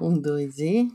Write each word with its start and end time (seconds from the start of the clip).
Um, 0.00 0.18
dois 0.18 0.58
e. 0.58 0.88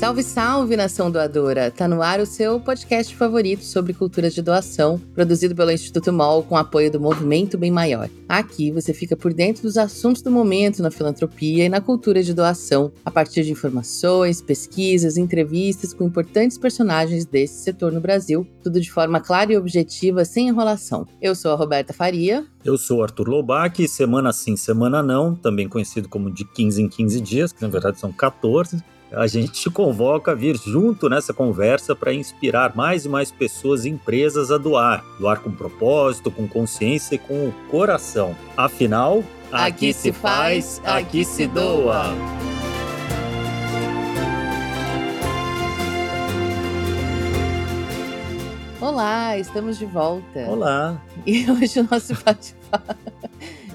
Salve, 0.00 0.22
salve, 0.22 0.76
nação 0.78 1.10
doadora! 1.10 1.70
Tá 1.70 1.86
no 1.86 2.00
ar 2.00 2.20
o 2.20 2.26
seu 2.26 2.58
podcast 2.58 3.14
favorito 3.14 3.62
sobre 3.62 3.92
cultura 3.92 4.30
de 4.30 4.40
doação, 4.40 4.98
produzido 5.14 5.54
pelo 5.54 5.70
Instituto 5.70 6.10
MOL 6.10 6.42
com 6.42 6.56
apoio 6.56 6.90
do 6.90 6.98
Movimento 6.98 7.58
Bem 7.58 7.70
Maior. 7.70 8.08
Aqui 8.26 8.70
você 8.70 8.94
fica 8.94 9.14
por 9.14 9.34
dentro 9.34 9.62
dos 9.62 9.76
assuntos 9.76 10.22
do 10.22 10.30
momento 10.30 10.82
na 10.82 10.90
filantropia 10.90 11.66
e 11.66 11.68
na 11.68 11.82
cultura 11.82 12.22
de 12.22 12.32
doação, 12.32 12.90
a 13.04 13.10
partir 13.10 13.42
de 13.42 13.52
informações, 13.52 14.40
pesquisas, 14.40 15.18
entrevistas 15.18 15.92
com 15.92 16.04
importantes 16.04 16.56
personagens 16.56 17.26
desse 17.26 17.62
setor 17.62 17.92
no 17.92 18.00
Brasil, 18.00 18.46
tudo 18.62 18.80
de 18.80 18.90
forma 18.90 19.20
clara 19.20 19.52
e 19.52 19.58
objetiva, 19.58 20.24
sem 20.24 20.48
enrolação. 20.48 21.06
Eu 21.20 21.34
sou 21.34 21.52
a 21.52 21.56
Roberta 21.56 21.92
Faria. 21.92 22.46
Eu 22.64 22.78
sou 22.78 23.02
Arthur 23.02 23.28
Lobac, 23.28 23.86
semana 23.86 24.32
sim, 24.32 24.56
semana 24.56 25.02
não, 25.02 25.34
também 25.34 25.68
conhecido 25.68 26.08
como 26.08 26.32
de 26.32 26.46
15 26.46 26.80
em 26.80 26.88
15 26.88 27.20
dias, 27.20 27.52
que 27.52 27.60
na 27.60 27.68
verdade 27.68 28.00
são 28.00 28.10
14 28.10 28.82
a 29.12 29.26
gente 29.26 29.52
te 29.52 29.70
convoca 29.70 30.32
a 30.32 30.34
vir 30.34 30.56
junto 30.56 31.08
nessa 31.08 31.34
conversa 31.34 31.94
para 31.96 32.14
inspirar 32.14 32.76
mais 32.76 33.04
e 33.04 33.08
mais 33.08 33.30
pessoas 33.30 33.84
e 33.84 33.90
empresas 33.90 34.50
a 34.50 34.58
doar. 34.58 35.04
Doar 35.18 35.40
com 35.40 35.50
propósito, 35.50 36.30
com 36.30 36.46
consciência 36.46 37.16
e 37.16 37.18
com 37.18 37.48
o 37.48 37.54
coração. 37.70 38.36
Afinal, 38.56 39.24
aqui, 39.50 39.90
aqui 39.90 39.92
se 39.92 40.12
faz, 40.12 40.80
aqui 40.84 41.24
se 41.24 41.46
doa. 41.46 42.04
Olá, 48.80 49.36
estamos 49.36 49.78
de 49.78 49.86
volta. 49.86 50.40
Olá. 50.48 51.00
E 51.26 51.50
hoje 51.50 51.80
o 51.80 51.88
nosso 51.90 52.14
bate-papo 52.24 52.94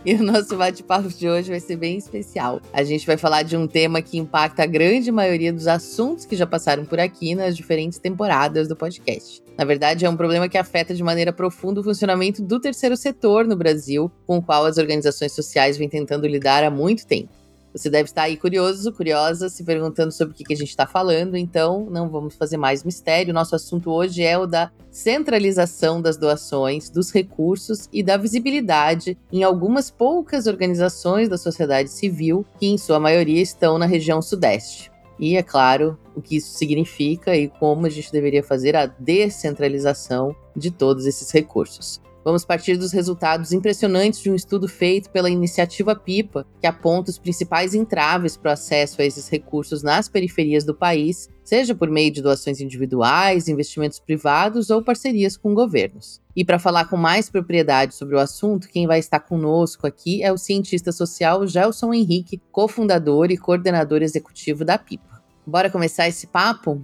e 0.08 0.14
o 0.14 0.24
nosso 0.24 0.56
bate-papo 0.56 1.10
de 1.10 1.28
hoje 1.28 1.50
vai 1.50 1.60
ser 1.60 1.78
bem 1.78 1.98
especial. 1.98 2.62
A 2.72 2.84
gente 2.84 3.08
vai 3.08 3.18
falar 3.18 3.42
de 3.42 3.58
um 3.58 3.68
tema 3.68 4.04
que 4.04 4.20
impacta 4.20 4.62
a 4.62 4.66
grande 4.68 5.12
maioria 5.12 5.52
dos 5.52 5.66
assuntos 5.66 6.26
que 6.26 6.36
já 6.36 6.46
passaram 6.46 6.86
por 6.86 7.00
aqui 7.00 7.34
nas 7.34 7.58
diferentes 7.58 7.98
temporadas 7.98 8.68
do 8.68 8.76
podcast. 8.76 9.42
Na 9.58 9.66
verdade, 9.66 10.06
é 10.06 10.10
um 10.10 10.16
problema 10.16 10.48
que 10.48 10.60
afeta 10.60 10.94
de 10.94 11.02
maneira 11.02 11.34
profunda 11.34 11.82
o 11.82 11.84
funcionamento 11.84 12.44
do 12.44 12.60
terceiro 12.60 12.96
setor 12.96 13.46
no 13.46 13.56
Brasil, 13.56 14.12
com 14.28 14.38
o 14.38 14.44
qual 14.44 14.66
as 14.66 14.78
organizações 14.78 15.32
sociais 15.32 15.76
vêm 15.76 15.90
tentando 15.90 16.28
lidar 16.28 16.64
há 16.64 16.70
muito 16.70 17.08
tempo. 17.08 17.45
Você 17.76 17.90
deve 17.90 18.06
estar 18.06 18.22
aí 18.22 18.38
curioso, 18.38 18.94
curiosa, 18.94 19.50
se 19.50 19.62
perguntando 19.62 20.10
sobre 20.10 20.34
o 20.34 20.38
que, 20.38 20.46
que 20.46 20.54
a 20.54 20.56
gente 20.56 20.70
está 20.70 20.88
falando, 20.88 21.36
então 21.36 21.90
não 21.92 22.08
vamos 22.08 22.34
fazer 22.34 22.56
mais 22.56 22.86
mistério. 22.86 23.34
Nosso 23.34 23.54
assunto 23.54 23.92
hoje 23.92 24.24
é 24.24 24.38
o 24.38 24.46
da 24.46 24.72
centralização 24.90 26.02
das 26.02 26.16
doações, 26.16 26.90
dos 26.90 27.12
recursos 27.12 27.90
e 27.92 28.02
da 28.02 28.16
visibilidade 28.16 29.18
em 29.30 29.44
algumas 29.44 29.92
poucas 29.92 30.48
organizações 30.48 31.28
da 31.28 31.38
sociedade 31.38 31.90
civil, 31.90 32.46
que 32.58 32.68
em 32.68 32.78
sua 32.78 32.98
maioria 32.98 33.42
estão 33.42 33.78
na 33.78 33.86
região 33.86 34.22
Sudeste. 34.22 34.90
E, 35.20 35.36
é 35.36 35.44
claro, 35.44 36.00
o 36.16 36.22
que 36.22 36.38
isso 36.38 36.58
significa 36.58 37.36
e 37.36 37.50
como 37.50 37.86
a 37.86 37.90
gente 37.90 38.10
deveria 38.10 38.42
fazer 38.42 38.74
a 38.78 38.86
descentralização 38.86 40.34
de 40.56 40.72
todos 40.72 41.06
esses 41.06 41.30
recursos. 41.30 42.02
Vamos 42.26 42.44
partir 42.44 42.76
dos 42.76 42.92
resultados 42.92 43.52
impressionantes 43.52 44.20
de 44.20 44.32
um 44.32 44.36
estudo 44.36 44.68
feito 44.68 45.12
pela 45.12 45.30
iniciativa 45.30 45.96
PIPA, 45.96 46.44
que 46.60 46.66
aponta 46.66 47.12
os 47.12 47.20
principais 47.20 47.76
entraves 47.76 48.36
para 48.36 48.50
o 48.50 48.54
acesso 48.54 49.00
a 49.00 49.06
esses 49.06 49.30
recursos 49.30 49.84
nas 49.84 50.10
periferias 50.10 50.64
do 50.64 50.74
país, 50.74 51.30
seja 51.44 51.76
por 51.76 51.88
meio 51.88 52.12
de 52.12 52.24
doações 52.24 52.60
individuais, 52.60 53.48
investimentos 53.48 54.00
privados 54.00 54.72
ou 54.72 54.82
parcerias 54.82 55.38
com 55.38 55.54
governos. 55.54 56.20
E 56.36 56.44
para 56.44 56.58
falar 56.58 56.86
com 56.86 56.98
mais 56.98 57.30
propriedade 57.30 57.94
sobre 57.94 58.16
o 58.16 58.20
assunto, 58.20 58.70
quem 58.70 58.88
vai 58.88 58.98
estar 58.98 59.20
conosco 59.20 59.86
aqui 59.86 60.24
é 60.24 60.34
o 60.34 60.38
cientista 60.38 60.92
social 60.92 61.46
Gelson 61.46 61.94
Henrique, 61.94 62.42
cofundador 62.52 63.30
e 63.30 63.38
coordenador 63.38 64.02
executivo 64.02 64.66
da 64.66 64.80
PIPA. 64.80 65.22
Bora 65.46 65.70
começar 65.70 66.08
esse 66.08 66.26
papo? 66.26 66.84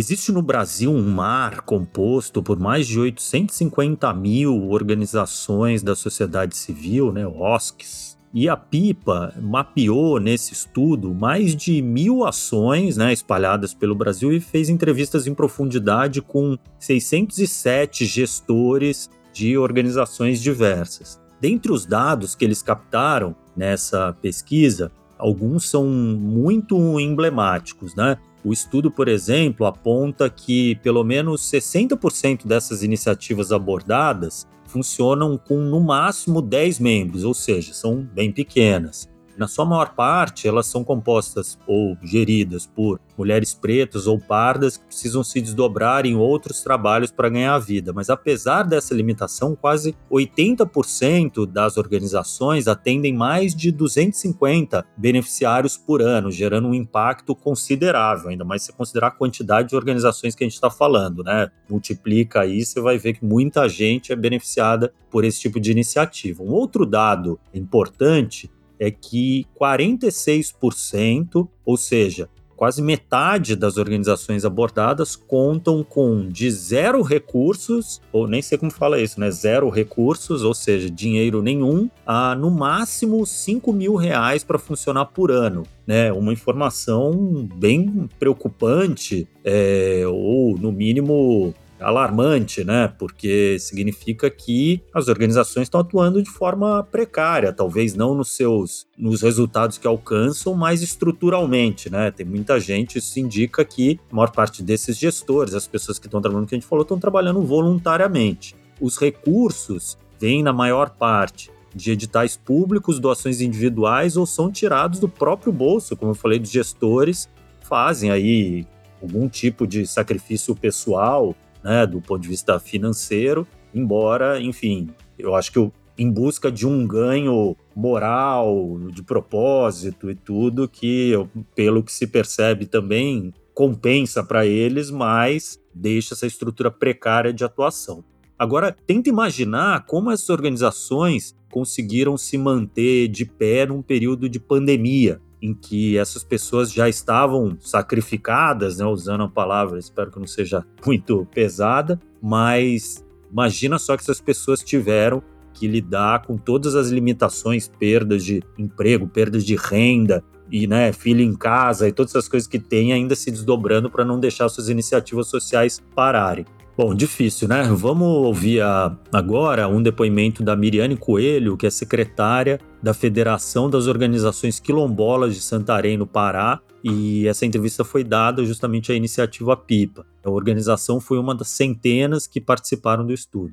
Existe 0.00 0.32
no 0.32 0.40
Brasil 0.40 0.90
um 0.90 1.10
mar 1.10 1.60
composto 1.60 2.42
por 2.42 2.58
mais 2.58 2.86
de 2.86 2.98
850 2.98 4.10
mil 4.14 4.70
organizações 4.70 5.82
da 5.82 5.94
sociedade 5.94 6.56
civil, 6.56 7.12
né, 7.12 7.26
OSCs. 7.26 8.18
E 8.32 8.48
a 8.48 8.56
PIPA 8.56 9.34
mapeou 9.42 10.18
nesse 10.18 10.54
estudo 10.54 11.12
mais 11.12 11.54
de 11.54 11.82
mil 11.82 12.24
ações 12.24 12.96
né, 12.96 13.12
espalhadas 13.12 13.74
pelo 13.74 13.94
Brasil 13.94 14.32
e 14.32 14.40
fez 14.40 14.70
entrevistas 14.70 15.26
em 15.26 15.34
profundidade 15.34 16.22
com 16.22 16.56
607 16.78 18.06
gestores 18.06 19.10
de 19.34 19.58
organizações 19.58 20.40
diversas. 20.40 21.20
Dentre 21.38 21.70
os 21.70 21.84
dados 21.84 22.34
que 22.34 22.46
eles 22.46 22.62
captaram 22.62 23.36
nessa 23.54 24.16
pesquisa, 24.22 24.90
alguns 25.18 25.68
são 25.68 25.86
muito 25.86 26.98
emblemáticos, 26.98 27.94
né? 27.94 28.16
O 28.44 28.52
estudo, 28.52 28.90
por 28.90 29.08
exemplo, 29.08 29.66
aponta 29.66 30.30
que 30.30 30.76
pelo 30.76 31.04
menos 31.04 31.42
60% 31.42 32.46
dessas 32.46 32.82
iniciativas 32.82 33.52
abordadas 33.52 34.46
funcionam 34.66 35.36
com 35.36 35.58
no 35.58 35.80
máximo 35.80 36.40
10 36.40 36.78
membros, 36.78 37.24
ou 37.24 37.34
seja, 37.34 37.74
são 37.74 38.02
bem 38.02 38.32
pequenas. 38.32 39.09
Na 39.36 39.48
sua 39.48 39.64
maior 39.64 39.94
parte, 39.94 40.46
elas 40.46 40.66
são 40.66 40.84
compostas 40.84 41.58
ou 41.66 41.96
geridas 42.02 42.66
por 42.66 43.00
mulheres 43.16 43.52
pretas 43.52 44.06
ou 44.06 44.18
pardas 44.18 44.76
que 44.76 44.84
precisam 44.84 45.22
se 45.22 45.40
desdobrar 45.40 46.06
em 46.06 46.16
outros 46.16 46.62
trabalhos 46.62 47.10
para 47.10 47.28
ganhar 47.28 47.54
a 47.54 47.58
vida. 47.58 47.92
Mas 47.92 48.08
apesar 48.08 48.62
dessa 48.62 48.94
limitação, 48.94 49.54
quase 49.54 49.94
80% 50.10 51.46
das 51.46 51.76
organizações 51.76 52.66
atendem 52.66 53.14
mais 53.14 53.54
de 53.54 53.70
250 53.70 54.86
beneficiários 54.96 55.76
por 55.76 56.00
ano, 56.00 56.30
gerando 56.30 56.68
um 56.68 56.74
impacto 56.74 57.34
considerável, 57.34 58.30
ainda 58.30 58.44
mais 58.44 58.62
se 58.62 58.72
considerar 58.72 59.08
a 59.08 59.12
quantidade 59.12 59.68
de 59.68 59.76
organizações 59.76 60.34
que 60.34 60.42
a 60.42 60.46
gente 60.46 60.54
está 60.54 60.70
falando, 60.70 61.22
né? 61.22 61.50
Multiplica 61.68 62.40
aí, 62.40 62.64
você 62.64 62.80
vai 62.80 62.98
ver 62.98 63.14
que 63.14 63.24
muita 63.24 63.68
gente 63.68 64.12
é 64.12 64.16
beneficiada 64.16 64.92
por 65.10 65.24
esse 65.24 65.40
tipo 65.40 65.60
de 65.60 65.70
iniciativa. 65.70 66.42
Um 66.42 66.52
outro 66.52 66.86
dado 66.86 67.38
importante 67.52 68.50
é 68.80 68.90
que 68.90 69.46
46%, 69.60 71.46
ou 71.64 71.76
seja, 71.76 72.28
quase 72.60 72.82
metade 72.82 73.56
das 73.56 73.78
organizações 73.78 74.44
abordadas 74.44 75.16
contam 75.16 75.82
com 75.82 76.28
de 76.28 76.50
zero 76.50 77.00
recursos, 77.00 78.02
ou 78.12 78.26
nem 78.26 78.42
sei 78.42 78.58
como 78.58 78.70
fala 78.70 79.00
isso, 79.00 79.18
né? 79.18 79.30
Zero 79.30 79.70
recursos, 79.70 80.42
ou 80.42 80.52
seja, 80.52 80.90
dinheiro 80.90 81.40
nenhum, 81.40 81.88
a 82.06 82.34
no 82.34 82.50
máximo 82.50 83.24
5 83.24 83.72
mil 83.72 83.94
reais 83.94 84.44
para 84.44 84.58
funcionar 84.58 85.06
por 85.06 85.30
ano. 85.30 85.62
Né, 85.86 86.12
uma 86.12 86.32
informação 86.32 87.48
bem 87.56 88.08
preocupante, 88.18 89.26
é, 89.42 90.04
ou 90.06 90.56
no 90.56 90.70
mínimo 90.70 91.52
alarmante, 91.80 92.62
né? 92.62 92.92
Porque 92.98 93.58
significa 93.58 94.30
que 94.30 94.82
as 94.94 95.08
organizações 95.08 95.64
estão 95.64 95.80
atuando 95.80 96.22
de 96.22 96.30
forma 96.30 96.84
precária, 96.84 97.52
talvez 97.52 97.94
não 97.94 98.14
nos 98.14 98.32
seus 98.32 98.86
nos 98.96 99.22
resultados 99.22 99.78
que 99.78 99.86
alcançam, 99.86 100.54
mas 100.54 100.82
estruturalmente, 100.82 101.90
né? 101.90 102.10
Tem 102.10 102.26
muita 102.26 102.60
gente, 102.60 102.98
isso 102.98 103.18
indica 103.18 103.64
que 103.64 103.98
a 104.10 104.14
maior 104.14 104.30
parte 104.30 104.62
desses 104.62 104.96
gestores, 104.96 105.54
as 105.54 105.66
pessoas 105.66 105.98
que 105.98 106.06
estão 106.06 106.20
trabalhando 106.20 106.46
que 106.46 106.54
a 106.54 106.58
gente 106.58 106.68
falou, 106.68 106.82
estão 106.82 106.98
trabalhando 106.98 107.40
voluntariamente. 107.42 108.54
Os 108.80 108.98
recursos 108.98 109.96
vêm 110.20 110.42
na 110.42 110.52
maior 110.52 110.90
parte 110.90 111.50
de 111.74 111.92
editais 111.92 112.36
públicos, 112.36 112.98
doações 112.98 113.40
individuais 113.40 114.16
ou 114.16 114.26
são 114.26 114.50
tirados 114.50 114.98
do 114.98 115.08
próprio 115.08 115.52
bolso, 115.52 115.96
como 115.96 116.10
eu 116.10 116.14
falei, 116.14 116.38
dos 116.38 116.50
gestores 116.50 117.28
fazem 117.60 118.10
aí 118.10 118.66
algum 119.00 119.28
tipo 119.28 119.66
de 119.66 119.86
sacrifício 119.86 120.54
pessoal 120.54 121.34
né, 121.62 121.86
do 121.86 122.00
ponto 122.00 122.22
de 122.22 122.28
vista 122.28 122.58
financeiro, 122.58 123.46
embora, 123.74 124.40
enfim, 124.40 124.90
eu 125.18 125.34
acho 125.34 125.52
que 125.52 125.58
eu, 125.58 125.72
em 125.98 126.10
busca 126.10 126.50
de 126.50 126.66
um 126.66 126.86
ganho 126.86 127.56
moral, 127.74 128.78
de 128.92 129.02
propósito 129.02 130.10
e 130.10 130.14
tudo, 130.14 130.68
que, 130.68 131.12
pelo 131.54 131.82
que 131.82 131.92
se 131.92 132.06
percebe 132.06 132.66
também, 132.66 133.32
compensa 133.54 134.24
para 134.24 134.46
eles, 134.46 134.90
mas 134.90 135.60
deixa 135.74 136.14
essa 136.14 136.26
estrutura 136.26 136.70
precária 136.70 137.32
de 137.32 137.44
atuação. 137.44 138.02
Agora, 138.38 138.74
tenta 138.86 139.10
imaginar 139.10 139.84
como 139.84 140.10
essas 140.10 140.30
organizações 140.30 141.36
conseguiram 141.50 142.16
se 142.16 142.38
manter 142.38 143.08
de 143.08 143.26
pé 143.26 143.66
num 143.66 143.82
período 143.82 144.28
de 144.30 144.40
pandemia, 144.40 145.20
em 145.42 145.54
que 145.54 145.96
essas 145.96 146.22
pessoas 146.22 146.72
já 146.72 146.88
estavam 146.88 147.56
sacrificadas, 147.60 148.78
né, 148.78 148.84
usando 148.84 149.24
a 149.24 149.28
palavra, 149.28 149.78
espero 149.78 150.10
que 150.10 150.18
não 150.18 150.26
seja 150.26 150.64
muito 150.84 151.26
pesada, 151.32 151.98
mas 152.22 153.04
imagina 153.30 153.78
só 153.78 153.96
que 153.96 154.02
essas 154.02 154.20
pessoas 154.20 154.62
tiveram 154.62 155.22
que 155.52 155.66
lidar 155.66 156.26
com 156.26 156.36
todas 156.36 156.74
as 156.74 156.88
limitações, 156.88 157.68
perdas 157.68 158.24
de 158.24 158.42
emprego, 158.56 159.08
perdas 159.08 159.44
de 159.44 159.56
renda 159.56 160.22
e, 160.50 160.66
né, 160.66 160.92
filho 160.92 161.20
em 161.20 161.34
casa 161.34 161.88
e 161.88 161.92
todas 161.92 162.12
essas 162.12 162.28
coisas 162.28 162.48
que 162.48 162.58
tem 162.58 162.92
ainda 162.92 163.14
se 163.14 163.30
desdobrando 163.30 163.90
para 163.90 164.04
não 164.04 164.18
deixar 164.18 164.48
suas 164.48 164.68
iniciativas 164.68 165.28
sociais 165.28 165.82
pararem. 165.94 166.44
Bom, 166.82 166.94
difícil, 166.94 167.46
né? 167.46 167.64
Vamos 167.64 168.08
ouvir 168.08 168.62
a, 168.62 168.96
agora 169.12 169.68
um 169.68 169.82
depoimento 169.82 170.42
da 170.42 170.56
Miriane 170.56 170.96
Coelho, 170.96 171.54
que 171.54 171.66
é 171.66 171.70
secretária 171.70 172.58
da 172.82 172.94
Federação 172.94 173.68
das 173.68 173.86
Organizações 173.86 174.58
Quilombolas 174.58 175.34
de 175.34 175.42
Santarém, 175.42 175.98
no 175.98 176.06
Pará, 176.06 176.58
e 176.82 177.28
essa 177.28 177.44
entrevista 177.44 177.84
foi 177.84 178.02
dada 178.02 178.42
justamente 178.46 178.90
à 178.90 178.94
iniciativa 178.94 179.54
PIPA. 179.54 180.06
A 180.24 180.30
organização 180.30 180.98
foi 181.00 181.18
uma 181.18 181.34
das 181.34 181.48
centenas 181.48 182.26
que 182.26 182.40
participaram 182.40 183.06
do 183.06 183.12
estudo. 183.12 183.52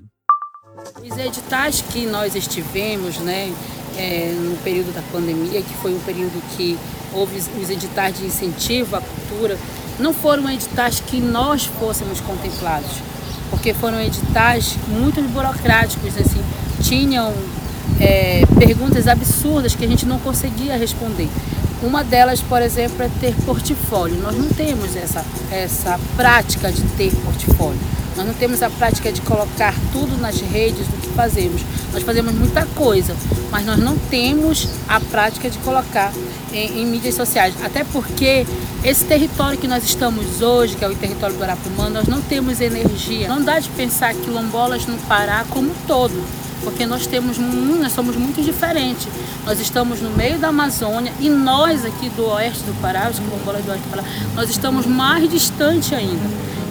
Os 1.03 1.17
editais 1.17 1.81
que 1.81 2.05
nós 2.05 2.33
estivemos, 2.33 3.19
né, 3.19 3.53
é, 3.97 4.31
no 4.31 4.55
período 4.63 4.93
da 4.93 5.01
pandemia, 5.11 5.61
que 5.61 5.73
foi 5.81 5.93
um 5.93 5.99
período 5.99 6.41
que 6.55 6.77
houve 7.13 7.35
os 7.35 7.69
editais 7.69 8.17
de 8.19 8.25
incentivo 8.25 8.95
à 8.95 9.01
cultura, 9.01 9.57
não 9.99 10.13
foram 10.13 10.49
editais 10.49 11.01
que 11.01 11.19
nós 11.19 11.65
fôssemos 11.65 12.21
contemplados 12.21 13.16
porque 13.49 13.73
foram 13.73 13.99
editais 14.01 14.77
muito 14.87 15.21
burocráticos, 15.29 16.17
assim, 16.17 16.43
tinham 16.81 17.33
é, 17.99 18.43
perguntas 18.59 19.07
absurdas 19.07 19.75
que 19.75 19.85
a 19.85 19.87
gente 19.87 20.05
não 20.05 20.19
conseguia 20.19 20.77
responder. 20.77 21.29
Uma 21.81 22.03
delas, 22.03 22.41
por 22.41 22.61
exemplo, 22.61 23.03
é 23.03 23.09
ter 23.19 23.35
portfólio. 23.45 24.17
Nós 24.21 24.35
não 24.35 24.47
temos 24.49 24.95
essa, 24.95 25.23
essa 25.51 25.99
prática 26.15 26.71
de 26.71 26.81
ter 26.97 27.11
portfólio. 27.23 27.79
Nós 28.17 28.25
não 28.25 28.33
temos 28.33 28.63
a 28.63 28.69
prática 28.69 29.11
de 29.11 29.21
colocar 29.21 29.73
tudo 29.93 30.19
nas 30.19 30.41
redes 30.41 30.87
do 30.87 31.01
que 31.01 31.07
fazemos. 31.09 31.61
Nós 31.93 32.01
fazemos 32.01 32.33
muita 32.33 32.65
coisa, 32.75 33.15
mas 33.51 33.65
nós 33.65 33.77
não 33.77 33.95
temos 33.95 34.67
a 34.89 34.99
prática 34.99 35.49
de 35.49 35.57
colocar 35.59 36.11
em, 36.51 36.81
em 36.81 36.85
mídias 36.85 37.13
sociais. 37.13 37.53
Até 37.63 37.83
porque 37.83 38.45
esse 38.83 39.05
território 39.05 39.57
que 39.57 39.67
nós 39.67 39.83
estamos 39.83 40.41
hoje, 40.41 40.75
que 40.75 40.83
é 40.83 40.87
o 40.87 40.95
território 40.95 41.35
do 41.35 41.43
Arapumã, 41.43 41.89
nós 41.89 42.07
não 42.07 42.21
temos 42.21 42.59
energia. 42.59 43.27
Não 43.27 43.41
dá 43.41 43.59
de 43.59 43.69
pensar 43.69 44.13
quilombolas 44.15 44.85
no 44.87 44.97
Pará 45.07 45.45
como 45.49 45.69
um 45.69 45.75
todo 45.87 46.47
porque 46.63 46.85
nós 46.85 47.07
temos 47.07 47.37
nós 47.37 47.93
somos 47.93 48.17
muito 48.17 48.41
diferentes. 48.41 49.07
Nós 49.45 49.57
estamos 49.59 50.01
no 50.01 50.09
meio 50.09 50.37
da 50.37 50.49
Amazônia 50.49 51.13
e 51.19 51.29
nós 51.29 51.85
aqui 51.85 52.09
do 52.09 52.25
oeste 52.31 52.63
do 52.63 52.73
Pará, 52.81 53.09
os 53.09 53.19
quilombolas 53.19 53.63
do 53.63 53.71
oeste 53.71 53.85
do 53.85 53.89
Pará, 53.89 54.03
nós 54.35 54.49
estamos 54.49 54.85
mais 54.85 55.29
distante 55.29 55.95
ainda. 55.95 56.27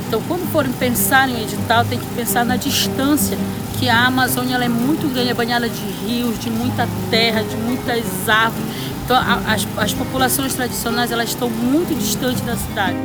Então, 0.07 0.23
quando 0.29 0.47
forem 0.53 0.73
pensar 0.73 1.29
em 1.29 1.43
edital, 1.43 1.85
tem 1.85 1.99
que 1.99 2.07
pensar 2.15 2.45
na 2.45 2.57
distância, 2.57 3.37
que 3.79 3.89
a 3.89 4.07
Amazônia 4.07 4.55
ela 4.55 4.65
é 4.65 4.69
muito 4.69 5.13
grande, 5.13 5.31
é 5.31 5.35
banhada 5.35 5.69
de 5.69 5.81
rios, 5.81 6.39
de 6.39 6.49
muita 6.49 6.89
terra, 7.11 7.43
de 7.43 7.57
muitas 7.57 8.29
árvores. 8.29 8.65
Então, 9.05 9.17
as, 9.17 9.67
as 9.77 9.93
populações 9.93 10.55
tradicionais 10.55 11.11
elas 11.11 11.31
estão 11.31 11.51
muito 11.51 11.95
distantes 11.95 12.41
da 12.43 12.57
cidade. 12.57 12.97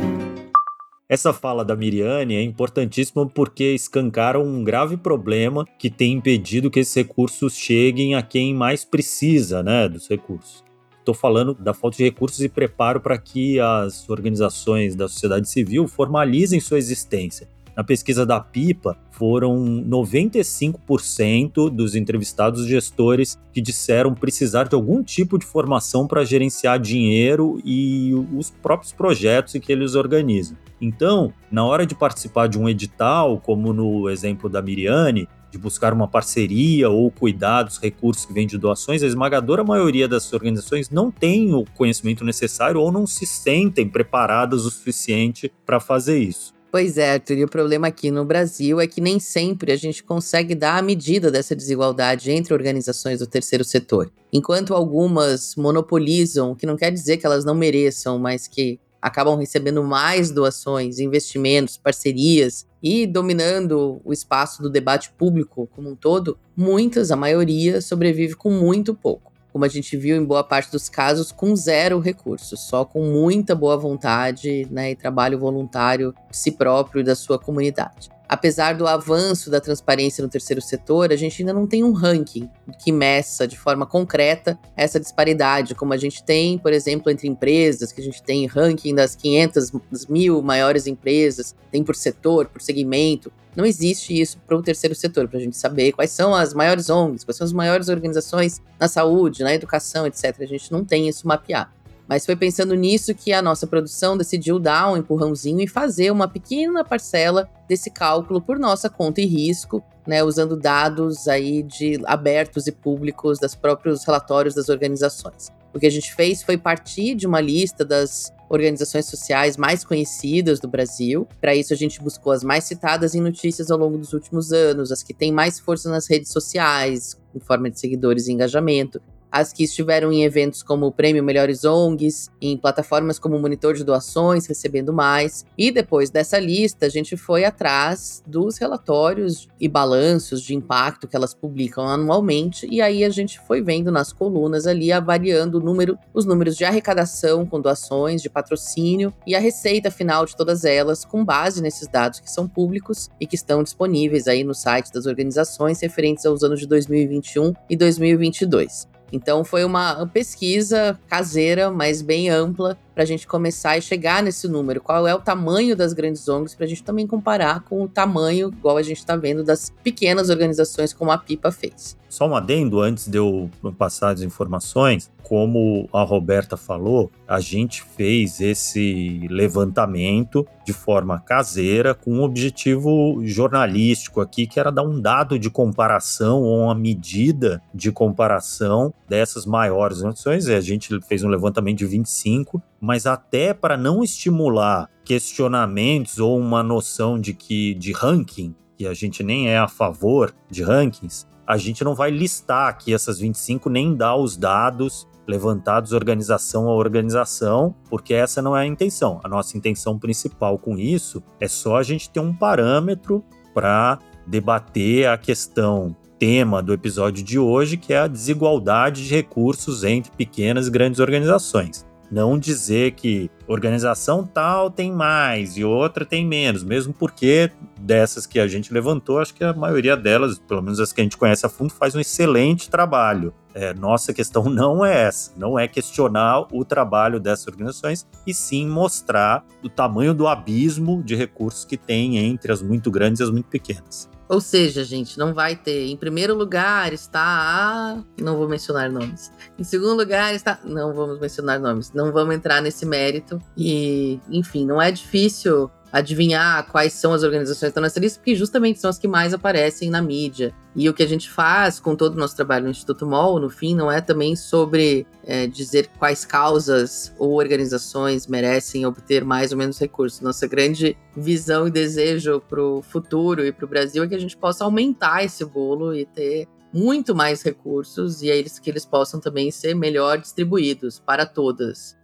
Essa 1.08 1.32
fala 1.32 1.64
da 1.64 1.76
Miriane 1.76 2.36
é 2.36 2.42
importantíssima 2.42 3.28
porque 3.28 3.74
escancara 3.74 4.40
um 4.40 4.64
grave 4.64 4.96
problema 4.96 5.66
que 5.78 5.90
tem 5.90 6.14
impedido 6.14 6.70
que 6.70 6.80
esses 6.80 6.94
recursos 6.94 7.54
cheguem 7.54 8.14
a 8.14 8.22
quem 8.22 8.54
mais 8.54 8.84
precisa 8.84 9.62
né, 9.62 9.88
dos 9.88 10.08
recursos. 10.08 10.61
Estou 11.02 11.14
falando 11.14 11.52
da 11.52 11.74
falta 11.74 11.96
de 11.96 12.04
recursos 12.04 12.38
e 12.40 12.48
preparo 12.48 13.00
para 13.00 13.18
que 13.18 13.58
as 13.58 14.08
organizações 14.08 14.94
da 14.94 15.08
sociedade 15.08 15.48
civil 15.48 15.88
formalizem 15.88 16.60
sua 16.60 16.78
existência. 16.78 17.48
Na 17.76 17.82
pesquisa 17.82 18.24
da 18.24 18.38
PIPA, 18.38 18.96
foram 19.10 19.82
95% 19.88 21.70
dos 21.70 21.96
entrevistados 21.96 22.66
gestores 22.66 23.36
que 23.52 23.60
disseram 23.60 24.14
precisar 24.14 24.68
de 24.68 24.76
algum 24.76 25.02
tipo 25.02 25.36
de 25.38 25.44
formação 25.44 26.06
para 26.06 26.22
gerenciar 26.24 26.78
dinheiro 26.78 27.60
e 27.64 28.12
os 28.32 28.50
próprios 28.50 28.92
projetos 28.92 29.54
que 29.54 29.72
eles 29.72 29.96
organizam. 29.96 30.56
Então, 30.80 31.32
na 31.50 31.64
hora 31.64 31.84
de 31.84 31.96
participar 31.96 32.46
de 32.46 32.58
um 32.58 32.68
edital, 32.68 33.40
como 33.40 33.72
no 33.72 34.08
exemplo 34.08 34.48
da 34.48 34.62
Miriane, 34.62 35.26
de 35.52 35.58
buscar 35.58 35.92
uma 35.92 36.08
parceria 36.08 36.88
ou 36.88 37.10
cuidar 37.10 37.64
dos 37.64 37.78
recursos 37.78 38.24
que 38.24 38.32
vêm 38.32 38.46
de 38.46 38.56
doações, 38.56 39.02
a 39.02 39.06
esmagadora 39.06 39.62
maioria 39.62 40.08
das 40.08 40.32
organizações 40.32 40.88
não 40.88 41.10
tem 41.10 41.52
o 41.52 41.66
conhecimento 41.76 42.24
necessário 42.24 42.80
ou 42.80 42.90
não 42.90 43.06
se 43.06 43.26
sentem 43.26 43.86
preparadas 43.86 44.64
o 44.64 44.70
suficiente 44.70 45.52
para 45.66 45.78
fazer 45.78 46.18
isso. 46.18 46.54
Pois 46.70 46.96
é, 46.96 47.12
Arthur, 47.12 47.36
e 47.36 47.44
o 47.44 47.48
problema 47.48 47.88
aqui 47.88 48.10
no 48.10 48.24
Brasil 48.24 48.80
é 48.80 48.86
que 48.86 48.98
nem 48.98 49.20
sempre 49.20 49.72
a 49.72 49.76
gente 49.76 50.02
consegue 50.02 50.54
dar 50.54 50.78
a 50.78 50.82
medida 50.82 51.30
dessa 51.30 51.54
desigualdade 51.54 52.30
entre 52.30 52.54
organizações 52.54 53.18
do 53.18 53.26
terceiro 53.26 53.62
setor. 53.62 54.10
Enquanto 54.32 54.72
algumas 54.72 55.54
monopolizam, 55.54 56.54
que 56.54 56.64
não 56.64 56.74
quer 56.74 56.90
dizer 56.90 57.18
que 57.18 57.26
elas 57.26 57.44
não 57.44 57.54
mereçam, 57.54 58.18
mas 58.18 58.48
que 58.48 58.80
acabam 59.02 59.36
recebendo 59.36 59.82
mais 59.82 60.30
doações, 60.30 61.00
investimentos, 61.00 61.76
parcerias 61.76 62.66
e 62.80 63.04
dominando 63.04 64.00
o 64.04 64.12
espaço 64.12 64.62
do 64.62 64.70
debate 64.70 65.10
público 65.18 65.68
como 65.74 65.90
um 65.90 65.96
todo, 65.96 66.38
muitas, 66.56 67.10
a 67.10 67.16
maioria, 67.16 67.80
sobrevive 67.80 68.36
com 68.36 68.50
muito 68.50 68.94
pouco. 68.94 69.32
Como 69.52 69.64
a 69.64 69.68
gente 69.68 69.96
viu 69.96 70.16
em 70.16 70.24
boa 70.24 70.42
parte 70.42 70.70
dos 70.70 70.88
casos, 70.88 71.30
com 71.30 71.54
zero 71.54 71.98
recursos, 71.98 72.60
só 72.60 72.84
com 72.84 73.02
muita 73.02 73.54
boa 73.54 73.76
vontade 73.76 74.66
né, 74.70 74.92
e 74.92 74.96
trabalho 74.96 75.38
voluntário 75.38 76.14
de 76.30 76.36
si 76.36 76.52
próprio 76.52 77.00
e 77.00 77.04
da 77.04 77.14
sua 77.14 77.38
comunidade 77.38 78.08
apesar 78.32 78.74
do 78.74 78.86
avanço 78.86 79.50
da 79.50 79.60
transparência 79.60 80.22
no 80.22 80.28
terceiro 80.28 80.62
setor, 80.62 81.12
a 81.12 81.16
gente 81.16 81.42
ainda 81.42 81.52
não 81.52 81.66
tem 81.66 81.84
um 81.84 81.92
ranking 81.92 82.48
que 82.82 82.90
meça 82.90 83.46
de 83.46 83.58
forma 83.58 83.84
concreta 83.84 84.58
essa 84.74 84.98
disparidade, 84.98 85.74
como 85.74 85.92
a 85.92 85.98
gente 85.98 86.24
tem, 86.24 86.56
por 86.56 86.72
exemplo, 86.72 87.12
entre 87.12 87.28
empresas, 87.28 87.92
que 87.92 88.00
a 88.00 88.04
gente 88.04 88.22
tem 88.22 88.46
ranking 88.46 88.94
das 88.94 89.14
500 89.14 89.70
das 89.90 90.06
mil 90.06 90.40
maiores 90.40 90.86
empresas, 90.86 91.54
tem 91.70 91.84
por 91.84 91.94
setor, 91.94 92.46
por 92.46 92.62
segmento. 92.62 93.30
Não 93.54 93.66
existe 93.66 94.18
isso 94.18 94.38
para 94.46 94.56
o 94.56 94.62
terceiro 94.62 94.94
setor, 94.94 95.28
para 95.28 95.38
a 95.38 95.42
gente 95.42 95.58
saber 95.58 95.92
quais 95.92 96.10
são 96.10 96.34
as 96.34 96.54
maiores 96.54 96.88
ONGs, 96.88 97.24
quais 97.24 97.36
são 97.36 97.44
as 97.44 97.52
maiores 97.52 97.90
organizações 97.90 98.62
na 98.80 98.88
saúde, 98.88 99.42
na 99.42 99.52
educação, 99.52 100.06
etc. 100.06 100.36
A 100.40 100.46
gente 100.46 100.72
não 100.72 100.86
tem 100.86 101.06
isso 101.06 101.28
mapeado. 101.28 101.81
Mas 102.08 102.26
foi 102.26 102.36
pensando 102.36 102.74
nisso 102.74 103.14
que 103.14 103.32
a 103.32 103.40
nossa 103.40 103.66
produção 103.66 104.16
decidiu 104.16 104.58
dar 104.58 104.90
um 104.90 104.96
empurrãozinho 104.96 105.60
e 105.60 105.68
fazer 105.68 106.10
uma 106.10 106.28
pequena 106.28 106.84
parcela 106.84 107.48
desse 107.68 107.90
cálculo 107.90 108.40
por 108.40 108.58
nossa 108.58 108.90
conta 108.90 109.20
e 109.20 109.26
risco, 109.26 109.82
né, 110.06 110.22
usando 110.22 110.56
dados 110.56 111.28
aí 111.28 111.62
de 111.62 112.00
abertos 112.04 112.66
e 112.66 112.72
públicos 112.72 113.38
dos 113.38 113.54
próprios 113.54 114.04
relatórios 114.04 114.54
das 114.54 114.68
organizações. 114.68 115.50
O 115.72 115.78
que 115.78 115.86
a 115.86 115.90
gente 115.90 116.14
fez 116.14 116.42
foi 116.42 116.58
partir 116.58 117.14
de 117.14 117.26
uma 117.26 117.40
lista 117.40 117.84
das 117.84 118.32
organizações 118.48 119.06
sociais 119.06 119.56
mais 119.56 119.82
conhecidas 119.82 120.60
do 120.60 120.68
Brasil. 120.68 121.26
Para 121.40 121.54
isso, 121.54 121.72
a 121.72 121.76
gente 121.76 122.02
buscou 122.02 122.32
as 122.32 122.44
mais 122.44 122.64
citadas 122.64 123.14
em 123.14 123.20
notícias 123.20 123.70
ao 123.70 123.78
longo 123.78 123.96
dos 123.96 124.12
últimos 124.12 124.52
anos, 124.52 124.92
as 124.92 125.02
que 125.02 125.14
têm 125.14 125.32
mais 125.32 125.58
força 125.58 125.88
nas 125.88 126.06
redes 126.06 126.30
sociais, 126.30 127.18
em 127.34 127.40
forma 127.40 127.70
de 127.70 127.80
seguidores 127.80 128.28
e 128.28 128.32
engajamento, 128.32 129.00
as 129.32 129.52
que 129.52 129.64
estiveram 129.64 130.12
em 130.12 130.24
eventos 130.24 130.62
como 130.62 130.86
o 130.86 130.92
Prêmio 130.92 131.24
Melhores 131.24 131.64
ONGs, 131.64 132.30
em 132.40 132.56
plataformas 132.58 133.18
como 133.18 133.38
Monitor 133.38 133.74
de 133.74 133.82
Doações, 133.82 134.46
recebendo 134.46 134.92
mais. 134.92 135.46
E 135.56 135.72
depois 135.72 136.10
dessa 136.10 136.38
lista, 136.38 136.84
a 136.84 136.88
gente 136.90 137.16
foi 137.16 137.44
atrás 137.44 138.22
dos 138.26 138.58
relatórios 138.58 139.48
e 139.58 139.68
balanços 139.68 140.42
de 140.42 140.54
impacto 140.54 141.08
que 141.08 141.16
elas 141.16 141.32
publicam 141.32 141.88
anualmente, 141.88 142.68
e 142.70 142.82
aí 142.82 143.04
a 143.04 143.10
gente 143.10 143.40
foi 143.40 143.62
vendo 143.62 143.90
nas 143.90 144.12
colunas 144.12 144.66
ali, 144.66 144.92
avaliando 144.92 145.58
o 145.58 145.62
número, 145.62 145.98
os 146.12 146.26
números 146.26 146.56
de 146.56 146.64
arrecadação 146.64 147.46
com 147.46 147.60
doações, 147.60 148.20
de 148.20 148.28
patrocínio 148.28 149.14
e 149.26 149.34
a 149.34 149.40
receita 149.40 149.90
final 149.90 150.26
de 150.26 150.36
todas 150.36 150.64
elas, 150.64 151.04
com 151.04 151.24
base 151.24 151.62
nesses 151.62 151.88
dados 151.88 152.20
que 152.20 152.30
são 152.30 152.46
públicos 152.46 153.08
e 153.18 153.26
que 153.26 153.36
estão 153.36 153.62
disponíveis 153.62 154.28
aí 154.28 154.44
no 154.44 154.54
site 154.54 154.92
das 154.92 155.06
organizações 155.06 155.80
referentes 155.80 156.26
aos 156.26 156.42
anos 156.42 156.60
de 156.60 156.66
2021 156.66 157.54
e 157.70 157.76
2022. 157.76 158.91
Então 159.12 159.44
foi 159.44 159.62
uma 159.64 160.06
pesquisa 160.06 160.98
caseira, 161.06 161.70
mas 161.70 162.00
bem 162.00 162.30
ampla, 162.30 162.78
para 162.94 163.02
a 163.02 163.06
gente 163.06 163.26
começar 163.26 163.76
e 163.76 163.82
chegar 163.82 164.22
nesse 164.22 164.48
número. 164.48 164.80
Qual 164.80 165.06
é 165.06 165.14
o 165.14 165.20
tamanho 165.20 165.76
das 165.76 165.92
grandes 165.92 166.28
ONGs, 166.28 166.54
para 166.54 166.66
a 166.66 166.68
gente 166.68 166.82
também 166.82 167.06
comparar 167.06 167.60
com 167.60 167.82
o 167.82 167.88
tamanho, 167.88 168.48
igual 168.48 168.76
a 168.76 168.82
gente 168.82 168.98
está 168.98 169.16
vendo, 169.16 169.42
das 169.42 169.70
pequenas 169.82 170.30
organizações 170.30 170.92
como 170.92 171.10
a 171.10 171.18
PIPA 171.18 171.52
fez. 171.52 171.96
Só 172.12 172.28
um 172.28 172.36
adendo 172.36 172.78
antes 172.78 173.08
de 173.08 173.16
eu 173.16 173.50
passar 173.78 174.10
as 174.10 174.20
informações. 174.20 175.10
Como 175.22 175.88
a 175.94 176.02
Roberta 176.02 176.58
falou, 176.58 177.10
a 177.26 177.40
gente 177.40 177.82
fez 177.82 178.38
esse 178.38 179.26
levantamento 179.30 180.46
de 180.62 180.74
forma 180.74 181.18
caseira 181.18 181.94
com 181.94 182.12
um 182.12 182.22
objetivo 182.22 183.22
jornalístico 183.24 184.20
aqui, 184.20 184.46
que 184.46 184.60
era 184.60 184.70
dar 184.70 184.82
um 184.82 185.00
dado 185.00 185.38
de 185.38 185.48
comparação 185.48 186.42
ou 186.42 186.64
uma 186.64 186.74
medida 186.74 187.62
de 187.72 187.90
comparação 187.90 188.92
dessas 189.08 189.46
maiores 189.46 189.98
organizações. 189.98 190.48
A 190.48 190.60
gente 190.60 191.00
fez 191.08 191.24
um 191.24 191.28
levantamento 191.28 191.78
de 191.78 191.86
25, 191.86 192.62
mas 192.82 193.06
até 193.06 193.54
para 193.54 193.76
não 193.76 194.02
estimular 194.02 194.90
questionamentos 195.04 196.18
ou 196.18 196.36
uma 196.36 196.64
noção 196.64 197.16
de 197.16 197.32
que 197.32 197.74
de 197.74 197.92
ranking, 197.92 198.56
que 198.76 198.88
a 198.88 198.92
gente 198.92 199.22
nem 199.22 199.48
é 199.48 199.56
a 199.56 199.68
favor 199.68 200.34
de 200.50 200.64
rankings, 200.64 201.24
a 201.46 201.56
gente 201.56 201.84
não 201.84 201.94
vai 201.94 202.10
listar 202.10 202.68
aqui 202.68 202.92
essas 202.92 203.20
25 203.20 203.70
nem 203.70 203.94
dar 203.94 204.16
os 204.16 204.36
dados 204.36 205.06
levantados 205.28 205.92
organização 205.92 206.68
a 206.68 206.74
organização, 206.74 207.72
porque 207.88 208.12
essa 208.12 208.42
não 208.42 208.56
é 208.56 208.62
a 208.62 208.66
intenção. 208.66 209.20
A 209.22 209.28
nossa 209.28 209.56
intenção 209.56 209.96
principal 209.96 210.58
com 210.58 210.76
isso 210.76 211.22
é 211.38 211.46
só 211.46 211.76
a 211.76 211.84
gente 211.84 212.10
ter 212.10 212.18
um 212.18 212.34
parâmetro 212.34 213.24
para 213.54 214.00
debater 214.26 215.08
a 215.08 215.16
questão 215.16 215.94
tema 216.18 216.60
do 216.60 216.72
episódio 216.72 217.22
de 217.22 217.38
hoje, 217.38 217.76
que 217.76 217.92
é 217.92 217.98
a 217.98 218.08
desigualdade 218.08 219.06
de 219.06 219.14
recursos 219.14 219.84
entre 219.84 220.10
pequenas 220.16 220.66
e 220.66 220.70
grandes 220.70 220.98
organizações. 220.98 221.86
Não 222.12 222.38
dizer 222.38 222.92
que 222.92 223.30
organização 223.48 224.22
tal 224.22 224.70
tem 224.70 224.92
mais 224.92 225.56
e 225.56 225.64
outra 225.64 226.04
tem 226.04 226.26
menos, 226.26 226.62
mesmo 226.62 226.92
porque 226.92 227.50
dessas 227.80 228.26
que 228.26 228.38
a 228.38 228.46
gente 228.46 228.70
levantou, 228.70 229.18
acho 229.18 229.32
que 229.32 229.42
a 229.42 229.54
maioria 229.54 229.96
delas, 229.96 230.38
pelo 230.38 230.60
menos 230.60 230.78
as 230.78 230.92
que 230.92 231.00
a 231.00 231.04
gente 231.04 231.16
conhece 231.16 231.46
a 231.46 231.48
fundo, 231.48 231.72
faz 231.72 231.94
um 231.94 232.00
excelente 232.00 232.68
trabalho. 232.68 233.32
É, 233.54 233.72
nossa 233.72 234.12
questão 234.12 234.44
não 234.52 234.84
é 234.84 235.04
essa, 235.04 235.32
não 235.38 235.58
é 235.58 235.66
questionar 235.66 236.48
o 236.52 236.66
trabalho 236.66 237.18
dessas 237.18 237.46
organizações, 237.46 238.06
e 238.26 238.34
sim 238.34 238.68
mostrar 238.68 239.42
o 239.64 239.70
tamanho 239.70 240.12
do 240.12 240.28
abismo 240.28 241.02
de 241.02 241.16
recursos 241.16 241.64
que 241.64 241.78
tem 241.78 242.18
entre 242.18 242.52
as 242.52 242.60
muito 242.60 242.90
grandes 242.90 243.20
e 243.20 243.22
as 243.22 243.30
muito 243.30 243.46
pequenas. 243.46 244.10
Ou 244.32 244.40
seja, 244.40 244.82
gente, 244.82 245.18
não 245.18 245.34
vai 245.34 245.54
ter. 245.54 245.88
Em 245.88 245.96
primeiro 245.96 246.34
lugar 246.34 246.90
está 246.94 247.20
a. 247.20 248.02
Não 248.18 248.38
vou 248.38 248.48
mencionar 248.48 248.90
nomes. 248.90 249.30
Em 249.58 249.62
segundo 249.62 249.94
lugar 249.94 250.34
está. 250.34 250.58
Não 250.64 250.94
vamos 250.94 251.20
mencionar 251.20 251.60
nomes. 251.60 251.92
Não 251.92 252.10
vamos 252.10 252.34
entrar 252.34 252.62
nesse 252.62 252.86
mérito. 252.86 253.38
E, 253.54 254.18
enfim, 254.30 254.64
não 254.64 254.80
é 254.80 254.90
difícil 254.90 255.70
adivinhar 255.92 256.66
quais 256.70 256.94
são 256.94 257.12
as 257.12 257.22
organizações 257.22 257.60
que 257.60 257.66
estão 257.66 257.82
nessa 257.82 258.00
lista, 258.00 258.18
porque 258.18 258.34
justamente 258.34 258.80
são 258.80 258.88
as 258.88 258.98
que 258.98 259.06
mais 259.06 259.34
aparecem 259.34 259.90
na 259.90 260.00
mídia. 260.00 260.54
E 260.74 260.88
o 260.88 260.94
que 260.94 261.02
a 261.02 261.06
gente 261.06 261.30
faz 261.30 261.78
com 261.78 261.94
todo 261.94 262.14
o 262.14 262.18
nosso 262.18 262.34
trabalho 262.34 262.64
no 262.64 262.70
Instituto 262.70 263.06
MOL, 263.06 263.38
no 263.38 263.50
fim, 263.50 263.74
não 263.74 263.92
é 263.92 264.00
também 264.00 264.34
sobre 264.34 265.06
é, 265.22 265.46
dizer 265.46 265.90
quais 265.98 266.24
causas 266.24 267.12
ou 267.18 267.38
organizações 267.38 268.26
merecem 268.26 268.86
obter 268.86 269.22
mais 269.22 269.52
ou 269.52 269.58
menos 269.58 269.78
recursos. 269.78 270.22
Nossa 270.22 270.46
grande 270.46 270.96
visão 271.14 271.68
e 271.68 271.70
desejo 271.70 272.40
para 272.40 272.62
o 272.62 272.80
futuro 272.80 273.44
e 273.44 273.52
para 273.52 273.66
o 273.66 273.68
Brasil 273.68 274.02
é 274.02 274.08
que 274.08 274.14
a 274.14 274.18
gente 274.18 274.36
possa 274.36 274.64
aumentar 274.64 275.22
esse 275.22 275.44
bolo 275.44 275.94
e 275.94 276.06
ter 276.06 276.48
muito 276.72 277.14
mais 277.14 277.42
recursos 277.42 278.22
e 278.22 278.30
é 278.30 278.36
eles 278.36 278.58
que 278.58 278.70
eles 278.70 278.86
possam 278.86 279.20
também 279.20 279.50
ser 279.50 279.74
melhor 279.74 280.16
distribuídos 280.16 280.98
para 280.98 281.26
todas. 281.26 281.94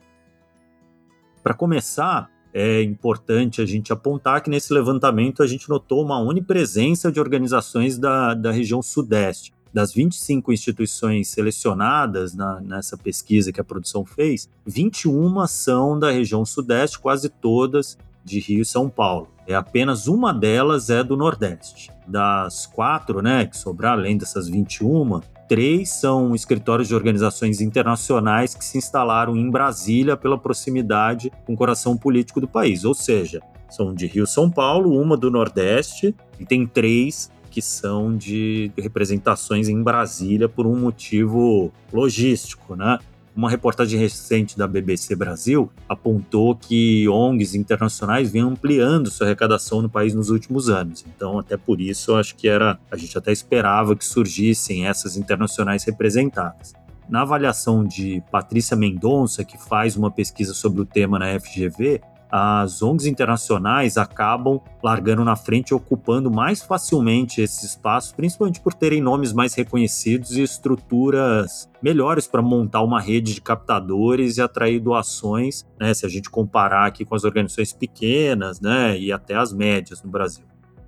Para 1.42 1.54
começar, 1.54 2.30
é 2.52 2.82
importante 2.82 3.60
a 3.60 3.66
gente 3.66 3.92
apontar 3.92 4.42
que 4.42 4.50
nesse 4.50 4.72
levantamento 4.72 5.42
a 5.42 5.46
gente 5.46 5.68
notou 5.68 6.04
uma 6.04 6.20
onipresença 6.20 7.12
de 7.12 7.20
organizações 7.20 7.98
da, 7.98 8.34
da 8.34 8.50
região 8.50 8.82
Sudeste. 8.82 9.52
Das 9.72 9.92
25 9.92 10.52
instituições 10.52 11.28
selecionadas 11.28 12.34
na, 12.34 12.60
nessa 12.60 12.96
pesquisa 12.96 13.52
que 13.52 13.60
a 13.60 13.64
produção 13.64 14.04
fez, 14.04 14.48
21 14.66 15.46
são 15.46 15.98
da 15.98 16.10
região 16.10 16.44
Sudeste, 16.44 16.98
quase 16.98 17.28
todas 17.28 17.98
de 18.24 18.40
Rio 18.40 18.62
e 18.62 18.64
São 18.64 18.88
Paulo. 18.88 19.28
É 19.46 19.54
apenas 19.54 20.06
uma 20.06 20.32
delas 20.32 20.90
é 20.90 21.02
do 21.02 21.16
Nordeste. 21.16 21.90
Das 22.06 22.66
quatro, 22.66 23.22
né, 23.22 23.46
que 23.46 23.56
sobraram, 23.56 24.00
além 24.00 24.16
dessas 24.16 24.48
21, 24.48 25.20
três 25.48 25.88
são 25.88 26.34
escritórios 26.34 26.88
de 26.88 26.94
organizações 26.94 27.60
internacionais 27.60 28.54
que 28.54 28.64
se 28.64 28.76
instalaram 28.76 29.36
em 29.36 29.50
Brasília 29.50 30.16
pela 30.16 30.38
proximidade 30.38 31.32
com 31.46 31.54
o 31.54 31.56
coração 31.56 31.96
político 31.96 32.40
do 32.40 32.46
país. 32.46 32.84
Ou 32.84 32.94
seja, 32.94 33.40
são 33.70 33.94
de 33.94 34.06
Rio 34.06 34.26
São 34.26 34.50
Paulo, 34.50 35.00
uma 35.00 35.16
do 35.16 35.30
Nordeste, 35.30 36.14
e 36.38 36.44
tem 36.44 36.66
três 36.66 37.30
que 37.50 37.62
são 37.62 38.16
de 38.16 38.70
representações 38.76 39.68
em 39.68 39.82
Brasília 39.82 40.48
por 40.48 40.66
um 40.66 40.76
motivo 40.76 41.72
logístico, 41.92 42.76
né? 42.76 42.98
Uma 43.38 43.48
reportagem 43.48 44.00
recente 44.00 44.58
da 44.58 44.66
BBC 44.66 45.14
Brasil 45.14 45.70
apontou 45.88 46.56
que 46.56 47.08
ONGs 47.08 47.54
internacionais 47.54 48.32
vêm 48.32 48.42
ampliando 48.42 49.12
sua 49.12 49.28
arrecadação 49.28 49.80
no 49.80 49.88
país 49.88 50.12
nos 50.12 50.28
últimos 50.28 50.68
anos. 50.68 51.04
Então, 51.06 51.38
até 51.38 51.56
por 51.56 51.80
isso, 51.80 52.16
acho 52.16 52.34
que 52.34 52.48
era 52.48 52.80
a 52.90 52.96
gente 52.96 53.16
até 53.16 53.30
esperava 53.30 53.94
que 53.94 54.04
surgissem 54.04 54.88
essas 54.88 55.16
internacionais 55.16 55.84
representadas. 55.84 56.74
Na 57.08 57.22
avaliação 57.22 57.84
de 57.84 58.20
Patrícia 58.28 58.76
Mendonça, 58.76 59.44
que 59.44 59.56
faz 59.56 59.94
uma 59.94 60.10
pesquisa 60.10 60.52
sobre 60.52 60.80
o 60.80 60.84
tema 60.84 61.16
na 61.16 61.38
FGV, 61.38 62.00
as 62.30 62.82
ONGs 62.82 63.06
internacionais 63.06 63.96
acabam 63.96 64.60
largando 64.82 65.24
na 65.24 65.34
frente 65.34 65.74
ocupando 65.74 66.30
mais 66.30 66.62
facilmente 66.62 67.40
esses 67.40 67.62
espaços, 67.62 68.12
principalmente 68.12 68.60
por 68.60 68.74
terem 68.74 69.00
nomes 69.00 69.32
mais 69.32 69.54
reconhecidos 69.54 70.36
e 70.36 70.42
estruturas 70.42 71.68
melhores 71.82 72.26
para 72.26 72.42
montar 72.42 72.82
uma 72.82 73.00
rede 73.00 73.34
de 73.34 73.40
captadores 73.40 74.36
e 74.36 74.42
atrair 74.42 74.80
doações, 74.80 75.64
né, 75.80 75.94
se 75.94 76.04
a 76.04 76.08
gente 76.08 76.28
comparar 76.28 76.86
aqui 76.86 77.04
com 77.04 77.14
as 77.14 77.24
organizações 77.24 77.72
pequenas, 77.72 78.60
né, 78.60 78.98
e 78.98 79.12
até 79.12 79.34
as 79.34 79.52
médias 79.52 80.02
no 80.02 80.10
Brasil. 80.10 80.44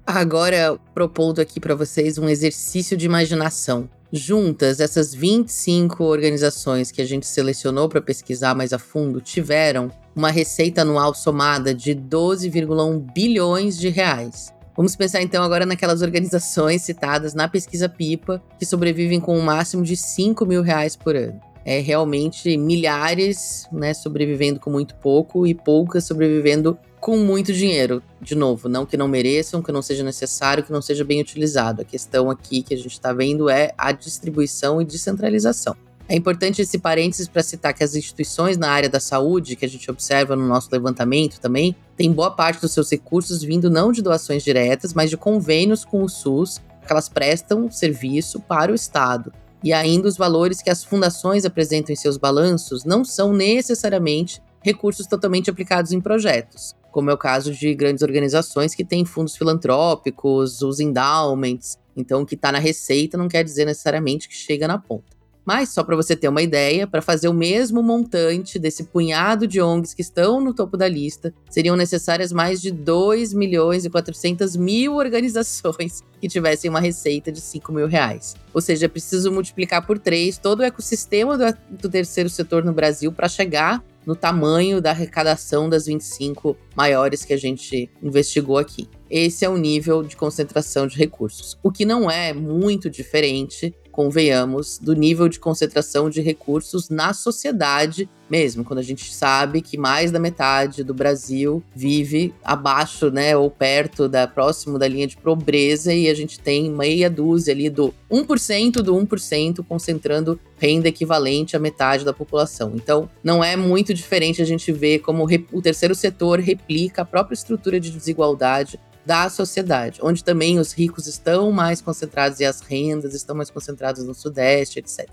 Agora, 0.06 0.78
propondo 0.92 1.40
aqui 1.40 1.60
para 1.60 1.74
vocês 1.74 2.18
um 2.18 2.28
exercício 2.28 2.96
de 2.96 3.06
imaginação. 3.06 3.88
Juntas, 4.12 4.80
essas 4.80 5.14
25 5.14 6.02
organizações 6.02 6.90
que 6.90 7.00
a 7.00 7.04
gente 7.04 7.26
selecionou 7.26 7.88
para 7.88 8.00
pesquisar 8.00 8.56
mais 8.56 8.72
a 8.72 8.78
fundo 8.78 9.20
tiveram 9.20 9.88
uma 10.16 10.32
receita 10.32 10.82
anual 10.82 11.14
somada 11.14 11.72
de 11.72 11.94
12,1 11.94 13.12
bilhões 13.14 13.78
de 13.78 13.88
reais. 13.88 14.52
Vamos 14.76 14.96
pensar 14.96 15.22
então 15.22 15.44
agora 15.44 15.64
naquelas 15.64 16.02
organizações 16.02 16.82
citadas 16.82 17.34
na 17.34 17.46
pesquisa 17.46 17.88
PIPA 17.88 18.42
que 18.58 18.66
sobrevivem 18.66 19.20
com 19.20 19.38
um 19.38 19.42
máximo 19.42 19.84
de 19.84 19.96
5 19.96 20.44
mil 20.44 20.62
reais 20.62 20.96
por 20.96 21.14
ano. 21.14 21.40
É 21.64 21.78
realmente 21.78 22.56
milhares 22.56 23.68
né, 23.70 23.94
sobrevivendo 23.94 24.58
com 24.58 24.70
muito 24.70 24.96
pouco 24.96 25.46
e 25.46 25.54
poucas 25.54 26.04
sobrevivendo 26.04 26.76
com 27.00 27.16
muito 27.16 27.52
dinheiro. 27.52 28.02
De 28.20 28.34
novo, 28.34 28.68
não 28.68 28.84
que 28.84 28.96
não 28.96 29.08
mereçam, 29.08 29.62
que 29.62 29.72
não 29.72 29.80
seja 29.80 30.04
necessário, 30.04 30.62
que 30.62 30.72
não 30.72 30.82
seja 30.82 31.02
bem 31.02 31.20
utilizado. 31.20 31.80
A 31.82 31.84
questão 31.84 32.30
aqui 32.30 32.62
que 32.62 32.74
a 32.74 32.76
gente 32.76 32.92
está 32.92 33.12
vendo 33.12 33.48
é 33.48 33.72
a 33.76 33.90
distribuição 33.90 34.80
e 34.80 34.84
descentralização. 34.84 35.74
É 36.06 36.16
importante 36.16 36.60
esse 36.60 36.78
parênteses 36.78 37.28
para 37.28 37.42
citar 37.42 37.72
que 37.72 37.84
as 37.84 37.94
instituições 37.94 38.56
na 38.56 38.68
área 38.68 38.88
da 38.88 38.98
saúde, 38.98 39.54
que 39.54 39.64
a 39.64 39.68
gente 39.68 39.88
observa 39.88 40.34
no 40.34 40.46
nosso 40.46 40.68
levantamento 40.72 41.40
também, 41.40 41.74
têm 41.96 42.12
boa 42.12 42.32
parte 42.32 42.60
dos 42.60 42.72
seus 42.72 42.90
recursos 42.90 43.42
vindo 43.42 43.70
não 43.70 43.92
de 43.92 44.02
doações 44.02 44.42
diretas, 44.42 44.92
mas 44.92 45.08
de 45.08 45.16
convênios 45.16 45.84
com 45.84 46.02
o 46.02 46.08
SUS, 46.08 46.58
que 46.84 46.92
elas 46.92 47.08
prestam 47.08 47.70
serviço 47.70 48.40
para 48.40 48.72
o 48.72 48.74
Estado. 48.74 49.32
E 49.62 49.72
ainda 49.72 50.08
os 50.08 50.16
valores 50.16 50.60
que 50.60 50.70
as 50.70 50.82
fundações 50.82 51.44
apresentam 51.44 51.92
em 51.92 51.96
seus 51.96 52.16
balanços 52.16 52.84
não 52.84 53.04
são 53.04 53.32
necessariamente 53.32 54.42
recursos 54.62 55.06
totalmente 55.06 55.48
aplicados 55.48 55.92
em 55.92 56.00
projetos, 56.00 56.74
como 56.90 57.10
é 57.10 57.14
o 57.14 57.18
caso 57.18 57.52
de 57.52 57.74
grandes 57.74 58.02
organizações 58.02 58.74
que 58.74 58.84
têm 58.84 59.04
fundos 59.04 59.36
filantrópicos, 59.36 60.62
os 60.62 60.80
endowments. 60.80 61.78
Então, 61.96 62.22
o 62.22 62.26
que 62.26 62.34
está 62.34 62.52
na 62.52 62.58
receita 62.58 63.18
não 63.18 63.28
quer 63.28 63.44
dizer 63.44 63.64
necessariamente 63.64 64.28
que 64.28 64.34
chega 64.34 64.66
na 64.66 64.78
ponta. 64.78 65.20
Mas, 65.44 65.70
só 65.70 65.82
para 65.82 65.96
você 65.96 66.14
ter 66.14 66.28
uma 66.28 66.42
ideia, 66.42 66.86
para 66.86 67.00
fazer 67.00 67.28
o 67.28 67.34
mesmo 67.34 67.82
montante 67.82 68.58
desse 68.58 68.84
punhado 68.84 69.46
de 69.46 69.60
ONGs 69.60 69.94
que 69.94 70.02
estão 70.02 70.40
no 70.40 70.54
topo 70.54 70.76
da 70.76 70.86
lista, 70.86 71.34
seriam 71.48 71.76
necessárias 71.76 72.30
mais 72.30 72.60
de 72.60 72.70
2 72.70 73.32
milhões 73.32 73.84
e 73.84 73.90
400 73.90 74.54
mil 74.56 74.94
organizações 74.94 76.04
que 76.20 76.28
tivessem 76.28 76.70
uma 76.70 76.80
receita 76.80 77.32
de 77.32 77.40
5 77.40 77.72
mil 77.72 77.86
reais. 77.86 78.36
Ou 78.52 78.60
seja, 78.60 78.86
é 78.86 78.88
preciso 78.88 79.32
multiplicar 79.32 79.84
por 79.86 79.98
três 79.98 80.36
todo 80.36 80.60
o 80.60 80.62
ecossistema 80.62 81.36
do, 81.36 81.56
do 81.70 81.88
terceiro 81.88 82.28
setor 82.28 82.64
no 82.64 82.72
Brasil 82.72 83.10
para 83.10 83.28
chegar 83.28 83.82
no 84.06 84.16
tamanho 84.16 84.80
da 84.80 84.90
arrecadação 84.90 85.68
das 85.68 85.86
25 85.86 86.56
maiores 86.74 87.24
que 87.24 87.32
a 87.32 87.36
gente 87.36 87.90
investigou 88.02 88.58
aqui. 88.58 88.88
Esse 89.08 89.44
é 89.44 89.48
o 89.48 89.56
nível 89.56 90.02
de 90.02 90.16
concentração 90.16 90.86
de 90.86 90.96
recursos, 90.96 91.58
o 91.62 91.70
que 91.70 91.84
não 91.84 92.10
é 92.10 92.32
muito 92.32 92.88
diferente 92.88 93.74
convenhamos, 93.90 94.78
do 94.78 94.94
nível 94.94 95.28
de 95.28 95.38
concentração 95.38 96.08
de 96.08 96.20
recursos 96.20 96.88
na 96.88 97.12
sociedade 97.12 98.08
mesmo, 98.30 98.64
quando 98.64 98.78
a 98.78 98.82
gente 98.82 99.12
sabe 99.12 99.60
que 99.60 99.76
mais 99.76 100.12
da 100.12 100.20
metade 100.20 100.84
do 100.84 100.94
Brasil 100.94 101.60
vive 101.74 102.32
abaixo, 102.44 103.10
né, 103.10 103.36
ou 103.36 103.50
perto 103.50 104.08
da 104.08 104.26
próximo 104.28 104.78
da 104.78 104.86
linha 104.86 105.08
de 105.08 105.16
pobreza 105.16 105.92
e 105.92 106.08
a 106.08 106.14
gente 106.14 106.38
tem 106.38 106.70
meia 106.70 107.10
dúzia 107.10 107.52
ali 107.52 107.68
do 107.68 107.92
1% 108.08 108.82
do 108.82 108.94
1% 108.94 109.64
concentrando 109.66 110.38
renda 110.56 110.88
equivalente 110.88 111.56
à 111.56 111.58
metade 111.58 112.04
da 112.04 112.12
população. 112.12 112.72
Então, 112.76 113.10
não 113.24 113.42
é 113.42 113.56
muito 113.56 113.92
diferente 113.92 114.40
a 114.40 114.44
gente 114.44 114.70
ver 114.70 115.00
como 115.00 115.26
o 115.52 115.62
terceiro 115.62 115.94
setor 115.94 116.38
replica 116.38 117.02
a 117.02 117.04
própria 117.04 117.34
estrutura 117.34 117.80
de 117.80 117.90
desigualdade 117.90 118.78
da 119.04 119.28
sociedade, 119.28 119.98
onde 120.02 120.22
também 120.22 120.58
os 120.58 120.72
ricos 120.72 121.06
estão 121.06 121.50
mais 121.50 121.80
concentrados 121.80 122.38
e 122.38 122.44
as 122.44 122.60
rendas 122.60 123.14
estão 123.14 123.34
mais 123.34 123.50
concentradas 123.50 123.79
no 124.04 124.14
Sudeste, 124.14 124.78
etc. 124.78 125.08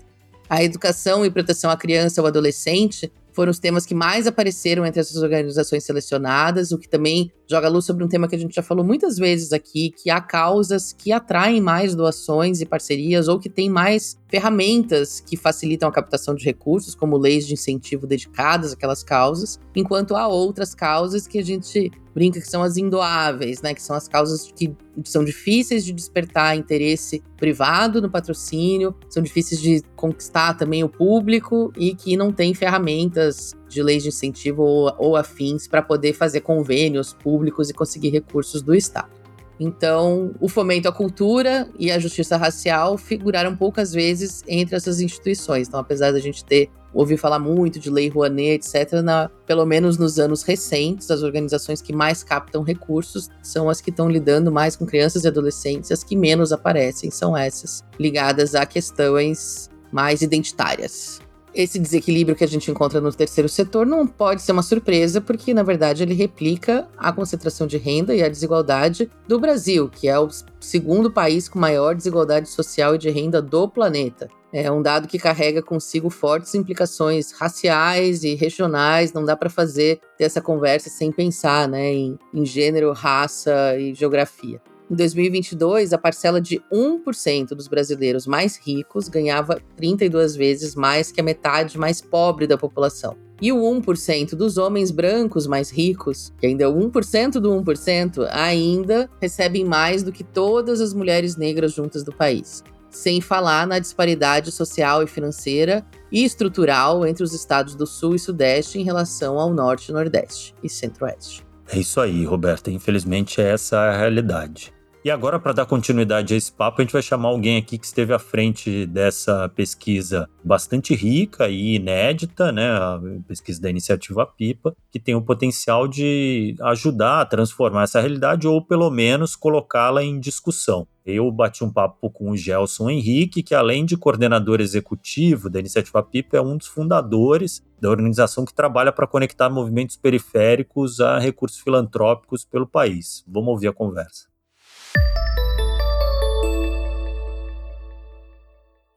A 0.48 0.62
educação 0.62 1.24
e 1.24 1.30
proteção 1.30 1.70
à 1.70 1.76
criança 1.76 2.22
ou 2.22 2.26
adolescente 2.26 3.12
foram 3.38 3.52
os 3.52 3.60
temas 3.60 3.86
que 3.86 3.94
mais 3.94 4.26
apareceram 4.26 4.84
entre 4.84 4.98
essas 4.98 5.22
organizações 5.22 5.84
selecionadas, 5.84 6.72
o 6.72 6.78
que 6.78 6.88
também 6.88 7.30
joga 7.48 7.68
luz 7.68 7.84
sobre 7.84 8.02
um 8.02 8.08
tema 8.08 8.26
que 8.26 8.34
a 8.34 8.38
gente 8.38 8.52
já 8.52 8.64
falou 8.64 8.84
muitas 8.84 9.16
vezes 9.16 9.52
aqui, 9.52 9.90
que 9.90 10.10
há 10.10 10.20
causas 10.20 10.92
que 10.92 11.12
atraem 11.12 11.60
mais 11.60 11.94
doações 11.94 12.60
e 12.60 12.66
parcerias 12.66 13.28
ou 13.28 13.38
que 13.38 13.48
têm 13.48 13.70
mais 13.70 14.18
ferramentas 14.28 15.20
que 15.20 15.36
facilitam 15.36 15.88
a 15.88 15.92
captação 15.92 16.34
de 16.34 16.44
recursos, 16.44 16.96
como 16.96 17.16
leis 17.16 17.46
de 17.46 17.54
incentivo 17.54 18.08
dedicadas 18.08 18.72
àquelas 18.72 19.04
causas, 19.04 19.60
enquanto 19.76 20.16
há 20.16 20.26
outras 20.26 20.74
causas 20.74 21.28
que 21.28 21.38
a 21.38 21.44
gente 21.44 21.92
brinca 22.14 22.40
que 22.40 22.48
são 22.48 22.62
as 22.62 22.76
indoáveis, 22.76 23.62
né? 23.62 23.74
Que 23.74 23.82
são 23.82 23.94
as 23.94 24.08
causas 24.08 24.52
que 24.52 24.74
são 25.04 25.24
difíceis 25.24 25.84
de 25.84 25.92
despertar 25.92 26.56
interesse 26.56 27.22
privado 27.36 28.02
no 28.02 28.10
patrocínio, 28.10 28.94
são 29.08 29.22
difíceis 29.22 29.60
de 29.60 29.82
conquistar 29.94 30.54
também 30.54 30.82
o 30.82 30.88
público 30.88 31.72
e 31.76 31.94
que 31.94 32.16
não 32.16 32.32
tem 32.32 32.54
ferramentas 32.54 33.54
de 33.68 33.82
leis 33.82 34.02
de 34.02 34.08
incentivo 34.08 34.62
ou, 34.62 34.94
ou 34.98 35.16
afins 35.16 35.68
para 35.68 35.82
poder 35.82 36.12
fazer 36.12 36.40
convênios 36.40 37.12
públicos 37.12 37.70
e 37.70 37.74
conseguir 37.74 38.10
recursos 38.10 38.62
do 38.62 38.74
Estado. 38.74 39.18
Então, 39.60 40.32
o 40.40 40.48
fomento 40.48 40.88
à 40.88 40.92
cultura 40.92 41.68
e 41.78 41.90
a 41.90 41.98
justiça 41.98 42.36
racial 42.36 42.96
figuraram 42.96 43.56
poucas 43.56 43.92
vezes 43.92 44.44
entre 44.46 44.76
essas 44.76 45.00
instituições. 45.00 45.66
Então, 45.66 45.80
apesar 45.80 46.12
da 46.12 46.20
gente 46.20 46.44
ter 46.44 46.70
ouvido 46.92 47.18
falar 47.18 47.38
muito 47.38 47.78
de 47.78 47.90
Lei 47.90 48.08
Rouanet, 48.08 48.66
etc., 48.66 49.00
na, 49.02 49.30
pelo 49.46 49.64
menos 49.66 49.98
nos 49.98 50.18
anos 50.18 50.42
recentes, 50.42 51.10
as 51.10 51.22
organizações 51.22 51.82
que 51.82 51.92
mais 51.92 52.22
captam 52.22 52.62
recursos 52.62 53.28
são 53.42 53.68
as 53.68 53.80
que 53.80 53.90
estão 53.90 54.08
lidando 54.08 54.50
mais 54.50 54.76
com 54.76 54.86
crianças 54.86 55.24
e 55.24 55.28
adolescentes, 55.28 55.92
as 55.92 56.02
que 56.02 56.16
menos 56.16 56.52
aparecem 56.52 57.10
são 57.10 57.36
essas, 57.36 57.84
ligadas 57.98 58.54
a 58.54 58.64
questões 58.64 59.70
mais 59.92 60.22
identitárias 60.22 61.20
esse 61.54 61.78
desequilíbrio 61.78 62.36
que 62.36 62.44
a 62.44 62.48
gente 62.48 62.70
encontra 62.70 63.00
no 63.00 63.12
terceiro 63.12 63.48
setor 63.48 63.84
não 63.84 64.06
pode 64.06 64.42
ser 64.42 64.52
uma 64.52 64.62
surpresa, 64.62 65.20
porque 65.20 65.52
na 65.52 65.64
verdade 65.64 66.04
ele 66.04 66.14
replica 66.14 66.86
a 66.96 67.12
concentração 67.12 67.66
de 67.66 67.76
renda 67.76 68.14
e 68.14 68.22
a 68.22 68.28
desigualdade 68.28 69.10
do 69.26 69.40
Brasil, 69.40 69.88
que 69.88 70.08
é 70.08 70.18
o 70.18 70.28
segundo 70.60 71.10
país 71.10 71.48
com 71.48 71.58
maior 71.58 71.96
desigualdade 71.96 72.48
social 72.48 72.94
e 72.94 72.98
de 72.98 73.10
renda 73.10 73.42
do 73.42 73.68
planeta. 73.68 74.28
É 74.52 74.70
um 74.70 74.80
dado 74.80 75.06
que 75.06 75.18
carrega 75.18 75.62
consigo 75.62 76.08
fortes 76.08 76.54
implicações 76.54 77.32
raciais 77.32 78.24
e 78.24 78.34
regionais. 78.34 79.12
Não 79.12 79.24
dá 79.24 79.36
para 79.36 79.50
fazer 79.50 80.00
essa 80.18 80.40
conversa 80.40 80.88
sem 80.88 81.12
pensar 81.12 81.68
né, 81.68 81.92
em, 81.92 82.18
em 82.32 82.46
gênero, 82.46 82.92
raça 82.92 83.76
e 83.78 83.92
geografia. 83.94 84.60
Em 84.90 84.94
2022, 84.94 85.92
a 85.92 85.98
parcela 85.98 86.40
de 86.40 86.62
1% 86.72 87.48
dos 87.48 87.68
brasileiros 87.68 88.26
mais 88.26 88.56
ricos 88.56 89.06
ganhava 89.06 89.60
32 89.76 90.34
vezes 90.34 90.74
mais 90.74 91.12
que 91.12 91.20
a 91.20 91.24
metade 91.24 91.76
mais 91.76 92.00
pobre 92.00 92.46
da 92.46 92.56
população. 92.56 93.14
E 93.40 93.52
o 93.52 93.58
1% 93.58 94.30
dos 94.30 94.56
homens 94.56 94.90
brancos 94.90 95.46
mais 95.46 95.70
ricos, 95.70 96.32
que 96.40 96.46
ainda 96.46 96.64
é 96.64 96.66
o 96.66 96.74
1% 96.74 97.32
do 97.32 97.50
1%, 97.50 98.26
ainda 98.32 99.10
recebem 99.20 99.62
mais 99.62 100.02
do 100.02 100.10
que 100.10 100.24
todas 100.24 100.80
as 100.80 100.94
mulheres 100.94 101.36
negras 101.36 101.72
juntas 101.72 102.02
do 102.02 102.12
país. 102.12 102.64
Sem 102.90 103.20
falar 103.20 103.66
na 103.66 103.78
disparidade 103.78 104.50
social 104.50 105.02
e 105.02 105.06
financeira 105.06 105.84
e 106.10 106.24
estrutural 106.24 107.06
entre 107.06 107.22
os 107.22 107.32
estados 107.32 107.74
do 107.74 107.86
Sul 107.86 108.14
e 108.14 108.18
Sudeste 108.18 108.78
em 108.78 108.84
relação 108.84 109.38
ao 109.38 109.52
Norte, 109.52 109.92
Nordeste 109.92 110.54
e 110.62 110.68
Centro-Oeste. 110.68 111.46
É 111.70 111.78
isso 111.78 112.00
aí, 112.00 112.24
Roberta. 112.24 112.70
Infelizmente, 112.70 113.40
essa 113.40 113.76
é 113.76 113.90
a 113.90 113.98
realidade. 113.98 114.72
E 115.04 115.10
agora, 115.10 115.38
para 115.38 115.52
dar 115.52 115.64
continuidade 115.64 116.34
a 116.34 116.36
esse 116.36 116.50
papo, 116.50 116.80
a 116.80 116.84
gente 116.84 116.92
vai 116.92 117.00
chamar 117.00 117.28
alguém 117.28 117.56
aqui 117.56 117.78
que 117.78 117.86
esteve 117.86 118.12
à 118.12 118.18
frente 118.18 118.84
dessa 118.84 119.48
pesquisa 119.48 120.28
bastante 120.42 120.94
rica 120.94 121.48
e 121.48 121.76
inédita, 121.76 122.50
né? 122.50 122.68
A 122.68 123.00
pesquisa 123.26 123.60
da 123.60 123.70
iniciativa 123.70 124.26
PIPA, 124.26 124.74
que 124.90 124.98
tem 124.98 125.14
o 125.14 125.22
potencial 125.22 125.86
de 125.86 126.56
ajudar 126.60 127.20
a 127.20 127.24
transformar 127.24 127.84
essa 127.84 128.00
realidade 128.00 128.48
ou, 128.48 128.62
pelo 128.62 128.90
menos, 128.90 129.36
colocá-la 129.36 130.02
em 130.02 130.18
discussão. 130.18 130.86
Eu 131.10 131.30
bati 131.32 131.64
um 131.64 131.72
papo 131.72 132.10
com 132.10 132.32
o 132.32 132.36
Gelson 132.36 132.90
Henrique, 132.90 133.42
que 133.42 133.54
além 133.54 133.86
de 133.86 133.96
coordenador 133.96 134.60
executivo 134.60 135.48
da 135.48 135.58
iniciativa 135.58 136.02
PIPA, 136.02 136.36
é 136.36 136.40
um 136.42 136.54
dos 136.54 136.66
fundadores 136.66 137.64
da 137.80 137.88
organização 137.88 138.44
que 138.44 138.52
trabalha 138.52 138.92
para 138.92 139.06
conectar 139.06 139.48
movimentos 139.48 139.96
periféricos 139.96 141.00
a 141.00 141.18
recursos 141.18 141.60
filantrópicos 141.60 142.44
pelo 142.44 142.66
país. 142.66 143.24
Vamos 143.26 143.48
ouvir 143.48 143.68
a 143.68 143.72
conversa. 143.72 144.26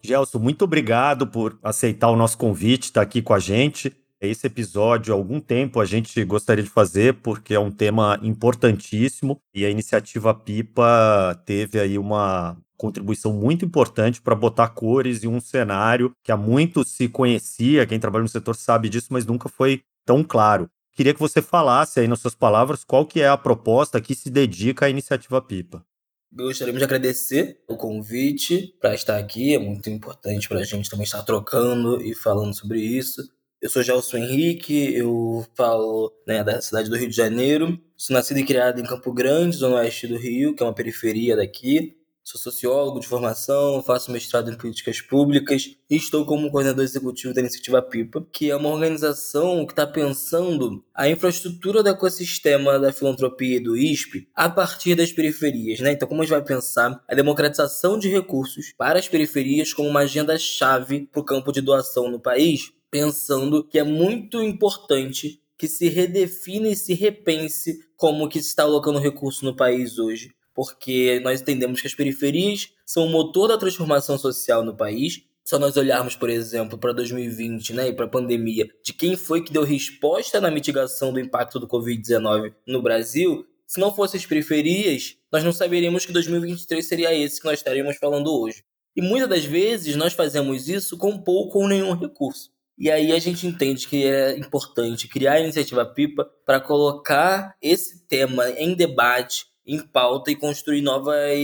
Gelson, 0.04 0.40
muito 0.40 0.66
obrigado 0.66 1.26
por 1.26 1.58
aceitar 1.64 2.10
o 2.10 2.18
nosso 2.18 2.38
convite, 2.38 2.88
estar 2.88 3.04
aqui 3.04 3.22
com 3.22 3.34
a 3.34 3.40
gente. 3.40 3.96
Esse 4.22 4.46
episódio, 4.46 5.12
há 5.12 5.18
algum 5.18 5.40
tempo, 5.40 5.80
a 5.80 5.86
gente 5.86 6.24
gostaria 6.24 6.64
de 6.64 6.70
fazer, 6.70 7.16
porque 7.24 7.56
é 7.56 7.60
um 7.60 7.72
tema 7.72 8.20
importantíssimo 8.22 9.42
e 9.52 9.66
a 9.66 9.70
iniciativa 9.70 10.32
PIPA 10.32 11.42
teve 11.44 11.80
aí 11.80 11.98
uma 11.98 12.56
contribuição 12.78 13.34
muito 13.34 13.66
importante 13.66 14.22
para 14.22 14.36
botar 14.36 14.70
cores 14.70 15.24
em 15.24 15.28
um 15.28 15.42
cenário 15.42 16.12
que 16.24 16.32
há 16.32 16.38
muito 16.38 16.84
se 16.84 17.10
conhecia, 17.10 17.88
quem 17.88 18.00
trabalha 18.00 18.22
no 18.22 18.30
setor 18.30 18.56
sabe 18.56 18.90
disso, 18.90 19.08
mas 19.10 19.26
nunca 19.26 19.50
foi 19.50 19.82
tão 20.06 20.24
claro. 20.24 20.70
Queria 20.94 21.16
que 21.16 21.20
você 21.20 21.42
falasse 21.42 22.00
aí 22.00 22.08
nas 22.08 22.20
suas 22.20 22.36
palavras 22.36 22.84
qual 22.84 23.08
que 23.08 23.22
é 23.22 23.28
a 23.28 23.38
proposta 23.38 24.00
que 24.00 24.14
se 24.14 24.30
dedica 24.30 24.86
à 24.86 24.90
iniciativa 24.90 25.42
PIPA. 25.42 25.84
Gostaríamos 26.32 26.80
de 26.80 26.86
agradecer 26.86 27.60
o 27.68 27.76
convite 27.76 28.76
para 28.80 28.94
estar 28.94 29.18
aqui. 29.18 29.56
É 29.56 29.60
muito 29.60 29.90
importante 29.90 30.48
para 30.48 30.60
a 30.60 30.64
gente 30.64 30.90
também 30.92 31.06
estar 31.06 31.24
trocando 31.24 32.00
e 32.04 32.14
falando 32.14 32.54
sobre 32.54 32.80
isso. 32.80 33.22
Eu 33.62 33.70
sou 33.70 33.84
Gelson 33.84 34.18
Henrique, 34.18 34.92
eu 34.96 35.46
falo 35.54 36.12
né, 36.26 36.44
da 36.44 36.60
cidade 36.60 36.90
do 36.90 36.98
Rio 36.98 37.08
de 37.08 37.16
Janeiro. 37.16 37.80
Sou 37.96 38.12
nascido 38.12 38.40
e 38.40 38.44
criado 38.44 38.82
em 38.82 38.84
Campo 38.84 39.14
Grande, 39.14 39.56
zona 39.56 39.76
oeste 39.76 40.08
do 40.08 40.18
Rio, 40.18 40.56
que 40.56 40.64
é 40.64 40.66
uma 40.66 40.74
periferia 40.74 41.36
daqui. 41.36 41.96
Sou 42.24 42.42
sociólogo 42.42 43.00
de 43.00 43.08
formação, 43.08 43.84
faço 43.84 44.12
mestrado 44.12 44.50
em 44.50 44.58
políticas 44.58 45.00
públicas 45.00 45.76
e 45.88 45.96
estou 45.96 46.26
como 46.26 46.50
coordenador 46.50 46.84
executivo 46.84 47.36
da 47.36 47.42
Iniciativa 47.42 47.84
PIPA, 47.84 48.26
que 48.34 48.50
é 48.50 48.56
uma 48.56 48.70
organização 48.70 49.64
que 49.64 49.74
está 49.74 49.86
pensando 49.86 50.84
a 50.92 51.08
infraestrutura 51.08 51.84
do 51.84 51.90
ecossistema 51.90 52.80
da 52.80 52.92
filantropia 52.92 53.58
e 53.58 53.64
do 53.64 53.78
ISP 53.78 54.28
a 54.34 54.50
partir 54.50 54.96
das 54.96 55.12
periferias. 55.12 55.80
Né? 55.80 55.92
Então, 55.92 56.08
como 56.08 56.22
a 56.22 56.26
gente 56.26 56.34
vai 56.34 56.44
pensar 56.44 57.04
a 57.08 57.14
democratização 57.14 58.00
de 58.00 58.10
recursos 58.10 58.74
para 58.76 58.98
as 58.98 59.08
periferias 59.08 59.72
como 59.72 59.88
uma 59.88 60.00
agenda-chave 60.00 61.08
para 61.12 61.22
o 61.22 61.26
campo 61.26 61.52
de 61.52 61.62
doação 61.62 62.10
no 62.10 62.20
país, 62.20 62.72
pensando 62.92 63.64
que 63.64 63.80
é 63.80 63.84
muito 63.84 64.44
importante 64.44 65.42
que 65.58 65.68
se 65.68 65.90
redefina 65.90 66.68
e 66.68 66.76
se 66.76 66.94
repense 66.94 67.80
como 67.96 68.28
que 68.30 68.42
se 68.42 68.50
está 68.50 68.64
alocando 68.64 69.00
recurso 69.00 69.46
no 69.46 69.56
país 69.56 69.98
hoje 69.98 70.32
porque 70.54 71.20
nós 71.24 71.42
entendemos 71.42 71.82
que 71.82 71.88
as 71.88 71.96
periferias 71.96 72.70
são 72.86 73.06
o 73.06 73.10
motor 73.10 73.48
da 73.48 73.58
transformação 73.58 74.18
social 74.18 74.64
no 74.64 74.76
país. 74.76 75.24
Só 75.44 75.58
nós 75.58 75.76
olharmos, 75.76 76.16
por 76.16 76.30
exemplo, 76.30 76.78
para 76.78 76.94
2020 76.94 77.74
né, 77.74 77.88
e 77.90 77.94
para 77.94 78.06
a 78.06 78.10
pandemia, 78.10 78.70
de 78.84 78.94
quem 78.94 79.16
foi 79.16 79.44
que 79.44 79.52
deu 79.52 79.64
resposta 79.64 80.40
na 80.40 80.52
mitigação 80.52 81.12
do 81.12 81.20
impacto 81.20 81.60
do 81.60 81.68
Covid-19 81.68 82.54
no 82.68 82.82
Brasil, 82.82 83.46
se 83.66 83.80
não 83.80 83.94
fossem 83.94 84.20
as 84.20 84.26
periferias, 84.26 85.18
nós 85.32 85.44
não 85.44 85.52
saberíamos 85.52 86.06
que 86.06 86.12
2023 86.12 86.86
seria 86.86 87.16
esse 87.16 87.40
que 87.40 87.46
nós 87.46 87.60
estaríamos 87.60 87.98
falando 87.98 88.32
hoje. 88.32 88.64
E 88.96 89.02
muitas 89.02 89.30
das 89.30 89.46
vezes 89.46 89.96
nós 89.96 90.14
fazemos 90.14 90.68
isso 90.68 90.98
com 90.98 91.18
pouco 91.18 91.60
ou 91.60 91.68
nenhum 91.68 91.94
recurso. 91.94 92.52
E 92.82 92.90
aí 92.90 93.12
a 93.12 93.20
gente 93.20 93.46
entende 93.46 93.88
que 93.88 94.08
é 94.08 94.36
importante 94.40 95.08
criar 95.08 95.34
a 95.34 95.40
iniciativa 95.40 95.86
PIPA 95.86 96.28
para 96.44 96.60
colocar 96.60 97.56
esse 97.62 98.08
tema 98.08 98.50
em 98.58 98.74
debate, 98.74 99.46
em 99.64 99.80
pauta 99.80 100.32
e 100.32 100.36
construir 100.36 100.82
novas 100.82 101.38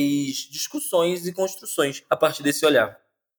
discussões 0.49 1.27
e 1.27 1.31
construções 1.31 2.03
a 2.09 2.17
partir 2.17 2.41
desse 2.41 2.65
olhar. 2.65 2.97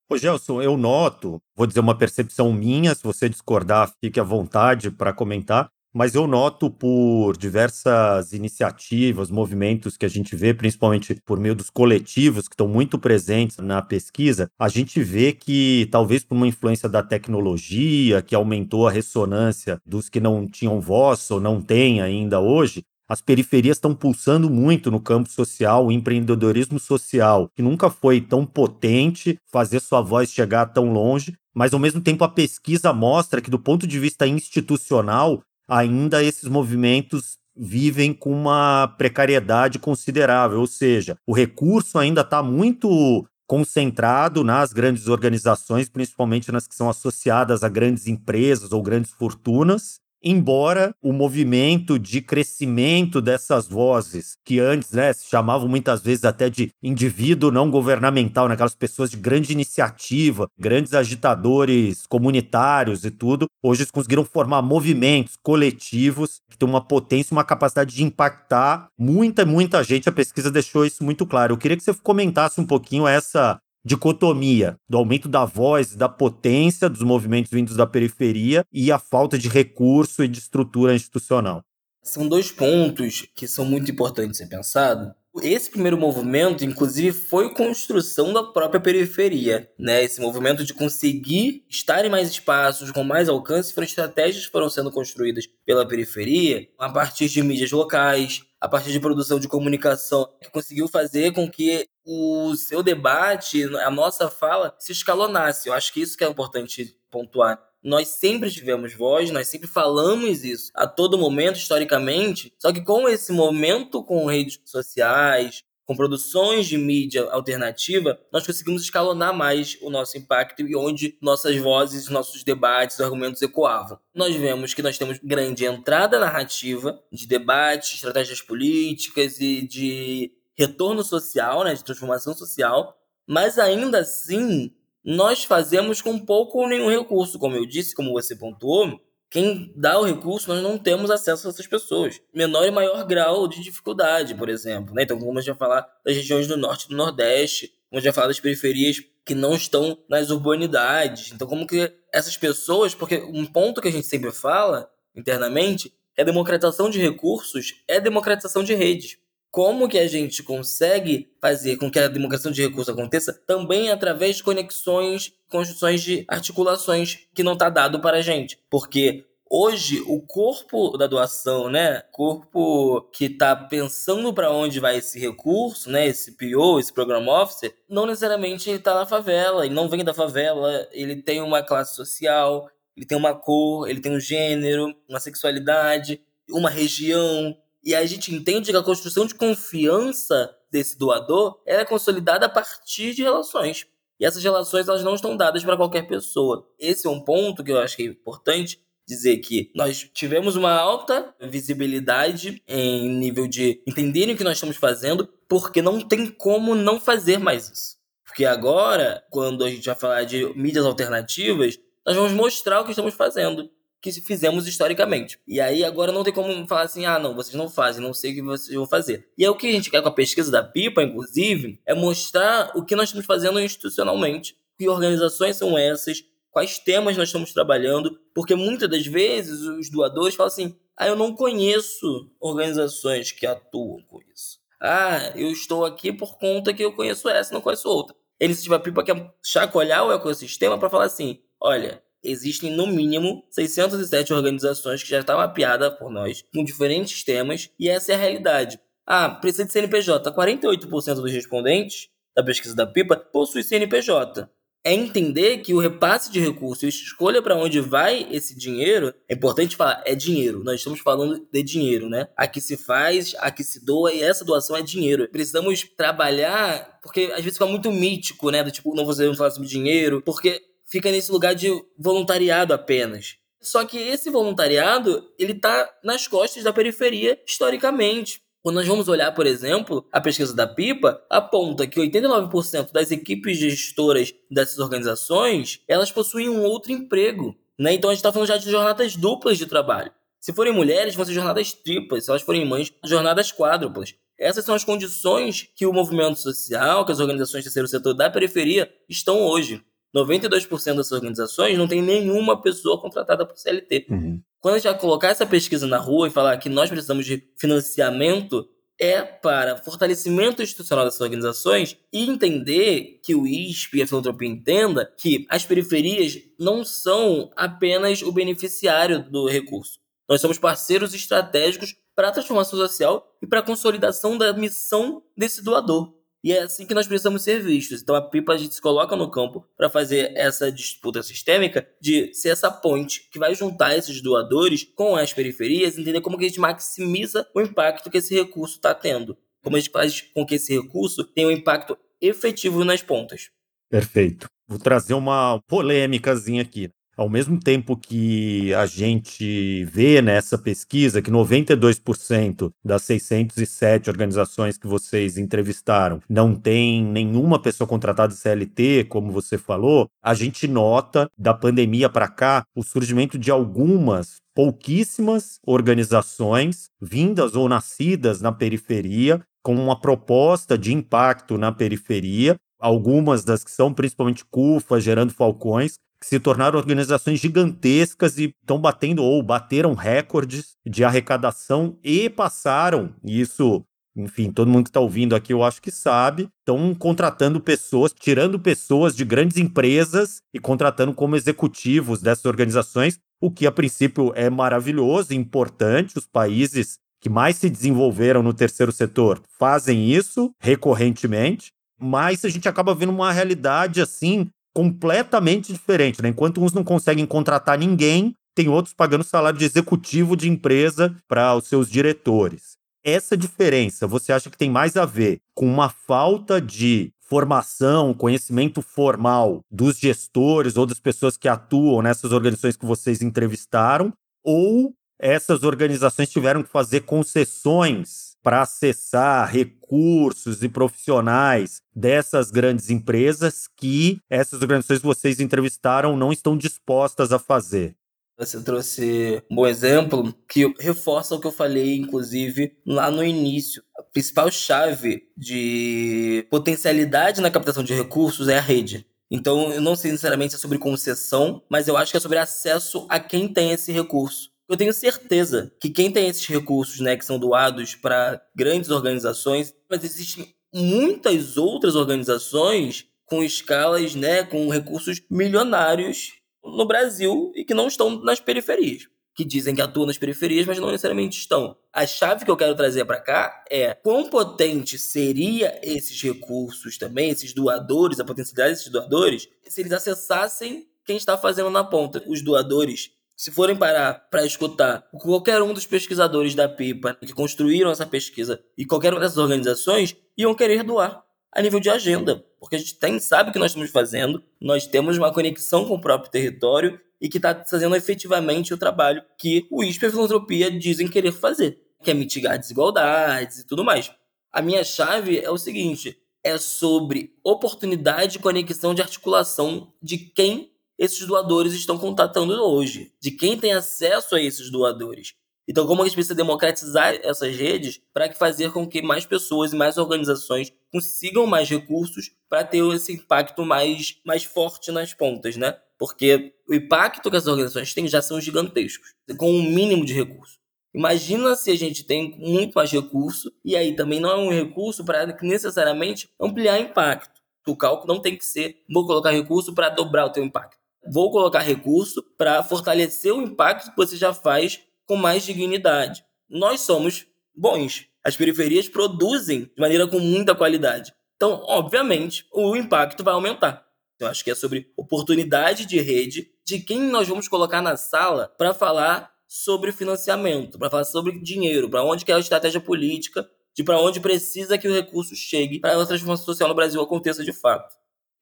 Ô 0.08 0.16
Gelson, 0.16 0.62
eu 0.62 0.76
noto, 0.76 1.42
vou 1.56 1.66
dizer 1.66 1.80
uma 1.80 1.98
percepção 1.98 2.52
minha, 2.52 2.94
se 2.94 3.02
você 3.02 3.28
discordar, 3.28 3.92
fique 4.00 4.20
à 4.20 4.22
vontade 4.22 4.92
para 4.92 5.12
comentar, 5.12 5.68
mas 5.94 6.14
eu 6.14 6.26
noto 6.26 6.70
por 6.70 7.36
diversas 7.36 8.32
iniciativas, 8.32 9.30
movimentos 9.30 9.96
que 9.96 10.06
a 10.06 10.08
gente 10.08 10.36
vê, 10.36 10.52
principalmente 10.52 11.16
por 11.24 11.38
meio 11.40 11.54
dos 11.54 11.70
coletivos 11.70 12.46
que 12.48 12.54
estão 12.54 12.68
muito 12.68 12.98
presentes 12.98 13.56
na 13.58 13.82
pesquisa, 13.82 14.50
a 14.58 14.68
gente 14.68 15.02
vê 15.02 15.32
que 15.32 15.88
talvez 15.90 16.24
por 16.24 16.34
uma 16.34 16.46
influência 16.46 16.88
da 16.88 17.02
tecnologia, 17.02 18.22
que 18.22 18.34
aumentou 18.34 18.86
a 18.86 18.90
ressonância 18.90 19.80
dos 19.84 20.08
que 20.08 20.20
não 20.20 20.46
tinham 20.46 20.80
voz 20.80 21.30
ou 21.30 21.40
não 21.40 21.60
têm 21.60 22.00
ainda 22.00 22.40
hoje, 22.40 22.84
as 23.08 23.22
periferias 23.22 23.78
estão 23.78 23.94
pulsando 23.94 24.50
muito 24.50 24.90
no 24.90 25.00
campo 25.00 25.30
social, 25.30 25.86
o 25.86 25.92
empreendedorismo 25.92 26.78
social, 26.78 27.48
que 27.56 27.62
nunca 27.62 27.88
foi 27.88 28.20
tão 28.20 28.44
potente, 28.44 29.38
fazer 29.50 29.80
sua 29.80 30.02
voz 30.02 30.30
chegar 30.30 30.66
tão 30.66 30.92
longe, 30.92 31.34
mas 31.54 31.72
ao 31.72 31.80
mesmo 31.80 32.02
tempo 32.02 32.22
a 32.22 32.28
pesquisa 32.28 32.92
mostra 32.92 33.40
que, 33.40 33.50
do 33.50 33.58
ponto 33.58 33.86
de 33.86 33.98
vista 33.98 34.26
institucional, 34.26 35.42
ainda 35.68 36.22
esses 36.24 36.48
movimentos 36.48 37.36
vivem 37.54 38.14
com 38.14 38.32
uma 38.32 38.88
precariedade 38.96 39.78
considerável, 39.78 40.60
ou 40.60 40.66
seja, 40.66 41.18
o 41.26 41.34
recurso 41.34 41.98
ainda 41.98 42.22
está 42.22 42.42
muito 42.42 43.26
concentrado 43.46 44.44
nas 44.44 44.72
grandes 44.72 45.08
organizações, 45.08 45.88
principalmente 45.88 46.52
nas 46.52 46.68
que 46.68 46.74
são 46.74 46.88
associadas 46.88 47.64
a 47.64 47.68
grandes 47.68 48.06
empresas 48.06 48.72
ou 48.72 48.82
grandes 48.82 49.10
fortunas, 49.10 50.00
embora 50.22 50.94
o 51.02 51.12
movimento 51.12 51.98
de 51.98 52.20
crescimento 52.20 53.20
dessas 53.20 53.66
vozes, 53.66 54.36
que 54.44 54.58
antes 54.58 54.92
né, 54.92 55.12
se 55.12 55.28
chamavam 55.28 55.68
muitas 55.68 56.02
vezes 56.02 56.24
até 56.24 56.50
de 56.50 56.70
indivíduo 56.82 57.50
não 57.50 57.70
governamental, 57.70 58.48
né, 58.48 58.54
aquelas 58.54 58.74
pessoas 58.74 59.10
de 59.10 59.16
grande 59.16 59.52
iniciativa, 59.52 60.48
grandes 60.58 60.94
agitadores 60.94 62.06
comunitários 62.08 63.04
e 63.04 63.10
tudo, 63.10 63.46
hoje 63.62 63.82
eles 63.82 63.90
conseguiram 63.90 64.24
formar 64.24 64.62
movimentos 64.62 65.36
coletivos 65.42 66.40
que 66.50 66.58
têm 66.58 66.68
uma 66.68 66.84
potência, 66.84 67.34
uma 67.34 67.44
capacidade 67.44 67.94
de 67.94 68.02
impactar 68.02 68.88
muita, 68.98 69.44
muita 69.44 69.82
gente. 69.82 70.08
A 70.08 70.12
pesquisa 70.12 70.50
deixou 70.50 70.84
isso 70.84 71.04
muito 71.04 71.26
claro. 71.26 71.54
Eu 71.54 71.58
queria 71.58 71.76
que 71.76 71.82
você 71.82 71.94
comentasse 71.94 72.60
um 72.60 72.66
pouquinho 72.66 73.06
essa 73.06 73.60
dicotomia 73.84 74.76
do 74.88 74.98
aumento 74.98 75.28
da 75.28 75.44
voz, 75.44 75.94
da 75.94 76.08
potência 76.08 76.88
dos 76.88 77.02
movimentos 77.02 77.50
vindos 77.50 77.76
da 77.76 77.86
periferia 77.86 78.64
e 78.72 78.92
a 78.92 78.98
falta 78.98 79.38
de 79.38 79.48
recurso 79.48 80.22
e 80.22 80.28
de 80.28 80.38
estrutura 80.38 80.94
institucional. 80.94 81.62
São 82.02 82.28
dois 82.28 82.50
pontos 82.50 83.26
que 83.34 83.46
são 83.46 83.64
muito 83.64 83.90
importantes 83.90 84.38
ser 84.38 84.46
pensado. 84.46 85.14
Esse 85.42 85.70
primeiro 85.70 85.96
movimento, 85.96 86.64
inclusive, 86.64 87.12
foi 87.12 87.54
construção 87.54 88.32
da 88.32 88.42
própria 88.42 88.80
periferia, 88.80 89.70
né? 89.78 90.02
Esse 90.02 90.20
movimento 90.20 90.64
de 90.64 90.74
conseguir 90.74 91.64
estar 91.68 92.04
em 92.04 92.08
mais 92.08 92.28
espaços, 92.28 92.90
com 92.90 93.04
mais 93.04 93.28
alcance, 93.28 93.72
foram 93.72 93.86
estratégias 93.86 94.46
que 94.46 94.52
foram 94.52 94.68
sendo 94.68 94.90
construídas 94.90 95.46
pela 95.64 95.86
periferia 95.86 96.66
a 96.78 96.88
partir 96.90 97.28
de 97.28 97.42
mídias 97.42 97.70
locais, 97.70 98.42
a 98.60 98.68
partir 98.68 98.90
de 98.90 98.98
produção 98.98 99.38
de 99.38 99.46
comunicação, 99.46 100.28
que 100.42 100.50
conseguiu 100.50 100.88
fazer 100.88 101.32
com 101.32 101.48
que 101.48 101.86
o 102.10 102.56
seu 102.56 102.82
debate, 102.82 103.64
a 103.64 103.90
nossa 103.90 104.30
fala, 104.30 104.74
se 104.78 104.92
escalonasse. 104.92 105.68
Eu 105.68 105.74
acho 105.74 105.92
que 105.92 106.00
isso 106.00 106.16
que 106.16 106.24
é 106.24 106.28
importante 106.28 106.96
pontuar. 107.10 107.62
Nós 107.84 108.08
sempre 108.08 108.50
tivemos 108.50 108.94
voz, 108.94 109.30
nós 109.30 109.46
sempre 109.48 109.68
falamos 109.68 110.42
isso 110.42 110.72
a 110.74 110.86
todo 110.86 111.18
momento, 111.18 111.56
historicamente, 111.56 112.52
só 112.58 112.72
que 112.72 112.80
com 112.80 113.06
esse 113.06 113.30
momento 113.30 114.02
com 114.02 114.24
redes 114.24 114.58
sociais, 114.64 115.62
com 115.84 115.94
produções 115.94 116.66
de 116.66 116.76
mídia 116.78 117.30
alternativa, 117.30 118.18
nós 118.32 118.46
conseguimos 118.46 118.82
escalonar 118.82 119.34
mais 119.34 119.78
o 119.80 119.90
nosso 119.90 120.16
impacto 120.18 120.66
e 120.66 120.74
onde 120.76 121.16
nossas 121.20 121.56
vozes, 121.56 122.08
nossos 122.08 122.42
debates, 122.42 123.00
argumentos 123.00 123.40
ecoavam. 123.42 123.98
Nós 124.14 124.34
vemos 124.34 124.74
que 124.74 124.82
nós 124.82 124.98
temos 124.98 125.18
grande 125.18 125.64
entrada 125.64 126.18
narrativa 126.18 126.98
de 127.12 127.26
debate, 127.26 127.94
estratégias 127.94 128.42
políticas 128.42 129.40
e 129.40 129.62
de 129.66 130.37
retorno 130.58 131.04
social, 131.04 131.62
né, 131.62 131.74
de 131.74 131.84
transformação 131.84 132.34
social, 132.34 132.98
mas 133.26 133.58
ainda 133.58 134.00
assim 134.00 134.74
nós 135.04 135.44
fazemos 135.44 136.02
com 136.02 136.18
pouco 136.18 136.58
ou 136.58 136.68
nenhum 136.68 136.90
recurso, 136.90 137.38
como 137.38 137.56
eu 137.56 137.64
disse, 137.64 137.94
como 137.94 138.12
você 138.12 138.34
pontuou, 138.34 139.00
quem 139.30 139.72
dá 139.76 139.98
o 140.00 140.04
recurso, 140.04 140.48
nós 140.48 140.62
não 140.62 140.78
temos 140.78 141.10
acesso 141.10 141.46
a 141.46 141.50
essas 141.50 141.66
pessoas. 141.66 142.20
Menor 142.34 142.66
e 142.66 142.70
maior 142.70 143.04
grau 143.04 143.46
de 143.46 143.62
dificuldade, 143.62 144.34
por 144.34 144.48
exemplo. 144.48 144.94
Né? 144.94 145.02
Então, 145.02 145.18
como 145.18 145.38
a 145.38 145.42
gente 145.42 145.50
vai 145.50 145.58
falar 145.58 145.86
das 146.04 146.16
regiões 146.16 146.46
do 146.46 146.56
norte 146.56 146.86
e 146.86 146.88
do 146.88 146.96
nordeste, 146.96 147.68
como 147.88 147.98
a 147.98 148.00
gente 148.00 148.04
vai 148.04 148.12
falar 148.14 148.28
das 148.28 148.40
periferias 148.40 149.02
que 149.26 149.34
não 149.34 149.54
estão 149.54 149.98
nas 150.08 150.30
urbanidades. 150.30 151.30
Então, 151.32 151.46
como 151.46 151.66
que 151.66 151.92
essas 152.12 152.36
pessoas, 152.38 152.94
porque 152.94 153.16
um 153.16 153.44
ponto 153.44 153.82
que 153.82 153.88
a 153.88 153.92
gente 153.92 154.06
sempre 154.06 154.32
fala 154.32 154.90
internamente 155.14 155.92
é 156.16 156.22
a 156.22 156.24
democratização 156.24 156.88
de 156.88 156.98
recursos 156.98 157.82
é 157.86 158.00
democratização 158.00 158.64
de 158.64 158.74
redes. 158.74 159.18
Como 159.50 159.88
que 159.88 159.98
a 159.98 160.06
gente 160.06 160.42
consegue 160.42 161.30
fazer 161.40 161.76
com 161.76 161.90
que 161.90 161.98
a 161.98 162.08
democratização 162.08 162.52
de 162.52 162.62
recursos 162.62 162.88
aconteça 162.88 163.32
também 163.32 163.90
através 163.90 164.36
de 164.36 164.42
conexões, 164.42 165.32
construções 165.48 166.02
de 166.02 166.24
articulações 166.28 167.26
que 167.34 167.42
não 167.42 167.54
está 167.54 167.70
dado 167.70 168.00
para 168.00 168.18
a 168.18 168.22
gente. 168.22 168.58
Porque 168.68 169.24
hoje 169.50 170.02
o 170.06 170.20
corpo 170.20 170.96
da 170.96 171.06
doação, 171.06 171.70
né, 171.70 172.02
corpo 172.12 173.02
que 173.12 173.24
está 173.24 173.56
pensando 173.56 174.32
para 174.32 174.52
onde 174.52 174.80
vai 174.80 174.98
esse 174.98 175.18
recurso, 175.18 175.90
né, 175.90 176.06
esse 176.06 176.32
PO, 176.32 176.78
esse 176.78 176.92
Program 176.92 177.26
Officer, 177.28 177.74
não 177.88 178.06
necessariamente 178.06 178.70
está 178.70 178.94
na 178.94 179.06
favela, 179.06 179.64
ele 179.64 179.74
não 179.74 179.88
vem 179.88 180.04
da 180.04 180.14
favela, 180.14 180.86
ele 180.92 181.16
tem 181.16 181.40
uma 181.40 181.62
classe 181.62 181.96
social, 181.96 182.68
ele 182.96 183.06
tem 183.06 183.16
uma 183.16 183.34
cor, 183.34 183.88
ele 183.88 184.00
tem 184.00 184.12
um 184.12 184.20
gênero, 184.20 184.94
uma 185.08 185.20
sexualidade, 185.20 186.20
uma 186.50 186.68
região, 186.68 187.56
e 187.88 187.94
a 187.94 188.04
gente 188.04 188.34
entende 188.34 188.70
que 188.70 188.76
a 188.76 188.82
construção 188.82 189.24
de 189.24 189.34
confiança 189.34 190.54
desse 190.70 190.98
doador 190.98 191.58
é 191.64 191.82
consolidada 191.86 192.44
a 192.44 192.48
partir 192.50 193.14
de 193.14 193.22
relações. 193.22 193.86
E 194.20 194.26
essas 194.26 194.44
relações 194.44 194.86
elas 194.86 195.02
não 195.02 195.14
estão 195.14 195.34
dadas 195.34 195.64
para 195.64 195.74
qualquer 195.74 196.06
pessoa. 196.06 196.68
Esse 196.78 197.06
é 197.06 197.10
um 197.10 197.18
ponto 197.18 197.64
que 197.64 197.72
eu 197.72 197.78
acho 197.78 197.96
que 197.96 198.02
é 198.02 198.06
importante 198.06 198.78
dizer 199.06 199.38
que 199.38 199.72
nós 199.74 200.06
tivemos 200.12 200.54
uma 200.54 200.70
alta 200.70 201.34
visibilidade 201.40 202.62
em 202.68 203.08
nível 203.08 203.48
de 203.48 203.82
entenderem 203.86 204.34
o 204.34 204.36
que 204.36 204.44
nós 204.44 204.58
estamos 204.58 204.76
fazendo, 204.76 205.26
porque 205.48 205.80
não 205.80 205.98
tem 205.98 206.26
como 206.26 206.74
não 206.74 207.00
fazer 207.00 207.38
mais 207.38 207.70
isso. 207.70 207.96
Porque 208.22 208.44
agora, 208.44 209.24
quando 209.30 209.64
a 209.64 209.70
gente 209.70 209.86
vai 209.86 209.94
falar 209.94 210.24
de 210.24 210.44
mídias 210.54 210.84
alternativas, 210.84 211.78
nós 212.04 212.14
vamos 212.14 212.32
mostrar 212.32 212.82
o 212.82 212.84
que 212.84 212.90
estamos 212.90 213.14
fazendo 213.14 213.70
que 214.00 214.12
fizemos 214.12 214.66
historicamente. 214.66 215.38
E 215.46 215.60
aí 215.60 215.84
agora 215.84 216.12
não 216.12 216.22
tem 216.22 216.32
como 216.32 216.66
falar 216.66 216.82
assim, 216.82 217.04
ah, 217.04 217.18
não, 217.18 217.34
vocês 217.34 217.54
não 217.54 217.68
fazem, 217.68 218.02
não 218.02 218.14
sei 218.14 218.32
o 218.32 218.34
que 218.34 218.42
vocês 218.42 218.76
vão 218.76 218.86
fazer. 218.86 219.28
E 219.36 219.44
aí 219.44 219.50
o 219.50 219.56
que 219.56 219.68
a 219.68 219.72
gente 219.72 219.90
quer 219.90 220.02
com 220.02 220.08
a 220.08 220.12
pesquisa 220.12 220.50
da 220.50 220.62
PIPA, 220.62 221.02
inclusive, 221.02 221.80
é 221.84 221.94
mostrar 221.94 222.70
o 222.76 222.84
que 222.84 222.94
nós 222.94 223.08
estamos 223.08 223.26
fazendo 223.26 223.60
institucionalmente, 223.60 224.56
que 224.78 224.88
organizações 224.88 225.56
são 225.56 225.76
essas, 225.76 226.22
quais 226.50 226.78
temas 226.78 227.16
nós 227.16 227.28
estamos 227.28 227.52
trabalhando, 227.52 228.18
porque 228.34 228.54
muitas 228.54 228.88
das 228.88 229.06
vezes 229.06 229.60
os 229.62 229.90
doadores 229.90 230.34
falam 230.34 230.52
assim, 230.52 230.76
ah, 230.96 231.08
eu 231.08 231.16
não 231.16 231.34
conheço 231.34 232.30
organizações 232.40 233.32
que 233.32 233.46
atuam 233.46 234.00
com 234.08 234.20
isso. 234.32 234.58
Ah, 234.80 235.32
eu 235.34 235.50
estou 235.50 235.84
aqui 235.84 236.12
por 236.12 236.38
conta 236.38 236.72
que 236.72 236.84
eu 236.84 236.92
conheço 236.92 237.28
essa, 237.28 237.52
não 237.52 237.60
conheço 237.60 237.88
outra. 237.88 238.14
A 238.40 238.44
iniciativa 238.44 238.78
PIPA 238.78 239.02
quer 239.02 239.34
chacoalhar 239.42 240.06
o 240.06 240.12
ecossistema 240.12 240.78
para 240.78 240.88
falar 240.88 241.04
assim, 241.04 241.40
olha, 241.60 242.00
existem 242.22 242.70
no 242.70 242.86
mínimo 242.86 243.44
607 243.50 244.32
organizações 244.32 245.02
que 245.02 245.10
já 245.10 245.20
estão 245.20 245.38
mapeadas 245.38 245.94
por 245.98 246.10
nós, 246.10 246.44
com 246.54 246.64
diferentes 246.64 247.22
temas, 247.24 247.70
e 247.78 247.88
essa 247.88 248.12
é 248.12 248.14
a 248.14 248.18
realidade. 248.18 248.80
Ah, 249.06 249.30
precisa 249.30 249.64
de 249.64 249.72
CNPJ. 249.72 250.30
48% 250.30 251.14
dos 251.14 251.32
respondentes 251.32 252.10
da 252.36 252.42
pesquisa 252.42 252.76
da 252.76 252.86
PIPA 252.86 253.16
possui 253.16 253.62
CNPJ. 253.62 254.48
É 254.84 254.92
entender 254.92 255.58
que 255.58 255.74
o 255.74 255.78
repasse 255.78 256.30
de 256.30 256.38
recursos, 256.40 256.84
a 256.84 256.88
escolha 256.88 257.42
para 257.42 257.56
onde 257.56 257.80
vai 257.80 258.28
esse 258.30 258.56
dinheiro, 258.56 259.12
é 259.28 259.34
importante 259.34 259.76
falar, 259.76 260.02
é 260.06 260.14
dinheiro. 260.14 260.62
Nós 260.62 260.76
estamos 260.76 261.00
falando 261.00 261.46
de 261.52 261.62
dinheiro, 261.62 262.08
né? 262.08 262.28
Aqui 262.36 262.60
se 262.60 262.76
faz, 262.76 263.34
aqui 263.38 263.64
se 263.64 263.84
doa 263.84 264.12
e 264.12 264.22
essa 264.22 264.44
doação 264.44 264.76
é 264.76 264.82
dinheiro. 264.82 265.28
Precisamos 265.30 265.82
trabalhar, 265.96 267.00
porque 267.02 267.32
às 267.32 267.42
vezes 267.42 267.54
fica 267.54 267.66
muito 267.66 267.90
mítico, 267.90 268.50
né? 268.50 268.62
Do 268.62 268.70
tipo, 268.70 268.94
não 268.94 269.04
vamos 269.04 269.36
falar 269.36 269.50
sobre 269.50 269.68
dinheiro, 269.68 270.22
porque 270.24 270.62
fica 270.88 271.10
nesse 271.10 271.30
lugar 271.30 271.54
de 271.54 271.70
voluntariado 271.96 272.72
apenas. 272.72 273.36
Só 273.60 273.84
que 273.84 273.98
esse 273.98 274.30
voluntariado, 274.30 275.30
ele 275.38 275.54
tá 275.54 275.88
nas 276.02 276.26
costas 276.26 276.62
da 276.62 276.72
periferia 276.72 277.40
historicamente. 277.46 278.40
Quando 278.62 278.76
nós 278.76 278.86
vamos 278.86 279.08
olhar, 279.08 279.32
por 279.32 279.46
exemplo, 279.46 280.06
a 280.12 280.20
pesquisa 280.20 280.54
da 280.54 280.66
PIPA 280.66 281.22
aponta 281.30 281.86
que 281.86 282.00
89% 282.00 282.92
das 282.92 283.10
equipes 283.10 283.56
gestoras 283.56 284.34
dessas 284.50 284.78
organizações, 284.78 285.80
elas 285.88 286.10
possuem 286.10 286.48
um 286.48 286.62
outro 286.64 286.92
emprego. 286.92 287.56
Né? 287.78 287.94
Então 287.94 288.10
a 288.10 288.12
gente 288.12 288.20
está 288.20 288.32
falando 288.32 288.48
já 288.48 288.56
de 288.56 288.70
jornadas 288.70 289.16
duplas 289.16 289.58
de 289.58 289.66
trabalho. 289.66 290.12
Se 290.40 290.52
forem 290.52 290.72
mulheres, 290.72 291.14
vão 291.14 291.24
ser 291.24 291.32
jornadas 291.32 291.72
triplas. 291.72 292.24
Se 292.24 292.30
elas 292.30 292.42
forem 292.42 292.64
mães, 292.64 292.92
jornadas 293.04 293.52
quádruplas. 293.52 294.14
Essas 294.38 294.64
são 294.64 294.74
as 294.74 294.84
condições 294.84 295.68
que 295.74 295.84
o 295.84 295.92
movimento 295.92 296.38
social, 296.38 297.04
que 297.04 297.12
as 297.12 297.18
organizações 297.18 297.64
do 297.64 297.66
terceiro 297.66 297.88
setor 297.88 298.14
da 298.14 298.30
periferia 298.30 298.92
estão 299.08 299.40
hoje. 299.40 299.82
92% 300.24 300.68
dessas 300.96 301.12
organizações 301.12 301.76
não 301.76 301.88
tem 301.88 302.02
nenhuma 302.02 302.60
pessoa 302.60 303.00
contratada 303.00 303.46
por 303.46 303.56
CLT. 303.56 304.06
Uhum. 304.10 304.40
Quando 304.60 304.74
a 304.74 304.78
gente 304.78 304.90
vai 304.90 304.98
colocar 304.98 305.28
essa 305.28 305.46
pesquisa 305.46 305.86
na 305.86 305.98
rua 305.98 306.28
e 306.28 306.30
falar 306.30 306.56
que 306.56 306.68
nós 306.68 306.90
precisamos 306.90 307.24
de 307.24 307.42
financiamento, 307.56 308.68
é 309.00 309.22
para 309.22 309.76
fortalecimento 309.76 310.60
institucional 310.60 311.04
dessas 311.04 311.20
organizações 311.20 311.96
e 312.12 312.28
entender 312.28 313.20
que 313.22 313.34
o 313.34 313.46
ISP 313.46 313.98
e 313.98 314.02
a 314.02 314.06
filantropia 314.06 314.48
entenda 314.48 315.06
que 315.16 315.46
as 315.48 315.64
periferias 315.64 316.38
não 316.58 316.84
são 316.84 317.50
apenas 317.56 318.22
o 318.22 318.32
beneficiário 318.32 319.22
do 319.30 319.46
recurso. 319.46 319.98
Nós 320.28 320.40
somos 320.40 320.58
parceiros 320.58 321.14
estratégicos 321.14 321.94
para 322.14 322.28
a 322.28 322.32
transformação 322.32 322.76
social 322.78 323.24
e 323.40 323.46
para 323.46 323.60
a 323.60 323.62
consolidação 323.62 324.36
da 324.36 324.52
missão 324.52 325.22
desse 325.36 325.62
doador. 325.62 326.17
E 326.48 326.52
é 326.54 326.62
assim 326.62 326.86
que 326.86 326.94
nós 326.94 327.06
precisamos 327.06 327.42
ser 327.42 327.62
vistos. 327.62 328.00
Então 328.00 328.14
a 328.14 328.22
pipa 328.22 328.54
a 328.54 328.56
gente 328.56 328.74
se 328.74 328.80
coloca 328.80 329.14
no 329.14 329.30
campo 329.30 329.68
para 329.76 329.90
fazer 329.90 330.32
essa 330.34 330.72
disputa 330.72 331.22
sistêmica 331.22 331.86
de 332.00 332.32
ser 332.32 332.48
essa 332.48 332.70
ponte 332.70 333.28
que 333.30 333.38
vai 333.38 333.54
juntar 333.54 333.94
esses 333.94 334.22
doadores 334.22 334.82
com 334.82 335.14
as 335.14 335.30
periferias, 335.30 335.98
entender 335.98 336.22
como 336.22 336.38
que 336.38 336.46
a 336.46 336.48
gente 336.48 336.58
maximiza 336.58 337.46
o 337.54 337.60
impacto 337.60 338.10
que 338.10 338.16
esse 338.16 338.34
recurso 338.34 338.76
está 338.76 338.94
tendo. 338.94 339.36
Como 339.62 339.76
a 339.76 339.78
gente 339.78 339.90
faz 339.90 340.22
com 340.22 340.46
que 340.46 340.54
esse 340.54 340.74
recurso 340.74 341.22
tenha 341.22 341.48
um 341.48 341.50
impacto 341.50 341.98
efetivo 342.18 342.82
nas 342.82 343.02
pontas. 343.02 343.50
Perfeito. 343.90 344.46
Vou 344.66 344.78
trazer 344.78 345.12
uma 345.12 345.60
polêmicazinha 345.68 346.62
aqui. 346.62 346.88
Ao 347.18 347.28
mesmo 347.28 347.58
tempo 347.58 347.96
que 347.96 348.72
a 348.74 348.86
gente 348.86 349.84
vê 349.86 350.22
nessa 350.22 350.56
pesquisa 350.56 351.20
que 351.20 351.32
92% 351.32 352.70
das 352.84 353.02
607 353.02 354.08
organizações 354.08 354.78
que 354.78 354.86
vocês 354.86 355.36
entrevistaram 355.36 356.20
não 356.28 356.54
tem 356.54 357.04
nenhuma 357.04 357.60
pessoa 357.60 357.88
contratada 357.88 358.32
de 358.32 358.38
CLT, 358.38 359.06
como 359.08 359.32
você 359.32 359.58
falou, 359.58 360.08
a 360.22 360.32
gente 360.32 360.68
nota 360.68 361.28
da 361.36 361.52
pandemia 361.52 362.08
para 362.08 362.28
cá 362.28 362.62
o 362.72 362.84
surgimento 362.84 363.36
de 363.36 363.50
algumas 363.50 364.36
pouquíssimas 364.54 365.58
organizações 365.66 366.88
vindas 367.00 367.56
ou 367.56 367.68
nascidas 367.68 368.40
na 368.40 368.52
periferia 368.52 369.42
com 369.62 369.74
uma 369.74 370.00
proposta 370.00 370.78
de 370.78 370.94
impacto 370.94 371.58
na 371.58 371.70
periferia, 371.70 372.56
algumas 372.78 373.44
das 373.44 373.64
que 373.64 373.70
são 373.70 373.92
principalmente 373.92 374.44
CUFA, 374.44 375.00
gerando 375.00 375.32
falcões, 375.32 375.94
que 376.20 376.26
se 376.26 376.40
tornaram 376.40 376.78
organizações 376.78 377.38
gigantescas 377.38 378.38
e 378.38 378.54
estão 378.60 378.78
batendo 378.78 379.22
ou 379.22 379.42
bateram 379.42 379.94
recordes 379.94 380.76
de 380.86 381.04
arrecadação 381.04 381.96
e 382.02 382.28
passaram, 382.28 383.14
isso, 383.24 383.84
enfim, 384.16 384.50
todo 384.50 384.70
mundo 384.70 384.84
que 384.84 384.90
está 384.90 385.00
ouvindo 385.00 385.36
aqui 385.36 385.52
eu 385.52 385.62
acho 385.62 385.80
que 385.80 385.92
sabe, 385.92 386.48
estão 386.58 386.92
contratando 386.94 387.60
pessoas, 387.60 388.12
tirando 388.12 388.58
pessoas 388.58 389.14
de 389.14 389.24
grandes 389.24 389.58
empresas 389.58 390.40
e 390.52 390.58
contratando 390.58 391.14
como 391.14 391.36
executivos 391.36 392.20
dessas 392.20 392.44
organizações, 392.46 393.18
o 393.40 393.50
que 393.50 393.66
a 393.66 393.72
princípio 393.72 394.32
é 394.34 394.50
maravilhoso 394.50 395.32
importante. 395.32 396.18
Os 396.18 396.26
países 396.26 396.98
que 397.20 397.28
mais 397.28 397.56
se 397.56 397.70
desenvolveram 397.70 398.42
no 398.42 398.54
terceiro 398.54 398.92
setor 398.92 399.40
fazem 399.58 400.10
isso 400.10 400.50
recorrentemente, 400.60 401.72
mas 401.98 402.44
a 402.44 402.48
gente 402.48 402.68
acaba 402.68 402.94
vendo 402.94 403.10
uma 403.10 403.32
realidade 403.32 404.00
assim 404.00 404.48
completamente 404.74 405.72
diferente, 405.72 406.22
né? 406.22 406.28
Enquanto 406.28 406.62
uns 406.62 406.72
não 406.72 406.84
conseguem 406.84 407.26
contratar 407.26 407.78
ninguém, 407.78 408.34
tem 408.54 408.68
outros 408.68 408.94
pagando 408.94 409.24
salário 409.24 409.58
de 409.58 409.64
executivo 409.64 410.36
de 410.36 410.48
empresa 410.48 411.14
para 411.26 411.54
os 411.54 411.66
seus 411.66 411.90
diretores. 411.90 412.76
Essa 413.04 413.36
diferença, 413.36 414.06
você 414.06 414.32
acha 414.32 414.50
que 414.50 414.58
tem 414.58 414.70
mais 414.70 414.96
a 414.96 415.04
ver 415.04 415.40
com 415.54 415.66
uma 415.66 415.88
falta 415.88 416.60
de 416.60 417.12
formação, 417.20 418.14
conhecimento 418.14 418.80
formal 418.80 419.60
dos 419.70 419.98
gestores 419.98 420.76
ou 420.76 420.86
das 420.86 420.98
pessoas 420.98 421.36
que 421.36 421.48
atuam 421.48 422.02
nessas 422.02 422.32
organizações 422.32 422.76
que 422.76 422.86
vocês 422.86 423.22
entrevistaram, 423.22 424.12
ou 424.42 424.94
essas 425.18 425.62
organizações 425.62 426.30
tiveram 426.30 426.62
que 426.62 426.70
fazer 426.70 427.00
concessões 427.00 428.27
para 428.42 428.62
acessar 428.62 429.50
recursos 429.50 430.62
e 430.62 430.68
profissionais 430.68 431.82
dessas 431.94 432.50
grandes 432.50 432.90
empresas 432.90 433.68
que 433.76 434.20
essas 434.28 434.62
organizações 434.62 435.00
que 435.00 435.06
vocês 435.06 435.40
entrevistaram 435.40 436.16
não 436.16 436.32
estão 436.32 436.56
dispostas 436.56 437.32
a 437.32 437.38
fazer. 437.38 437.96
Você 438.38 438.62
trouxe 438.62 439.42
um 439.50 439.56
bom 439.56 439.66
exemplo 439.66 440.32
que 440.48 440.72
reforça 440.78 441.34
o 441.34 441.40
que 441.40 441.48
eu 441.48 441.52
falei, 441.52 441.96
inclusive, 441.96 442.72
lá 442.86 443.10
no 443.10 443.24
início. 443.24 443.82
A 443.98 444.02
principal 444.04 444.48
chave 444.48 445.24
de 445.36 446.46
potencialidade 446.48 447.40
na 447.40 447.50
captação 447.50 447.82
de 447.82 447.94
recursos 447.94 448.46
é 448.46 448.56
a 448.56 448.60
rede. 448.60 449.04
Então, 449.28 449.72
eu 449.72 449.80
não 449.80 449.96
sei 449.96 450.12
sinceramente 450.12 450.52
se 450.52 450.56
é 450.56 450.60
sobre 450.60 450.78
concessão, 450.78 451.62
mas 451.68 451.88
eu 451.88 451.96
acho 451.96 452.12
que 452.12 452.16
é 452.16 452.20
sobre 452.20 452.38
acesso 452.38 453.06
a 453.08 453.18
quem 453.18 453.52
tem 453.52 453.72
esse 453.72 453.90
recurso. 453.90 454.50
Eu 454.68 454.76
tenho 454.76 454.92
certeza 454.92 455.72
que 455.80 455.88
quem 455.88 456.12
tem 456.12 456.28
esses 456.28 456.46
recursos, 456.46 457.00
né, 457.00 457.16
que 457.16 457.24
são 457.24 457.38
doados 457.38 457.94
para 457.94 458.42
grandes 458.54 458.90
organizações, 458.90 459.74
mas 459.88 460.04
existem 460.04 460.54
muitas 460.74 461.56
outras 461.56 461.96
organizações 461.96 463.06
com 463.24 463.42
escalas, 463.42 464.14
né, 464.14 464.44
com 464.44 464.68
recursos 464.68 465.22
milionários 465.30 466.34
no 466.62 466.86
Brasil 466.86 467.50
e 467.56 467.64
que 467.64 467.72
não 467.72 467.88
estão 467.88 468.22
nas 468.22 468.40
periferias. 468.40 469.08
Que 469.34 469.42
dizem 469.42 469.74
que 469.74 469.80
atuam 469.80 470.06
nas 470.06 470.18
periferias, 470.18 470.66
mas 470.66 470.78
não 470.78 470.88
necessariamente 470.88 471.38
estão. 471.38 471.74
A 471.90 472.06
chave 472.06 472.44
que 472.44 472.50
eu 472.50 472.56
quero 472.56 472.74
trazer 472.74 473.06
para 473.06 473.20
cá 473.20 473.64
é 473.70 473.94
quão 473.94 474.28
potente 474.28 474.98
seria 474.98 475.80
esses 475.82 476.20
recursos 476.20 476.98
também, 476.98 477.30
esses 477.30 477.54
doadores, 477.54 478.20
a 478.20 478.24
potencialidade 478.24 478.74
desses 478.74 478.92
doadores, 478.92 479.48
se 479.66 479.80
eles 479.80 479.92
acessassem 479.92 480.88
quem 481.06 481.16
está 481.16 481.38
fazendo 481.38 481.70
na 481.70 481.84
ponta. 481.84 482.22
Os 482.26 482.42
doadores 482.42 483.12
se 483.38 483.52
forem 483.52 483.76
parar 483.76 484.14
para 484.28 484.44
escutar 484.44 485.08
qualquer 485.12 485.62
um 485.62 485.72
dos 485.72 485.86
pesquisadores 485.86 486.56
da 486.56 486.68
PIPA 486.68 487.14
que 487.14 487.32
construíram 487.32 487.88
essa 487.88 488.04
pesquisa 488.04 488.60
e 488.76 488.84
qualquer 488.84 489.12
uma 489.12 489.20
dessas 489.20 489.38
organizações, 489.38 490.16
iam 490.36 490.56
querer 490.56 490.82
doar 490.82 491.22
a 491.52 491.62
nível 491.62 491.78
de 491.78 491.88
agenda, 491.88 492.44
porque 492.58 492.74
a 492.74 492.78
gente 492.80 492.98
tem, 492.98 493.20
sabe 493.20 493.50
o 493.50 493.52
que 493.52 493.58
nós 493.60 493.70
estamos 493.70 493.90
fazendo, 493.90 494.42
nós 494.60 494.88
temos 494.88 495.16
uma 495.16 495.32
conexão 495.32 495.84
com 495.84 495.94
o 495.94 496.00
próprio 496.00 496.32
território 496.32 497.00
e 497.20 497.28
que 497.28 497.36
está 497.36 497.64
fazendo 497.64 497.94
efetivamente 497.94 498.74
o 498.74 498.78
trabalho 498.78 499.22
que 499.38 499.68
o 499.70 499.84
ISP 499.84 500.06
e 500.06 500.08
a 500.08 500.10
filantropia 500.10 500.70
dizem 500.70 501.06
querer 501.06 501.30
fazer, 501.30 501.80
que 502.02 502.10
é 502.10 502.14
mitigar 502.14 502.58
desigualdades 502.58 503.60
e 503.60 503.66
tudo 503.66 503.84
mais. 503.84 504.10
A 504.52 504.60
minha 504.60 504.82
chave 504.82 505.38
é 505.38 505.50
o 505.50 505.56
seguinte: 505.56 506.20
é 506.42 506.58
sobre 506.58 507.36
oportunidade 507.44 508.32
de 508.32 508.38
conexão 508.40 508.94
de 508.94 509.02
articulação 509.02 509.92
de 510.02 510.18
quem 510.18 510.72
esses 510.98 511.24
doadores 511.26 511.72
estão 511.72 511.96
contatando 511.96 512.52
hoje, 512.54 513.12
de 513.22 513.30
quem 513.30 513.56
tem 513.56 513.72
acesso 513.72 514.34
a 514.34 514.42
esses 514.42 514.70
doadores. 514.70 515.34
Então, 515.68 515.86
como 515.86 516.02
a 516.02 516.06
gente 516.06 516.14
precisa 516.14 516.34
democratizar 516.34 517.14
essas 517.22 517.54
redes 517.54 518.00
para 518.12 518.32
fazer 518.32 518.72
com 518.72 518.88
que 518.88 519.02
mais 519.02 519.26
pessoas 519.26 519.72
e 519.72 519.76
mais 519.76 519.98
organizações 519.98 520.72
consigam 520.90 521.46
mais 521.46 521.68
recursos 521.68 522.30
para 522.48 522.64
ter 522.64 522.82
esse 522.94 523.12
impacto 523.12 523.64
mais, 523.64 524.18
mais 524.24 524.44
forte 524.44 524.90
nas 524.90 525.12
pontas, 525.12 525.56
né? 525.56 525.78
Porque 525.98 526.54
o 526.66 526.74
impacto 526.74 527.30
que 527.30 527.36
as 527.36 527.46
organizações 527.46 527.92
têm 527.92 528.08
já 528.08 528.22
são 528.22 528.40
gigantescos, 528.40 529.12
com 529.36 529.50
um 529.50 529.62
mínimo 529.62 530.06
de 530.06 530.14
recurso. 530.14 530.58
Imagina 530.94 531.54
se 531.54 531.70
a 531.70 531.76
gente 531.76 532.02
tem 532.02 532.34
muito 532.38 532.72
mais 532.72 532.90
recurso 532.90 533.52
e 533.62 533.76
aí 533.76 533.94
também 533.94 534.20
não 534.20 534.30
é 534.30 534.36
um 534.36 534.50
recurso 534.50 535.04
para 535.04 535.26
necessariamente 535.42 536.30
ampliar 536.40 536.80
impacto. 536.80 537.42
O 537.66 537.76
cálculo 537.76 538.14
não 538.14 538.22
tem 538.22 538.34
que 538.38 538.44
ser, 538.44 538.82
vou 538.90 539.06
colocar 539.06 539.30
recurso 539.30 539.74
para 539.74 539.90
dobrar 539.90 540.24
o 540.24 540.32
teu 540.32 540.42
impacto 540.42 540.78
vou 541.06 541.30
colocar 541.30 541.60
recurso 541.60 542.22
para 542.36 542.62
fortalecer 542.62 543.32
o 543.32 543.42
impacto 543.42 543.90
que 543.90 543.96
você 543.96 544.16
já 544.16 544.32
faz 544.32 544.80
com 545.06 545.16
mais 545.16 545.44
dignidade. 545.44 546.24
Nós 546.48 546.80
somos 546.80 547.26
bons. 547.54 548.06
As 548.24 548.36
periferias 548.36 548.88
produzem 548.88 549.62
de 549.74 549.80
maneira 549.80 550.06
com 550.06 550.18
muita 550.18 550.54
qualidade. 550.54 551.12
Então, 551.36 551.62
obviamente, 551.66 552.46
o 552.52 552.76
impacto 552.76 553.22
vai 553.22 553.34
aumentar. 553.34 553.86
Eu 554.18 554.26
acho 554.26 554.42
que 554.42 554.50
é 554.50 554.54
sobre 554.54 554.92
oportunidade 554.96 555.86
de 555.86 556.00
rede, 556.00 556.50
de 556.66 556.80
quem 556.80 557.00
nós 557.00 557.28
vamos 557.28 557.46
colocar 557.46 557.80
na 557.80 557.96
sala 557.96 558.52
para 558.58 558.74
falar 558.74 559.32
sobre 559.46 559.92
financiamento, 559.92 560.78
para 560.78 560.90
falar 560.90 561.04
sobre 561.04 561.40
dinheiro, 561.40 561.88
para 561.88 562.04
onde 562.04 562.24
que 562.24 562.32
é 562.32 562.34
a 562.34 562.40
estratégia 562.40 562.80
política, 562.80 563.48
de 563.74 563.84
para 563.84 564.00
onde 564.00 564.18
precisa 564.18 564.76
que 564.76 564.88
o 564.88 564.92
recurso 564.92 565.36
chegue 565.36 565.78
para 565.78 566.02
a 566.02 566.06
transformação 566.06 566.44
social 566.44 566.68
no 566.68 566.74
Brasil 566.74 567.00
aconteça 567.00 567.44
de 567.44 567.52
fato. 567.52 567.94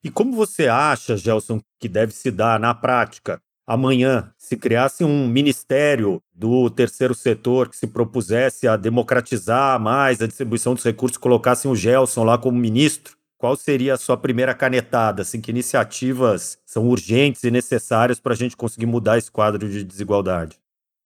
E 0.07 0.09
como 0.09 0.37
você 0.37 0.69
acha, 0.69 1.17
Gelson, 1.17 1.61
que 1.81 1.89
deve 1.89 2.13
se 2.13 2.31
dar 2.31 2.61
na 2.61 2.73
prática? 2.73 3.43
Amanhã, 3.67 4.33
se 4.39 4.57
criasse 4.57 5.03
um 5.03 5.27
ministério 5.27 6.23
do 6.33 6.71
terceiro 6.71 7.13
setor 7.13 7.69
que 7.69 7.77
se 7.77 7.89
propusesse 7.89 8.69
a 8.69 8.77
democratizar 8.77 9.81
mais 9.81 10.23
a 10.23 10.29
distribuição 10.29 10.75
dos 10.75 10.85
recursos, 10.85 11.19
colocassem 11.19 11.69
o 11.69 11.75
Gelson 11.75 12.23
lá 12.23 12.39
como 12.39 12.57
ministro, 12.57 13.17
qual 13.37 13.57
seria 13.57 13.95
a 13.95 13.99
sua 13.99 14.17
primeira 14.17 14.55
canetada? 14.55 15.23
Assim, 15.23 15.41
que 15.41 15.51
iniciativas 15.51 16.57
são 16.65 16.87
urgentes 16.87 17.43
e 17.43 17.51
necessárias 17.51 18.21
para 18.21 18.33
a 18.33 18.37
gente 18.37 18.57
conseguir 18.57 18.87
mudar 18.87 19.19
esse 19.19 19.29
quadro 19.33 19.69
de 19.69 19.83
desigualdade? 19.83 20.57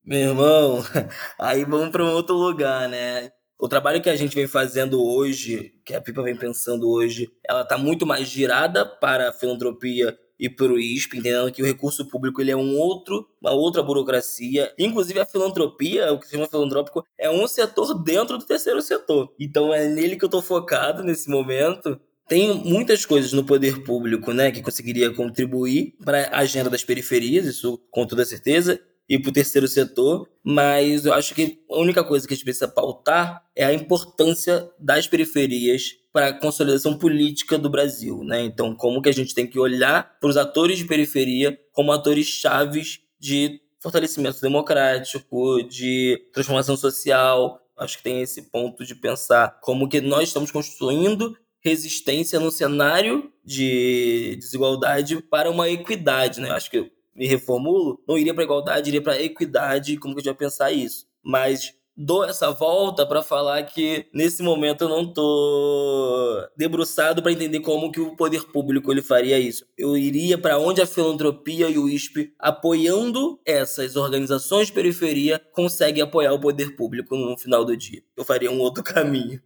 Meu 0.04 0.28
irmão, 0.28 0.84
aí 1.40 1.64
vamos 1.64 1.88
para 1.88 2.04
um 2.04 2.10
outro 2.10 2.34
lugar, 2.34 2.86
né? 2.86 3.32
O 3.60 3.68
trabalho 3.68 4.00
que 4.00 4.08
a 4.08 4.16
gente 4.16 4.34
vem 4.34 4.46
fazendo 4.46 5.04
hoje, 5.04 5.74
que 5.84 5.92
a 5.92 6.00
Pipa 6.00 6.22
vem 6.22 6.34
pensando 6.34 6.88
hoje, 6.88 7.30
ela 7.46 7.60
está 7.60 7.76
muito 7.76 8.06
mais 8.06 8.26
girada 8.26 8.86
para 8.86 9.28
a 9.28 9.32
filantropia 9.34 10.18
e 10.38 10.48
para 10.48 10.72
o 10.72 10.78
ISP, 10.78 11.18
entendendo 11.18 11.52
que 11.52 11.62
o 11.62 11.66
recurso 11.66 12.08
público 12.08 12.40
ele 12.40 12.50
é 12.50 12.56
um 12.56 12.78
outro, 12.78 13.28
uma 13.38 13.52
outra 13.52 13.82
burocracia. 13.82 14.72
Inclusive 14.78 15.20
a 15.20 15.26
filantropia, 15.26 16.10
o 16.10 16.18
que 16.18 16.24
se 16.24 16.32
chama 16.32 16.46
filantrópico, 16.46 17.04
é 17.18 17.30
um 17.30 17.46
setor 17.46 18.02
dentro 18.02 18.38
do 18.38 18.46
terceiro 18.46 18.80
setor. 18.80 19.30
Então 19.38 19.74
é 19.74 19.86
nele 19.86 20.16
que 20.16 20.24
eu 20.24 20.28
estou 20.28 20.40
focado 20.40 21.02
nesse 21.02 21.28
momento. 21.28 22.00
Tem 22.26 22.54
muitas 22.64 23.04
coisas 23.04 23.34
no 23.34 23.44
poder 23.44 23.84
público, 23.84 24.32
né, 24.32 24.50
que 24.50 24.62
conseguiria 24.62 25.12
contribuir 25.12 25.96
para 26.02 26.28
a 26.28 26.38
agenda 26.38 26.70
das 26.70 26.82
periferias, 26.82 27.44
isso 27.44 27.78
com 27.90 28.06
toda 28.06 28.24
certeza 28.24 28.80
ir 29.10 29.18
para 29.18 29.30
o 29.30 29.32
terceiro 29.32 29.66
setor, 29.66 30.28
mas 30.42 31.04
eu 31.04 31.12
acho 31.12 31.34
que 31.34 31.58
a 31.68 31.78
única 31.78 32.04
coisa 32.04 32.26
que 32.26 32.32
a 32.32 32.36
gente 32.36 32.44
precisa 32.44 32.68
pautar 32.68 33.44
é 33.56 33.64
a 33.64 33.74
importância 33.74 34.70
das 34.78 35.08
periferias 35.08 35.96
para 36.12 36.28
a 36.28 36.32
consolidação 36.32 36.96
política 36.96 37.58
do 37.58 37.68
Brasil, 37.68 38.22
né? 38.22 38.42
Então, 38.42 38.74
como 38.74 39.02
que 39.02 39.08
a 39.08 39.12
gente 39.12 39.34
tem 39.34 39.46
que 39.46 39.58
olhar 39.58 40.16
para 40.20 40.30
os 40.30 40.36
atores 40.36 40.78
de 40.78 40.84
periferia 40.84 41.58
como 41.72 41.90
atores 41.90 42.26
chaves 42.26 43.00
de 43.18 43.60
fortalecimento 43.82 44.40
democrático, 44.40 45.62
de 45.62 46.20
transformação 46.32 46.76
social. 46.76 47.60
Acho 47.76 47.96
que 47.96 48.04
tem 48.04 48.20
esse 48.20 48.42
ponto 48.42 48.84
de 48.84 48.94
pensar 48.94 49.58
como 49.62 49.88
que 49.88 50.00
nós 50.00 50.28
estamos 50.28 50.50
construindo 50.50 51.36
resistência 51.62 52.38
no 52.38 52.50
cenário 52.50 53.32
de 53.44 54.36
desigualdade 54.38 55.22
para 55.22 55.50
uma 55.50 55.68
equidade, 55.68 56.40
né? 56.40 56.50
Acho 56.50 56.70
que 56.70 56.92
me 57.14 57.26
reformulo, 57.26 58.00
não 58.06 58.16
iria 58.16 58.34
para 58.34 58.44
igualdade, 58.44 58.88
iria 58.88 59.02
para 59.02 59.20
equidade, 59.20 59.96
como 59.96 60.14
que 60.14 60.20
a 60.20 60.22
gente 60.22 60.32
vai 60.32 60.38
pensar 60.38 60.72
isso? 60.72 61.06
Mas 61.22 61.74
dou 61.96 62.24
essa 62.24 62.50
volta 62.50 63.06
para 63.06 63.22
falar 63.22 63.62
que 63.64 64.06
nesse 64.12 64.42
momento 64.42 64.84
eu 64.84 64.88
não 64.88 65.12
tô 65.12 66.48
debruçado 66.56 67.22
para 67.22 67.32
entender 67.32 67.60
como 67.60 67.92
que 67.92 68.00
o 68.00 68.16
poder 68.16 68.46
público 68.46 68.90
ele 68.90 69.02
faria 69.02 69.38
isso. 69.38 69.66
Eu 69.76 69.96
iria 69.96 70.38
para 70.38 70.58
onde 70.58 70.80
a 70.80 70.86
filantropia 70.86 71.68
e 71.68 71.78
o 71.78 71.88
ISP 71.88 72.32
apoiando 72.38 73.38
essas 73.44 73.96
organizações 73.96 74.68
de 74.68 74.72
periferia 74.72 75.40
conseguem 75.52 76.02
apoiar 76.02 76.32
o 76.32 76.40
poder 76.40 76.74
público 76.74 77.14
no 77.14 77.36
final 77.36 77.64
do 77.64 77.76
dia. 77.76 78.02
Eu 78.16 78.24
faria 78.24 78.50
um 78.50 78.60
outro 78.60 78.82
caminho. 78.84 79.40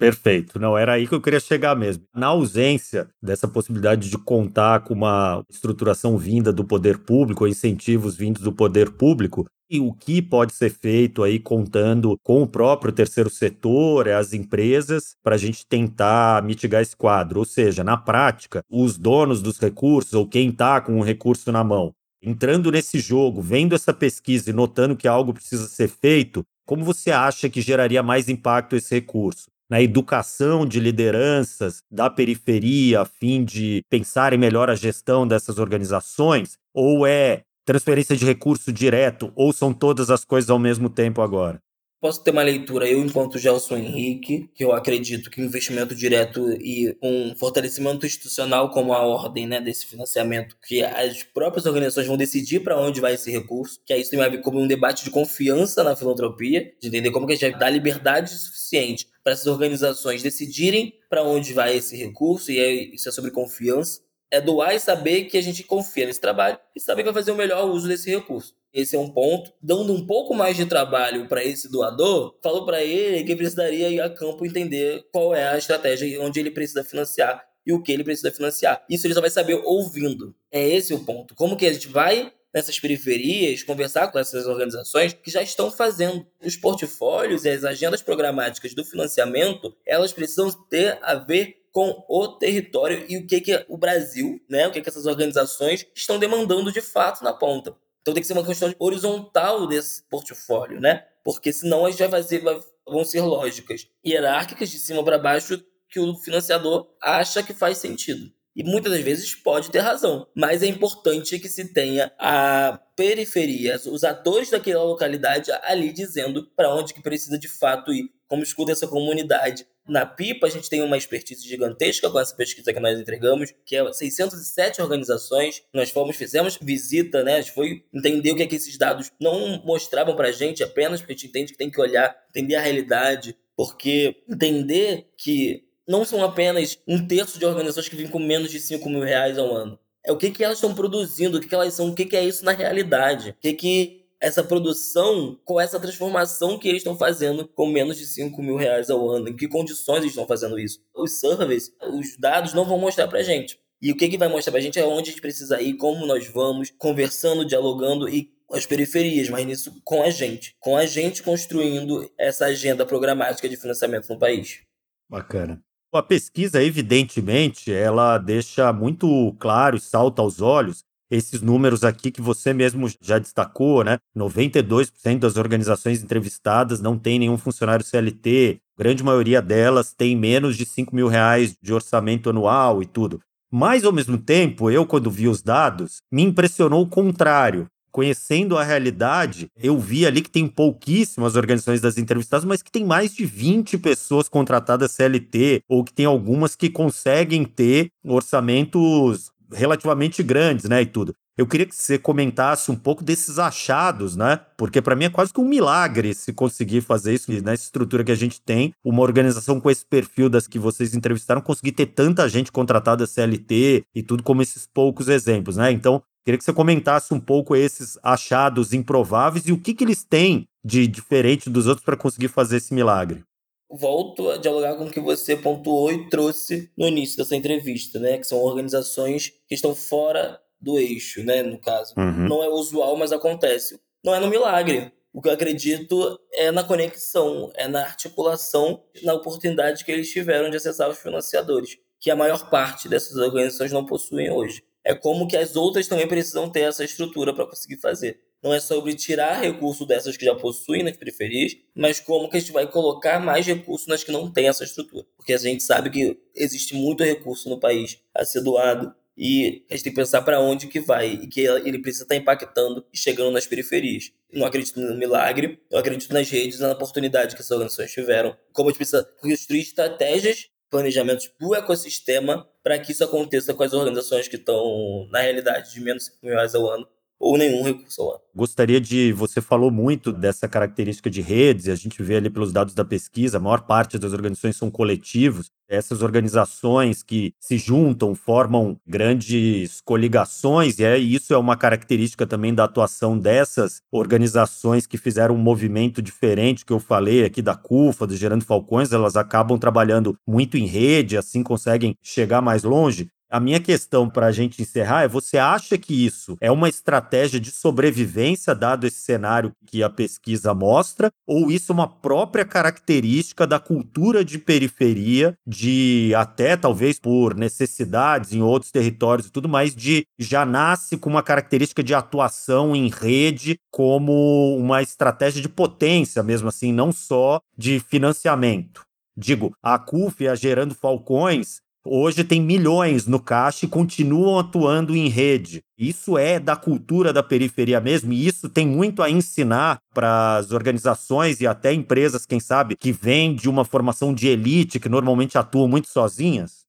Perfeito. 0.00 0.58
Não, 0.58 0.78
era 0.78 0.94
aí 0.94 1.06
que 1.06 1.14
eu 1.14 1.20
queria 1.20 1.38
chegar 1.38 1.76
mesmo. 1.76 2.04
Na 2.16 2.28
ausência 2.28 3.06
dessa 3.22 3.46
possibilidade 3.46 4.08
de 4.08 4.16
contar 4.16 4.80
com 4.80 4.94
uma 4.94 5.44
estruturação 5.50 6.16
vinda 6.16 6.50
do 6.50 6.64
poder 6.64 6.96
público, 7.00 7.46
incentivos 7.46 8.16
vindos 8.16 8.42
do 8.42 8.50
poder 8.50 8.90
público, 8.92 9.46
e 9.70 9.78
o 9.78 9.92
que 9.92 10.22
pode 10.22 10.54
ser 10.54 10.70
feito 10.70 11.22
aí 11.22 11.38
contando 11.38 12.16
com 12.22 12.42
o 12.42 12.46
próprio 12.46 12.90
terceiro 12.94 13.28
setor, 13.28 14.08
as 14.08 14.32
empresas, 14.32 15.14
para 15.22 15.34
a 15.34 15.38
gente 15.38 15.66
tentar 15.66 16.42
mitigar 16.42 16.80
esse 16.80 16.96
quadro. 16.96 17.40
Ou 17.40 17.44
seja, 17.44 17.84
na 17.84 17.98
prática, 17.98 18.62
os 18.70 18.96
donos 18.96 19.42
dos 19.42 19.58
recursos 19.58 20.14
ou 20.14 20.26
quem 20.26 20.48
está 20.48 20.80
com 20.80 20.98
o 20.98 21.04
recurso 21.04 21.52
na 21.52 21.62
mão, 21.62 21.92
entrando 22.22 22.72
nesse 22.72 22.98
jogo, 22.98 23.42
vendo 23.42 23.74
essa 23.74 23.92
pesquisa 23.92 24.48
e 24.48 24.54
notando 24.54 24.96
que 24.96 25.06
algo 25.06 25.34
precisa 25.34 25.68
ser 25.68 25.88
feito, 25.88 26.42
como 26.66 26.84
você 26.84 27.10
acha 27.10 27.50
que 27.50 27.60
geraria 27.60 28.02
mais 28.02 28.30
impacto 28.30 28.74
esse 28.74 28.94
recurso? 28.94 29.44
Na 29.70 29.80
educação 29.80 30.66
de 30.66 30.80
lideranças 30.80 31.82
da 31.88 32.10
periferia 32.10 33.02
a 33.02 33.04
fim 33.04 33.44
de 33.44 33.82
pensarem 33.88 34.38
melhor 34.38 34.68
a 34.68 34.74
gestão 34.74 35.26
dessas 35.26 35.58
organizações? 35.58 36.58
Ou 36.74 37.06
é 37.06 37.42
transferência 37.64 38.16
de 38.16 38.26
recurso 38.26 38.72
direto? 38.72 39.32
Ou 39.36 39.52
são 39.52 39.72
todas 39.72 40.10
as 40.10 40.24
coisas 40.24 40.50
ao 40.50 40.58
mesmo 40.58 40.90
tempo 40.90 41.22
agora? 41.22 41.60
Posso 42.00 42.24
ter 42.24 42.30
uma 42.30 42.42
leitura, 42.42 42.88
eu, 42.88 42.98
enquanto 42.98 43.38
Gelson 43.38 43.76
Henrique, 43.76 44.48
que 44.54 44.64
eu 44.64 44.72
acredito 44.72 45.30
que 45.30 45.38
investimento 45.42 45.94
direto 45.94 46.50
e 46.52 46.96
um 47.02 47.34
fortalecimento 47.36 48.06
institucional 48.06 48.70
como 48.70 48.94
a 48.94 49.06
ordem 49.06 49.46
né, 49.46 49.60
desse 49.60 49.84
financiamento, 49.84 50.56
que 50.66 50.82
as 50.82 51.22
próprias 51.22 51.66
organizações 51.66 52.06
vão 52.06 52.16
decidir 52.16 52.60
para 52.60 52.80
onde 52.80 53.02
vai 53.02 53.12
esse 53.12 53.30
recurso, 53.30 53.78
que 53.84 53.92
aí 53.92 54.00
isso 54.00 54.10
tem 54.10 54.18
a 54.18 54.28
ver 54.30 54.40
como 54.40 54.58
um 54.58 54.66
debate 54.66 55.04
de 55.04 55.10
confiança 55.10 55.84
na 55.84 55.94
filantropia, 55.94 56.72
de 56.80 56.88
entender 56.88 57.10
como 57.10 57.26
que 57.26 57.34
a 57.34 57.36
gente 57.36 57.50
vai 57.50 57.60
dar 57.60 57.68
liberdade 57.68 58.30
suficiente 58.30 59.06
para 59.22 59.34
essas 59.34 59.46
organizações 59.46 60.22
decidirem 60.22 60.94
para 61.10 61.22
onde 61.22 61.52
vai 61.52 61.76
esse 61.76 61.94
recurso, 61.98 62.50
e 62.50 62.58
é, 62.58 62.72
isso 62.94 63.10
é 63.10 63.12
sobre 63.12 63.30
confiança. 63.30 64.00
É 64.30 64.40
doar 64.40 64.74
e 64.74 64.80
saber 64.80 65.24
que 65.24 65.36
a 65.36 65.42
gente 65.42 65.64
confia 65.64 66.06
nesse 66.06 66.20
trabalho 66.20 66.58
e 66.74 66.80
saber 66.80 67.02
que 67.02 67.10
vai 67.10 67.20
fazer 67.20 67.32
o 67.32 67.36
melhor 67.36 67.68
uso 67.68 67.88
desse 67.88 68.10
recurso. 68.10 68.54
Esse 68.72 68.94
é 68.94 68.98
um 68.98 69.10
ponto. 69.10 69.52
Dando 69.60 69.92
um 69.92 70.06
pouco 70.06 70.34
mais 70.34 70.56
de 70.56 70.66
trabalho 70.66 71.26
para 71.26 71.44
esse 71.44 71.68
doador, 71.70 72.36
falo 72.42 72.64
para 72.64 72.82
ele 72.82 73.24
que 73.24 73.34
precisaria 73.34 73.88
ir 73.88 74.00
a 74.00 74.08
campo 74.08 74.46
entender 74.46 75.04
qual 75.12 75.34
é 75.34 75.48
a 75.48 75.58
estratégia 75.58 76.22
onde 76.22 76.38
ele 76.38 76.50
precisa 76.50 76.84
financiar 76.84 77.44
e 77.66 77.72
o 77.72 77.82
que 77.82 77.90
ele 77.92 78.04
precisa 78.04 78.30
financiar. 78.30 78.84
Isso 78.88 79.06
ele 79.06 79.14
só 79.14 79.20
vai 79.20 79.30
saber 79.30 79.60
ouvindo. 79.64 80.34
É 80.50 80.66
esse 80.68 80.94
o 80.94 81.04
ponto. 81.04 81.34
Como 81.34 81.56
que 81.56 81.66
a 81.66 81.72
gente 81.72 81.88
vai 81.88 82.32
nessas 82.52 82.78
periferias, 82.78 83.62
conversar 83.62 84.08
com 84.08 84.18
essas 84.18 84.46
organizações 84.46 85.12
que 85.12 85.30
já 85.30 85.42
estão 85.42 85.70
fazendo. 85.70 86.26
Os 86.44 86.56
portfólios 86.56 87.44
e 87.44 87.48
as 87.48 87.64
agendas 87.64 88.02
programáticas 88.02 88.74
do 88.74 88.84
financiamento, 88.84 89.74
elas 89.86 90.12
precisam 90.12 90.50
ter 90.68 90.98
a 91.02 91.14
ver 91.14 91.59
com 91.72 92.04
o 92.08 92.28
território 92.28 93.04
e 93.08 93.18
o 93.18 93.26
que, 93.26 93.40
que 93.40 93.64
o 93.68 93.76
Brasil, 93.76 94.40
né, 94.48 94.66
o 94.66 94.72
que, 94.72 94.80
que 94.80 94.88
essas 94.88 95.06
organizações 95.06 95.86
estão 95.94 96.18
demandando 96.18 96.72
de 96.72 96.80
fato 96.80 97.22
na 97.22 97.32
ponta. 97.32 97.76
Então 98.02 98.14
tem 98.14 98.22
que 98.22 98.26
ser 98.26 98.32
uma 98.32 98.44
questão 98.44 98.74
horizontal 98.78 99.66
desse 99.66 100.02
portfólio, 100.08 100.80
né? 100.80 101.06
Porque 101.22 101.52
senão 101.52 101.84
a 101.84 101.90
gente 101.90 102.00
vai 102.00 102.08
fazer, 102.08 102.42
vão 102.86 103.04
ser 103.04 103.20
lógicas 103.20 103.86
hierárquicas 104.04 104.70
de 104.70 104.78
cima 104.78 105.04
para 105.04 105.18
baixo 105.18 105.62
que 105.88 106.00
o 106.00 106.14
financiador 106.16 106.88
acha 107.02 107.42
que 107.42 107.52
faz 107.52 107.78
sentido. 107.78 108.32
E 108.54 108.64
muitas 108.64 108.92
das 108.92 109.02
vezes 109.02 109.34
pode 109.34 109.70
ter 109.70 109.78
razão, 109.78 110.26
mas 110.34 110.62
é 110.62 110.66
importante 110.66 111.38
que 111.38 111.48
se 111.48 111.72
tenha 111.72 112.12
a 112.18 112.80
periferia, 112.96 113.80
os 113.86 114.02
atores 114.04 114.50
daquela 114.50 114.82
localidade 114.82 115.50
ali 115.62 115.92
dizendo 115.92 116.50
para 116.56 116.74
onde 116.74 116.92
que 116.92 117.02
precisa 117.02 117.38
de 117.38 117.48
fato 117.48 117.92
ir, 117.92 118.10
como 118.26 118.42
escuta 118.42 118.72
essa 118.72 118.86
comunidade. 118.86 119.66
Na 119.88 120.06
PIPA, 120.06 120.46
a 120.46 120.50
gente 120.50 120.68
tem 120.68 120.82
uma 120.82 120.96
expertise 120.96 121.48
gigantesca 121.48 122.08
com 122.08 122.20
essa 122.20 122.34
pesquisa 122.34 122.72
que 122.72 122.78
nós 122.78 122.98
entregamos, 122.98 123.52
que 123.64 123.74
é 123.74 123.92
607 123.92 124.80
organizações. 124.80 125.62
Nós 125.74 125.90
fomos, 125.90 126.16
fizemos 126.16 126.56
visita, 126.60 127.24
né? 127.24 127.36
A 127.36 127.40
gente 127.40 127.52
foi 127.52 127.84
entender 127.92 128.30
o 128.30 128.36
que 128.36 128.42
é 128.42 128.46
que 128.46 128.54
esses 128.54 128.78
dados 128.78 129.10
não 129.20 129.60
mostravam 129.64 130.14
para 130.14 130.28
a 130.28 130.32
gente 130.32 130.62
apenas, 130.62 131.00
porque 131.00 131.12
a 131.12 131.16
gente 131.16 131.26
entende 131.26 131.52
que 131.52 131.58
tem 131.58 131.70
que 131.70 131.80
olhar, 131.80 132.16
entender 132.28 132.54
a 132.54 132.60
realidade, 132.60 133.36
porque 133.56 134.22
entender 134.28 135.08
que 135.18 135.64
não 135.90 136.04
são 136.04 136.22
apenas 136.22 136.78
um 136.86 137.04
terço 137.04 137.36
de 137.36 137.44
organizações 137.44 137.88
que 137.88 137.96
vêm 137.96 138.06
com 138.06 138.20
menos 138.20 138.48
de 138.48 138.60
5 138.60 138.88
mil 138.88 139.00
reais 139.00 139.36
ao 139.36 139.52
ano. 139.52 139.76
É 140.06 140.12
o 140.12 140.16
que, 140.16 140.30
que 140.30 140.44
elas 140.44 140.58
estão 140.58 140.72
produzindo, 140.72 141.36
o 141.36 141.40
que, 141.40 141.48
que 141.48 141.54
elas 141.54 141.74
são, 141.74 141.88
o 141.88 141.94
que, 141.94 142.06
que 142.06 142.16
é 142.16 142.24
isso 142.24 142.44
na 142.44 142.52
realidade. 142.52 143.30
O 143.30 143.34
que, 143.40 143.52
que 143.52 144.06
essa 144.20 144.44
produção, 144.44 145.36
com 145.44 145.60
essa 145.60 145.80
transformação 145.80 146.58
que 146.60 146.68
eles 146.68 146.80
estão 146.80 146.96
fazendo 146.96 147.48
com 147.48 147.66
menos 147.66 147.98
de 147.98 148.06
5 148.06 148.40
mil 148.40 148.54
reais 148.54 148.88
ao 148.88 149.10
ano, 149.10 149.30
em 149.30 149.36
que 149.36 149.48
condições 149.48 149.98
eles 149.98 150.12
estão 150.12 150.28
fazendo 150.28 150.60
isso. 150.60 150.78
Os 150.94 151.18
surveys, 151.18 151.72
os 151.92 152.16
dados 152.16 152.54
não 152.54 152.64
vão 152.64 152.78
mostrar 152.78 153.08
pra 153.08 153.24
gente. 153.24 153.58
E 153.82 153.90
o 153.90 153.96
que, 153.96 154.08
que 154.08 154.18
vai 154.18 154.28
mostrar 154.28 154.52
pra 154.52 154.60
gente 154.60 154.78
é 154.78 154.86
onde 154.86 155.08
a 155.08 155.12
gente 155.12 155.22
precisa 155.22 155.60
ir, 155.60 155.74
como 155.74 156.06
nós 156.06 156.28
vamos, 156.28 156.70
conversando, 156.78 157.44
dialogando 157.44 158.08
e 158.08 158.30
as 158.52 158.64
periferias, 158.64 159.28
mas 159.28 159.44
nisso 159.44 159.80
com 159.84 160.02
a 160.02 160.10
gente. 160.10 160.54
Com 160.60 160.76
a 160.76 160.86
gente 160.86 161.22
construindo 161.22 162.08
essa 162.16 162.46
agenda 162.46 162.86
programática 162.86 163.48
de 163.48 163.56
financiamento 163.56 164.08
no 164.08 164.18
país. 164.18 164.60
Bacana. 165.08 165.60
A 165.92 166.02
pesquisa, 166.02 166.62
evidentemente, 166.62 167.72
ela 167.72 168.16
deixa 168.16 168.72
muito 168.72 169.34
claro 169.40 169.76
e 169.76 169.80
salta 169.80 170.22
aos 170.22 170.40
olhos 170.40 170.84
esses 171.10 171.42
números 171.42 171.82
aqui 171.82 172.12
que 172.12 172.22
você 172.22 172.54
mesmo 172.54 172.86
já 173.00 173.18
destacou, 173.18 173.82
né? 173.82 173.98
92% 174.16 175.18
das 175.18 175.36
organizações 175.36 176.00
entrevistadas 176.00 176.80
não 176.80 176.96
tem 176.96 177.18
nenhum 177.18 177.36
funcionário 177.36 177.84
CLT, 177.84 178.60
grande 178.78 179.02
maioria 179.02 179.42
delas 179.42 179.92
tem 179.92 180.14
menos 180.14 180.56
de 180.56 180.64
5 180.64 180.94
mil 180.94 181.08
reais 181.08 181.56
de 181.60 181.74
orçamento 181.74 182.30
anual 182.30 182.80
e 182.80 182.86
tudo. 182.86 183.20
Mas, 183.50 183.84
ao 183.84 183.92
mesmo 183.92 184.16
tempo, 184.16 184.70
eu, 184.70 184.86
quando 184.86 185.10
vi 185.10 185.26
os 185.26 185.42
dados, 185.42 185.96
me 186.12 186.22
impressionou 186.22 186.82
o 186.82 186.88
contrário 186.88 187.66
conhecendo 187.90 188.56
a 188.56 188.64
realidade, 188.64 189.48
eu 189.56 189.78
vi 189.78 190.06
ali 190.06 190.20
que 190.20 190.30
tem 190.30 190.46
pouquíssimas 190.46 191.36
organizações 191.36 191.80
das 191.80 191.98
entrevistadas, 191.98 192.44
mas 192.44 192.62
que 192.62 192.70
tem 192.70 192.84
mais 192.84 193.14
de 193.14 193.24
20 193.24 193.78
pessoas 193.78 194.28
contratadas 194.28 194.92
CLT, 194.92 195.62
ou 195.68 195.84
que 195.84 195.92
tem 195.92 196.06
algumas 196.06 196.56
que 196.56 196.70
conseguem 196.70 197.44
ter 197.44 197.90
orçamentos 198.04 199.30
relativamente 199.52 200.22
grandes, 200.22 200.68
né, 200.68 200.82
e 200.82 200.86
tudo. 200.86 201.14
Eu 201.40 201.46
queria 201.46 201.64
que 201.64 201.74
você 201.74 201.98
comentasse 201.98 202.70
um 202.70 202.76
pouco 202.76 203.02
desses 203.02 203.38
achados, 203.38 204.14
né? 204.14 204.38
Porque 204.58 204.82
para 204.82 204.94
mim 204.94 205.06
é 205.06 205.08
quase 205.08 205.32
que 205.32 205.40
um 205.40 205.48
milagre 205.48 206.12
se 206.12 206.34
conseguir 206.34 206.82
fazer 206.82 207.14
isso 207.14 207.32
nessa 207.42 207.64
estrutura 207.64 208.04
que 208.04 208.12
a 208.12 208.14
gente 208.16 208.42
tem, 208.42 208.74
uma 208.84 209.00
organização 209.00 209.58
com 209.58 209.70
esse 209.70 209.86
perfil 209.86 210.28
das 210.28 210.46
que 210.46 210.58
vocês 210.58 210.94
entrevistaram, 210.94 211.40
conseguir 211.40 211.72
ter 211.72 211.86
tanta 211.86 212.28
gente 212.28 212.52
contratada 212.52 213.06
CLT 213.06 213.84
e 213.94 214.02
tudo 214.02 214.22
como 214.22 214.42
esses 214.42 214.66
poucos 214.66 215.08
exemplos, 215.08 215.56
né? 215.56 215.72
Então, 215.72 216.02
Queria 216.30 216.38
que 216.38 216.44
você 216.44 216.52
comentasse 216.52 217.12
um 217.12 217.18
pouco 217.18 217.56
esses 217.56 217.98
achados 218.04 218.72
improváveis 218.72 219.48
e 219.48 219.52
o 219.52 219.60
que, 219.60 219.74
que 219.74 219.82
eles 219.82 220.04
têm 220.04 220.46
de 220.64 220.86
diferente 220.86 221.50
dos 221.50 221.66
outros 221.66 221.84
para 221.84 221.96
conseguir 221.96 222.28
fazer 222.28 222.58
esse 222.58 222.72
milagre. 222.72 223.24
Volto 223.68 224.30
a 224.30 224.36
dialogar 224.36 224.76
com 224.76 224.84
o 224.84 224.90
que 224.92 225.00
você 225.00 225.34
pontuou 225.34 225.90
e 225.90 226.08
trouxe 226.08 226.70
no 226.78 226.86
início 226.86 227.16
dessa 227.16 227.34
entrevista, 227.34 227.98
né? 227.98 228.16
Que 228.16 228.28
são 228.28 228.38
organizações 228.38 229.32
que 229.48 229.56
estão 229.56 229.74
fora 229.74 230.40
do 230.60 230.78
eixo, 230.78 231.24
né? 231.24 231.42
No 231.42 231.58
caso. 231.58 231.94
Uhum. 231.98 232.28
Não 232.28 232.44
é 232.44 232.48
usual, 232.48 232.96
mas 232.96 233.10
acontece. 233.10 233.80
Não 234.04 234.14
é 234.14 234.20
no 234.20 234.28
milagre. 234.28 234.92
O 235.12 235.20
que 235.20 235.28
eu 235.28 235.32
acredito 235.32 236.16
é 236.32 236.52
na 236.52 236.62
conexão, 236.62 237.50
é 237.56 237.66
na 237.66 237.80
articulação, 237.80 238.84
na 239.02 239.14
oportunidade 239.14 239.84
que 239.84 239.90
eles 239.90 240.08
tiveram 240.08 240.48
de 240.48 240.58
acessar 240.58 240.88
os 240.88 240.98
financiadores, 240.98 241.76
que 241.98 242.08
a 242.08 242.14
maior 242.14 242.48
parte 242.48 242.88
dessas 242.88 243.16
organizações 243.16 243.72
não 243.72 243.84
possuem 243.84 244.30
hoje 244.30 244.62
é 244.84 244.94
como 244.94 245.28
que 245.28 245.36
as 245.36 245.56
outras 245.56 245.86
também 245.86 246.06
precisam 246.06 246.50
ter 246.50 246.60
essa 246.60 246.84
estrutura 246.84 247.34
para 247.34 247.46
conseguir 247.46 247.76
fazer. 247.76 248.20
Não 248.42 248.54
é 248.54 248.60
sobre 248.60 248.94
tirar 248.94 249.40
recurso 249.40 249.84
dessas 249.84 250.16
que 250.16 250.24
já 250.24 250.34
possuem 250.34 250.82
nas 250.82 250.96
periferias, 250.96 251.56
mas 251.74 252.00
como 252.00 252.28
que 252.28 252.38
a 252.38 252.40
gente 252.40 252.52
vai 252.52 252.66
colocar 252.66 253.20
mais 253.20 253.46
recurso 253.46 253.88
nas 253.88 254.02
que 254.02 254.10
não 254.10 254.30
têm 254.30 254.48
essa 254.48 254.64
estrutura. 254.64 255.04
Porque 255.16 255.34
a 255.34 255.38
gente 255.38 255.62
sabe 255.62 255.90
que 255.90 256.18
existe 256.34 256.74
muito 256.74 257.04
recurso 257.04 257.50
no 257.50 257.60
país 257.60 257.98
a 258.14 258.24
ser 258.24 258.40
doado 258.40 258.94
e 259.16 259.66
a 259.68 259.74
gente 259.74 259.84
tem 259.84 259.92
que 259.92 260.00
pensar 260.00 260.22
para 260.22 260.40
onde 260.40 260.66
que 260.66 260.80
vai 260.80 261.12
e 261.12 261.26
que 261.26 261.42
ele 261.42 261.78
precisa 261.78 262.04
estar 262.04 262.14
tá 262.14 262.20
impactando 262.20 262.82
e 262.90 262.96
chegando 262.96 263.30
nas 263.30 263.46
periferias. 263.46 264.10
Não 264.32 264.46
acredito 264.46 264.80
no 264.80 264.96
milagre, 264.96 265.60
eu 265.70 265.78
acredito 265.78 266.14
nas 266.14 266.30
redes, 266.30 266.60
na 266.60 266.72
oportunidade 266.72 267.34
que 267.34 267.42
essas 267.42 267.50
organizações 267.50 267.92
tiveram. 267.92 268.34
Como 268.54 268.70
a 268.70 268.72
gente 268.72 268.78
precisa 268.78 269.04
construir 269.20 269.60
estratégias 269.60 270.48
planejamentos 270.70 271.30
do 271.38 271.54
ecossistema 271.54 272.46
para 272.62 272.78
que 272.78 272.92
isso 272.92 273.02
aconteça 273.02 273.52
com 273.52 273.62
as 273.62 273.72
organizações 273.72 274.28
que 274.28 274.36
estão, 274.36 275.08
na 275.10 275.20
realidade, 275.20 275.72
de 275.72 275.80
menos 275.80 276.04
de 276.04 276.10
5 276.10 276.18
mil 276.22 276.34
reais 276.34 276.54
ao 276.54 276.70
ano 276.70 276.86
ou 277.18 277.36
nenhum 277.36 277.62
recurso 277.62 278.00
ao 278.00 278.10
ano. 278.12 278.20
Gostaria 278.34 278.80
de. 278.80 279.12
Você 279.12 279.42
falou 279.42 279.70
muito 279.70 280.10
dessa 280.10 280.48
característica 280.48 281.10
de 281.10 281.20
redes, 281.20 281.66
e 281.66 281.70
a 281.70 281.74
gente 281.74 282.02
vê 282.02 282.16
ali 282.16 282.30
pelos 282.30 282.52
dados 282.52 282.74
da 282.74 282.84
pesquisa, 282.84 283.36
a 283.36 283.40
maior 283.40 283.66
parte 283.66 283.98
das 283.98 284.12
organizações 284.14 284.56
são 284.56 284.70
coletivos. 284.70 285.50
Essas 285.70 286.02
organizações 286.02 287.00
que 287.00 287.32
se 287.38 287.56
juntam, 287.56 288.12
formam 288.12 288.76
grandes 288.84 289.80
coligações, 289.82 290.80
e 290.80 290.84
é, 290.84 290.98
isso 290.98 291.32
é 291.32 291.38
uma 291.38 291.56
característica 291.56 292.26
também 292.26 292.52
da 292.52 292.64
atuação 292.64 293.16
dessas 293.16 293.80
organizações 293.92 294.84
que 294.84 294.98
fizeram 294.98 295.36
um 295.36 295.38
movimento 295.38 296.02
diferente 296.02 296.66
que 296.66 296.72
eu 296.72 296.80
falei 296.80 297.24
aqui 297.24 297.40
da 297.40 297.54
CUFA, 297.54 298.04
do 298.04 298.16
Gerando 298.16 298.44
Falcões, 298.44 298.92
elas 298.92 299.14
acabam 299.14 299.56
trabalhando 299.60 300.16
muito 300.26 300.56
em 300.56 300.66
rede, 300.66 301.16
assim 301.16 301.40
conseguem 301.42 301.96
chegar 302.02 302.42
mais 302.42 302.64
longe. 302.64 303.08
A 303.30 303.38
minha 303.38 303.60
questão 303.60 304.10
para 304.10 304.26
a 304.26 304.32
gente 304.32 304.60
encerrar 304.60 305.02
é: 305.02 305.08
você 305.08 305.38
acha 305.38 305.78
que 305.78 306.04
isso 306.04 306.36
é 306.40 306.50
uma 306.50 306.68
estratégia 306.68 307.38
de 307.38 307.52
sobrevivência, 307.52 308.56
dado 308.56 308.88
esse 308.88 309.00
cenário 309.00 309.52
que 309.66 309.84
a 309.84 309.88
pesquisa 309.88 310.52
mostra, 310.52 311.12
ou 311.24 311.48
isso 311.48 311.70
é 311.70 311.74
uma 311.74 311.86
própria 311.86 312.44
característica 312.44 313.46
da 313.46 313.60
cultura 313.60 314.24
de 314.24 314.36
periferia, 314.36 315.34
de 315.46 316.12
até 316.16 316.56
talvez 316.56 316.98
por 316.98 317.36
necessidades 317.36 318.32
em 318.32 318.42
outros 318.42 318.72
territórios 318.72 319.28
e 319.28 319.30
tudo 319.30 319.48
mais, 319.48 319.76
de 319.76 320.04
já 320.18 320.44
nasce 320.44 320.96
com 320.96 321.08
uma 321.08 321.22
característica 321.22 321.84
de 321.84 321.94
atuação 321.94 322.74
em 322.74 322.88
rede 322.88 323.56
como 323.70 324.56
uma 324.56 324.82
estratégia 324.82 325.40
de 325.40 325.48
potência, 325.48 326.20
mesmo 326.22 326.48
assim, 326.48 326.72
não 326.72 326.90
só 326.90 327.40
de 327.56 327.78
financiamento? 327.78 328.84
Digo, 329.16 329.52
a 329.62 329.78
CUF, 329.78 330.26
a 330.26 330.34
Gerando 330.34 330.74
Falcões, 330.74 331.60
Hoje 331.84 332.24
tem 332.24 332.42
milhões 332.42 333.06
no 333.06 333.18
caixa 333.18 333.64
e 333.64 333.68
continuam 333.68 334.38
atuando 334.38 334.94
em 334.94 335.08
rede. 335.08 335.62
Isso 335.78 336.18
é 336.18 336.38
da 336.38 336.54
cultura 336.54 337.10
da 337.10 337.22
periferia 337.22 337.80
mesmo, 337.80 338.12
e 338.12 338.26
isso 338.26 338.50
tem 338.50 338.66
muito 338.66 339.02
a 339.02 339.08
ensinar 339.08 339.78
para 339.94 340.36
as 340.36 340.52
organizações 340.52 341.40
e 341.40 341.46
até 341.46 341.72
empresas, 341.72 342.26
quem 342.26 342.38
sabe, 342.38 342.76
que 342.76 342.92
vêm 342.92 343.34
de 343.34 343.48
uma 343.48 343.64
formação 343.64 344.12
de 344.12 344.28
elite, 344.28 344.78
que 344.78 344.90
normalmente 344.90 345.38
atuam 345.38 345.66
muito 345.66 345.88
sozinhas. 345.88 346.66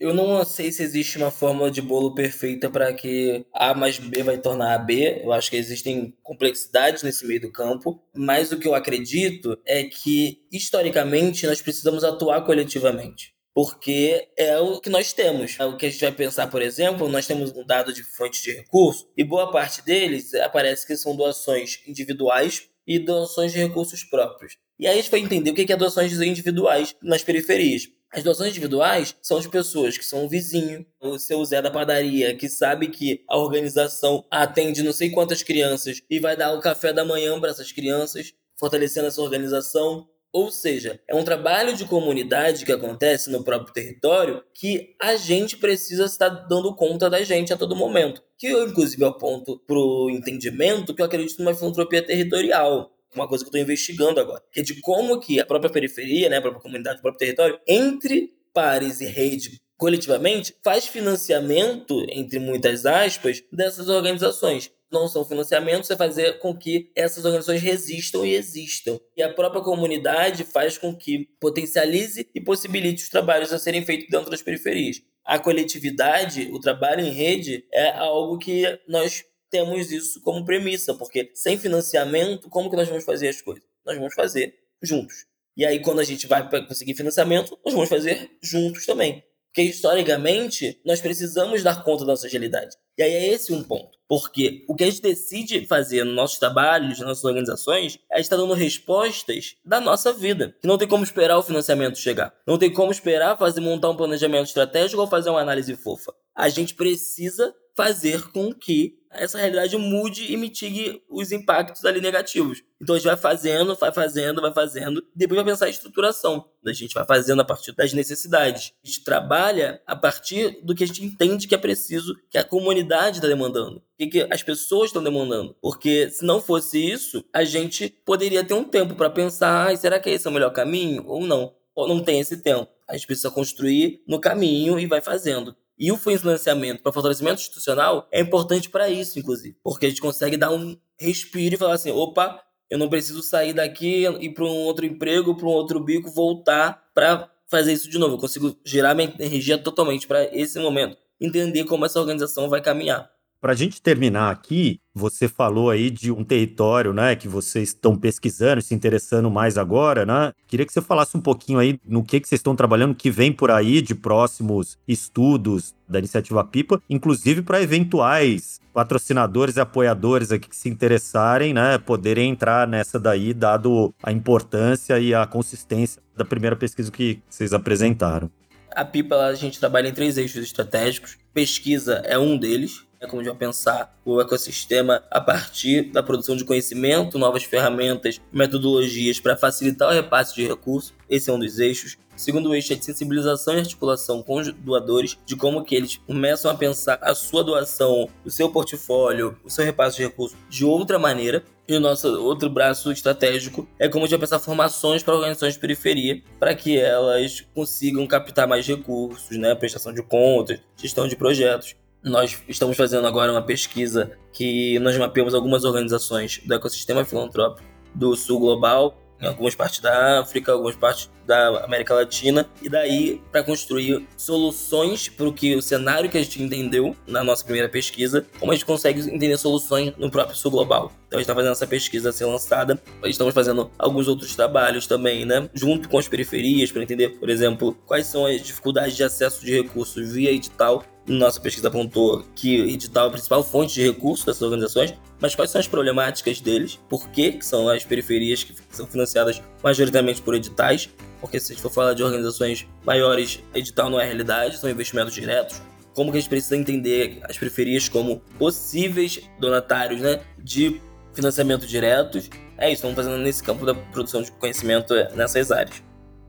Eu 0.00 0.14
não 0.14 0.42
sei 0.46 0.72
se 0.72 0.82
existe 0.82 1.18
uma 1.18 1.30
fórmula 1.30 1.70
de 1.70 1.82
bolo 1.82 2.14
perfeita 2.14 2.70
para 2.70 2.92
que 2.94 3.44
A 3.52 3.74
mais 3.74 3.98
B 3.98 4.22
vai 4.22 4.38
tornar 4.38 4.74
A 4.74 4.78
B. 4.78 5.20
Eu 5.22 5.32
acho 5.32 5.50
que 5.50 5.56
existem 5.56 6.14
complexidades 6.22 7.02
nesse 7.02 7.26
meio 7.26 7.40
do 7.42 7.52
campo, 7.52 8.02
mas 8.16 8.50
o 8.50 8.58
que 8.58 8.66
eu 8.66 8.74
acredito 8.74 9.58
é 9.66 9.84
que, 9.84 10.38
historicamente, 10.50 11.46
nós 11.46 11.60
precisamos 11.60 12.02
atuar 12.02 12.40
coletivamente 12.42 13.33
porque 13.54 14.28
é 14.36 14.58
o 14.58 14.80
que 14.80 14.90
nós 14.90 15.12
temos. 15.12 15.56
É 15.58 15.64
o 15.64 15.76
que 15.76 15.86
a 15.86 15.90
gente 15.90 16.00
vai 16.00 16.12
pensar, 16.12 16.48
por 16.48 16.60
exemplo, 16.60 17.08
nós 17.08 17.26
temos 17.26 17.52
um 17.52 17.64
dado 17.64 17.92
de 17.92 18.02
fonte 18.02 18.42
de 18.42 18.52
recurso 18.52 19.08
e 19.16 19.22
boa 19.22 19.50
parte 19.50 19.82
deles 19.82 20.34
aparece 20.34 20.86
que 20.86 20.96
são 20.96 21.14
doações 21.14 21.80
individuais 21.86 22.68
e 22.86 22.98
doações 22.98 23.52
de 23.52 23.58
recursos 23.58 24.02
próprios. 24.02 24.58
E 24.78 24.86
aí 24.86 24.94
a 24.94 24.96
gente 25.00 25.10
vai 25.10 25.20
entender 25.20 25.50
o 25.52 25.54
que 25.54 25.72
é 25.72 25.76
doações 25.76 26.12
individuais 26.20 26.96
nas 27.00 27.22
periferias. 27.22 27.88
As 28.12 28.22
doações 28.22 28.50
individuais 28.50 29.16
são 29.20 29.40
de 29.40 29.48
pessoas 29.48 29.98
que 29.98 30.04
são 30.04 30.24
o 30.24 30.28
vizinho, 30.28 30.86
o 31.00 31.18
seu 31.18 31.44
Zé 31.44 31.60
da 31.60 31.70
padaria, 31.70 32.36
que 32.36 32.48
sabe 32.48 32.88
que 32.88 33.24
a 33.28 33.36
organização 33.36 34.24
atende 34.30 34.84
não 34.84 34.92
sei 34.92 35.10
quantas 35.10 35.42
crianças 35.42 36.00
e 36.08 36.20
vai 36.20 36.36
dar 36.36 36.52
o 36.52 36.60
café 36.60 36.92
da 36.92 37.04
manhã 37.04 37.40
para 37.40 37.50
essas 37.50 37.72
crianças, 37.72 38.32
fortalecendo 38.56 39.08
essa 39.08 39.20
organização. 39.20 40.08
Ou 40.34 40.50
seja, 40.50 41.00
é 41.06 41.14
um 41.14 41.22
trabalho 41.22 41.76
de 41.76 41.84
comunidade 41.84 42.64
que 42.64 42.72
acontece 42.72 43.30
no 43.30 43.44
próprio 43.44 43.72
território 43.72 44.42
que 44.52 44.96
a 45.00 45.14
gente 45.14 45.56
precisa 45.56 46.06
estar 46.06 46.28
dando 46.28 46.74
conta 46.74 47.08
da 47.08 47.22
gente 47.22 47.52
a 47.52 47.56
todo 47.56 47.76
momento. 47.76 48.20
Que 48.36 48.48
eu, 48.48 48.66
inclusive, 48.66 49.04
aponto 49.04 49.60
para 49.64 49.76
o 49.76 50.10
entendimento 50.10 50.92
que 50.92 51.00
eu 51.00 51.06
acredito 51.06 51.38
numa 51.38 51.54
filantropia 51.54 52.02
territorial 52.04 52.90
uma 53.14 53.28
coisa 53.28 53.44
que 53.44 53.46
eu 53.46 53.50
estou 53.50 53.60
investigando 53.60 54.18
agora, 54.18 54.42
que 54.50 54.58
é 54.58 54.62
de 54.64 54.80
como 54.80 55.20
que 55.20 55.38
a 55.38 55.46
própria 55.46 55.70
periferia, 55.70 56.28
né, 56.28 56.38
a 56.38 56.42
própria 56.42 56.60
comunidade, 56.60 56.98
o 56.98 57.02
próprio 57.02 57.20
território, 57.20 57.60
entre 57.64 58.34
pares 58.52 59.00
e 59.00 59.06
rede 59.06 59.60
coletivamente, 59.76 60.52
faz 60.64 60.88
financiamento, 60.88 62.04
entre 62.10 62.40
muitas 62.40 62.84
aspas, 62.84 63.40
dessas 63.52 63.88
organizações 63.88 64.72
não 64.94 65.08
são 65.08 65.24
financiamentos, 65.24 65.90
é 65.90 65.96
fazer 65.96 66.38
com 66.38 66.56
que 66.56 66.90
essas 66.94 67.24
organizações 67.24 67.60
resistam 67.60 68.24
e 68.24 68.34
existam. 68.34 68.98
E 69.16 69.22
a 69.22 69.32
própria 69.32 69.60
comunidade 69.60 70.44
faz 70.44 70.78
com 70.78 70.96
que 70.96 71.28
potencialize 71.40 72.26
e 72.34 72.40
possibilite 72.40 73.02
os 73.02 73.08
trabalhos 73.10 73.52
a 73.52 73.58
serem 73.58 73.84
feitos 73.84 74.08
dentro 74.08 74.30
das 74.30 74.40
periferias. 74.40 75.02
A 75.24 75.38
coletividade, 75.38 76.48
o 76.52 76.60
trabalho 76.60 77.00
em 77.00 77.10
rede, 77.10 77.66
é 77.72 77.90
algo 77.90 78.38
que 78.38 78.62
nós 78.88 79.24
temos 79.50 79.90
isso 79.90 80.20
como 80.22 80.44
premissa, 80.44 80.94
porque 80.94 81.30
sem 81.34 81.58
financiamento, 81.58 82.48
como 82.48 82.70
que 82.70 82.76
nós 82.76 82.88
vamos 82.88 83.04
fazer 83.04 83.28
as 83.28 83.42
coisas? 83.42 83.64
Nós 83.84 83.96
vamos 83.96 84.14
fazer 84.14 84.54
juntos. 84.82 85.26
E 85.56 85.64
aí, 85.64 85.80
quando 85.80 86.00
a 86.00 86.04
gente 86.04 86.26
vai 86.26 86.48
conseguir 86.66 86.94
financiamento, 86.94 87.58
nós 87.64 87.74
vamos 87.74 87.88
fazer 87.88 88.30
juntos 88.42 88.86
também. 88.86 89.22
Porque 89.46 89.62
historicamente 89.62 90.80
nós 90.84 91.00
precisamos 91.00 91.62
dar 91.62 91.84
conta 91.84 92.04
da 92.04 92.12
nossa 92.12 92.26
agilidade. 92.26 92.76
E 92.96 93.02
aí 93.02 93.12
é 93.12 93.28
esse 93.28 93.52
um 93.52 93.62
ponto. 93.62 93.94
Porque 94.06 94.64
o 94.68 94.74
que 94.74 94.84
a 94.84 94.86
gente 94.86 95.02
decide 95.02 95.66
fazer 95.66 96.04
nos 96.04 96.14
nossos 96.14 96.38
trabalhos, 96.38 96.98
nas 96.98 97.08
nossas 97.08 97.24
organizações, 97.24 97.98
é 98.12 98.20
estar 98.20 98.36
dando 98.36 98.52
respostas 98.54 99.56
da 99.64 99.80
nossa 99.80 100.12
vida. 100.12 100.54
Que 100.60 100.68
não 100.68 100.78
tem 100.78 100.86
como 100.86 101.02
esperar 101.02 101.38
o 101.38 101.42
financiamento 101.42 101.98
chegar. 101.98 102.34
Não 102.46 102.58
tem 102.58 102.72
como 102.72 102.92
esperar 102.92 103.38
fazer 103.38 103.60
montar 103.60 103.90
um 103.90 103.96
planejamento 103.96 104.46
estratégico 104.46 105.00
ou 105.00 105.08
fazer 105.08 105.30
uma 105.30 105.40
análise 105.40 105.74
fofa. 105.74 106.12
A 106.34 106.48
gente 106.48 106.74
precisa 106.74 107.54
fazer 107.76 108.30
com 108.30 108.52
que 108.52 108.94
essa 109.16 109.38
realidade 109.38 109.76
mude 109.76 110.32
e 110.32 110.36
mitigue 110.36 111.02
os 111.08 111.32
impactos 111.32 111.84
ali 111.84 112.00
negativos. 112.00 112.62
Então 112.80 112.94
a 112.94 112.98
gente 112.98 113.06
vai 113.06 113.16
fazendo, 113.16 113.74
vai 113.76 113.92
fazendo, 113.92 114.42
vai 114.42 114.52
fazendo, 114.52 115.02
depois 115.14 115.36
vai 115.36 115.52
pensar 115.52 115.68
em 115.68 115.70
estruturação. 115.70 116.44
A 116.66 116.72
gente 116.72 116.94
vai 116.94 117.04
fazendo 117.04 117.40
a 117.40 117.44
partir 117.44 117.72
das 117.72 117.92
necessidades. 117.92 118.72
A 118.82 118.86
gente 118.86 119.04
trabalha 119.04 119.80
a 119.86 119.96
partir 119.96 120.60
do 120.62 120.74
que 120.74 120.84
a 120.84 120.86
gente 120.86 121.04
entende 121.04 121.48
que 121.48 121.54
é 121.54 121.58
preciso, 121.58 122.14
que 122.30 122.38
a 122.38 122.44
comunidade 122.44 123.18
está 123.18 123.28
demandando, 123.28 123.82
o 124.00 124.10
que 124.10 124.26
as 124.30 124.42
pessoas 124.42 124.86
estão 124.86 125.02
demandando. 125.02 125.56
Porque 125.62 126.10
se 126.10 126.24
não 126.24 126.40
fosse 126.40 126.78
isso, 126.78 127.24
a 127.32 127.44
gente 127.44 127.88
poderia 128.04 128.44
ter 128.44 128.54
um 128.54 128.64
tempo 128.64 128.94
para 128.94 129.10
pensar: 129.10 129.70
ah, 129.70 129.76
será 129.76 129.98
que 129.98 130.10
esse 130.10 130.26
é 130.26 130.30
o 130.30 130.34
melhor 130.34 130.50
caminho 130.50 131.04
ou 131.06 131.20
não? 131.20 131.54
Ou 131.74 131.88
não 131.88 132.00
tem 132.00 132.20
esse 132.20 132.36
tempo. 132.36 132.70
A 132.86 132.94
gente 132.94 133.06
precisa 133.06 133.30
construir 133.30 134.02
no 134.06 134.20
caminho 134.20 134.78
e 134.78 134.86
vai 134.86 135.00
fazendo. 135.00 135.56
E 135.78 135.90
o 135.90 135.96
financiamento 135.96 136.82
para 136.82 136.92
fortalecimento 136.92 137.40
institucional 137.40 138.08
é 138.12 138.20
importante 138.20 138.70
para 138.70 138.88
isso, 138.88 139.18
inclusive, 139.18 139.56
porque 139.62 139.86
a 139.86 139.88
gente 139.88 140.00
consegue 140.00 140.36
dar 140.36 140.52
um 140.52 140.76
respiro 140.98 141.54
e 141.54 141.58
falar 141.58 141.74
assim: 141.74 141.90
opa, 141.90 142.40
eu 142.70 142.78
não 142.78 142.88
preciso 142.88 143.22
sair 143.22 143.52
daqui 143.52 144.04
e 144.20 144.32
para 144.32 144.44
um 144.44 144.48
outro 144.48 144.86
emprego, 144.86 145.36
para 145.36 145.46
um 145.46 145.50
outro 145.50 145.80
bico, 145.80 146.10
voltar 146.10 146.90
para 146.94 147.30
fazer 147.46 147.72
isso 147.72 147.90
de 147.90 147.98
novo. 147.98 148.14
Eu 148.14 148.18
consigo 148.18 148.56
gerar 148.64 148.94
minha 148.94 149.14
energia 149.18 149.58
totalmente 149.58 150.06
para 150.06 150.24
esse 150.36 150.58
momento, 150.58 150.96
entender 151.20 151.64
como 151.64 151.84
essa 151.84 152.00
organização 152.00 152.48
vai 152.48 152.60
caminhar. 152.60 153.13
Para 153.44 153.52
a 153.52 153.56
gente 153.56 153.82
terminar 153.82 154.30
aqui, 154.30 154.80
você 154.94 155.28
falou 155.28 155.68
aí 155.68 155.90
de 155.90 156.10
um 156.10 156.24
território, 156.24 156.94
né, 156.94 157.14
que 157.14 157.28
vocês 157.28 157.68
estão 157.68 157.94
pesquisando, 157.94 158.62
se 158.62 158.74
interessando 158.74 159.30
mais 159.30 159.58
agora, 159.58 160.06
né? 160.06 160.32
Queria 160.46 160.64
que 160.64 160.72
você 160.72 160.80
falasse 160.80 161.14
um 161.14 161.20
pouquinho 161.20 161.58
aí 161.58 161.78
no 161.86 162.02
que, 162.02 162.20
que 162.20 162.26
vocês 162.26 162.38
estão 162.38 162.56
trabalhando, 162.56 162.94
que 162.94 163.10
vem 163.10 163.30
por 163.30 163.50
aí 163.50 163.82
de 163.82 163.94
próximos 163.94 164.78
estudos 164.88 165.74
da 165.86 165.98
iniciativa 165.98 166.42
Pipa, 166.42 166.80
inclusive 166.88 167.42
para 167.42 167.60
eventuais 167.60 168.62
patrocinadores 168.72 169.56
e 169.56 169.60
apoiadores 169.60 170.32
aqui 170.32 170.48
que 170.48 170.56
se 170.56 170.70
interessarem, 170.70 171.52
né, 171.52 171.76
poderem 171.76 172.30
entrar 172.30 172.66
nessa 172.66 172.98
daí, 172.98 173.34
dado 173.34 173.94
a 174.02 174.10
importância 174.10 174.98
e 174.98 175.14
a 175.14 175.26
consistência 175.26 176.00
da 176.16 176.24
primeira 176.24 176.56
pesquisa 176.56 176.90
que 176.90 177.20
vocês 177.28 177.52
apresentaram. 177.52 178.30
A 178.74 178.86
Pipa, 178.86 179.16
a 179.16 179.34
gente 179.34 179.60
trabalha 179.60 179.88
em 179.88 179.92
três 179.92 180.16
eixos 180.16 180.42
estratégicos. 180.42 181.18
Pesquisa 181.32 182.02
é 182.06 182.18
um 182.18 182.36
deles, 182.36 182.84
como 183.06 183.20
a 183.20 183.24
gente 183.24 183.32
vai 183.32 183.46
pensar 183.46 183.96
o 184.04 184.20
ecossistema 184.20 185.02
a 185.10 185.20
partir 185.20 185.90
da 185.92 186.02
produção 186.02 186.36
de 186.36 186.44
conhecimento, 186.44 187.18
novas 187.18 187.44
ferramentas, 187.44 188.20
metodologias 188.32 189.20
para 189.20 189.36
facilitar 189.36 189.88
o 189.88 189.92
repasse 189.92 190.34
de 190.34 190.46
recursos. 190.46 190.92
Esse 191.08 191.30
é 191.30 191.32
um 191.32 191.38
dos 191.38 191.58
eixos. 191.58 191.96
Segundo 192.16 192.54
eixo 192.54 192.72
é 192.72 192.76
de 192.76 192.84
sensibilização 192.84 193.54
e 193.54 193.58
articulação 193.58 194.22
com 194.22 194.36
os 194.36 194.52
doadores, 194.52 195.18
de 195.26 195.34
como 195.34 195.64
que 195.64 195.74
eles 195.74 195.96
começam 196.06 196.50
a 196.50 196.54
pensar 196.54 196.98
a 197.02 197.14
sua 197.14 197.42
doação, 197.42 198.08
o 198.24 198.30
seu 198.30 198.50
portfólio, 198.50 199.36
o 199.44 199.50
seu 199.50 199.64
repasse 199.64 199.96
de 199.96 200.04
recursos 200.04 200.38
de 200.48 200.64
outra 200.64 200.98
maneira. 200.98 201.44
E 201.66 201.74
o 201.74 201.80
nosso 201.80 202.08
outro 202.22 202.50
braço 202.50 202.92
estratégico 202.92 203.66
é 203.78 203.88
como 203.88 204.04
a 204.04 204.06
gente 204.06 204.18
vai 204.18 204.28
pensar 204.28 204.38
formações 204.38 205.02
para 205.02 205.14
organizações 205.14 205.54
de 205.54 205.60
periferia, 205.60 206.22
para 206.38 206.54
que 206.54 206.78
elas 206.78 207.40
consigam 207.54 208.06
captar 208.06 208.46
mais 208.46 208.66
recursos, 208.66 209.36
né? 209.38 209.54
prestação 209.54 209.92
de 209.92 210.02
contas, 210.02 210.60
gestão 210.76 211.08
de 211.08 211.16
projetos. 211.16 211.74
Nós 212.04 212.42
estamos 212.46 212.76
fazendo 212.76 213.06
agora 213.06 213.32
uma 213.32 213.40
pesquisa 213.40 214.12
que 214.30 214.78
nós 214.80 214.94
mapeamos 214.98 215.34
algumas 215.34 215.64
organizações 215.64 216.38
do 216.44 216.52
ecossistema 216.52 217.02
filantrópico 217.02 217.66
do 217.94 218.14
Sul 218.14 218.38
Global. 218.38 218.94
em 219.20 219.26
algumas 219.26 219.54
partes 219.54 219.80
da 219.80 220.20
África, 220.20 220.52
algumas 220.52 220.76
partes 220.76 221.10
da 221.26 221.64
América 221.64 221.94
Latina, 221.94 222.46
e 222.60 222.68
daí 222.68 223.22
para 223.32 223.42
construir 223.42 224.06
soluções 224.16 225.08
para 225.08 225.26
o 225.26 225.32
que 225.32 225.54
o 225.54 225.62
cenário 225.62 226.10
que 226.10 226.18
a 226.18 226.22
gente 226.22 226.42
entendeu 226.42 226.94
na 227.06 227.24
nossa 227.24 227.42
primeira 227.42 227.68
pesquisa, 227.68 228.26
como 228.38 228.52
a 228.52 228.54
gente 228.54 228.66
consegue 228.66 229.00
entender 229.00 229.38
soluções 229.38 229.94
no 229.96 230.10
próprio 230.10 230.36
sul 230.36 230.50
global. 230.50 230.92
Então 231.06 231.18
a 231.18 231.20
gente 231.20 231.22
está 231.22 231.34
fazendo 231.34 231.52
essa 231.52 231.66
pesquisa 231.66 232.12
ser 232.12 232.26
lançada, 232.26 232.78
estamos 233.04 233.32
fazendo 233.32 233.70
alguns 233.78 234.08
outros 234.08 234.36
trabalhos 234.36 234.86
também, 234.86 235.24
né, 235.24 235.48
junto 235.54 235.88
com 235.88 235.98
as 235.98 236.08
periferias 236.08 236.70
para 236.70 236.82
entender, 236.82 237.10
por 237.18 237.30
exemplo, 237.30 237.74
quais 237.86 238.06
são 238.06 238.26
as 238.26 238.42
dificuldades 238.42 238.94
de 238.94 239.04
acesso 239.04 239.44
de 239.44 239.62
recursos 239.62 240.12
via 240.12 240.30
edital 240.30 240.84
nossa 241.06 241.40
pesquisa 241.40 241.68
apontou 241.68 242.24
que 242.34 242.62
o 242.62 242.66
edital 242.66 243.06
é 243.06 243.08
a 243.08 243.10
principal 243.12 243.42
fonte 243.42 243.74
de 243.74 243.82
recursos 243.82 244.24
dessas 244.24 244.42
organizações, 244.42 244.94
mas 245.20 245.34
quais 245.34 245.50
são 245.50 245.60
as 245.60 245.68
problemáticas 245.68 246.40
deles? 246.40 246.78
Por 246.88 247.08
que 247.10 247.38
são 247.42 247.68
as 247.68 247.84
periferias 247.84 248.42
que 248.42 248.54
são 248.70 248.86
financiadas 248.86 249.42
majoritariamente 249.62 250.22
por 250.22 250.34
editais? 250.34 250.88
Porque 251.20 251.38
se 251.38 251.52
a 251.52 251.54
gente 251.54 251.62
for 251.62 251.70
falar 251.70 251.94
de 251.94 252.02
organizações 252.02 252.66
maiores, 252.84 253.42
edital 253.54 253.90
não 253.90 254.00
é 254.00 254.04
realidade, 254.04 254.58
são 254.58 254.68
investimentos 254.68 255.14
diretos. 255.14 255.60
Como 255.94 256.10
que 256.10 256.18
a 256.18 256.20
gente 256.20 256.28
precisa 256.28 256.56
entender 256.56 257.20
as 257.28 257.38
periferias 257.38 257.88
como 257.88 258.20
possíveis 258.38 259.20
donatários 259.38 260.00
né, 260.00 260.20
de 260.38 260.80
financiamento 261.12 261.66
diretos? 261.66 262.28
É 262.58 262.66
isso, 262.66 262.76
estamos 262.76 262.96
fazendo 262.96 263.18
nesse 263.18 263.42
campo 263.42 263.64
da 263.64 263.74
produção 263.74 264.22
de 264.22 264.32
conhecimento 264.32 264.94
é, 264.94 265.12
nessas 265.14 265.50
áreas. 265.52 265.82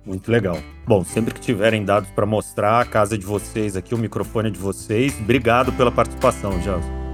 Muito 0.06 0.32
legal. 0.32 0.58
Bom, 0.86 1.04
sempre 1.04 1.34
que 1.34 1.42
tiverem 1.42 1.84
dados 1.84 2.10
para 2.12 2.26
mostrar, 2.26 2.80
a 2.80 2.86
casa 2.86 3.18
de 3.18 3.26
vocês 3.26 3.76
aqui, 3.76 3.96
o 3.96 3.98
microfone 3.98 4.52
de 4.52 4.60
vocês. 4.60 5.18
Obrigado 5.20 5.74
pela 5.74 5.92
participação, 5.92 6.62
Gelson. 6.62 7.05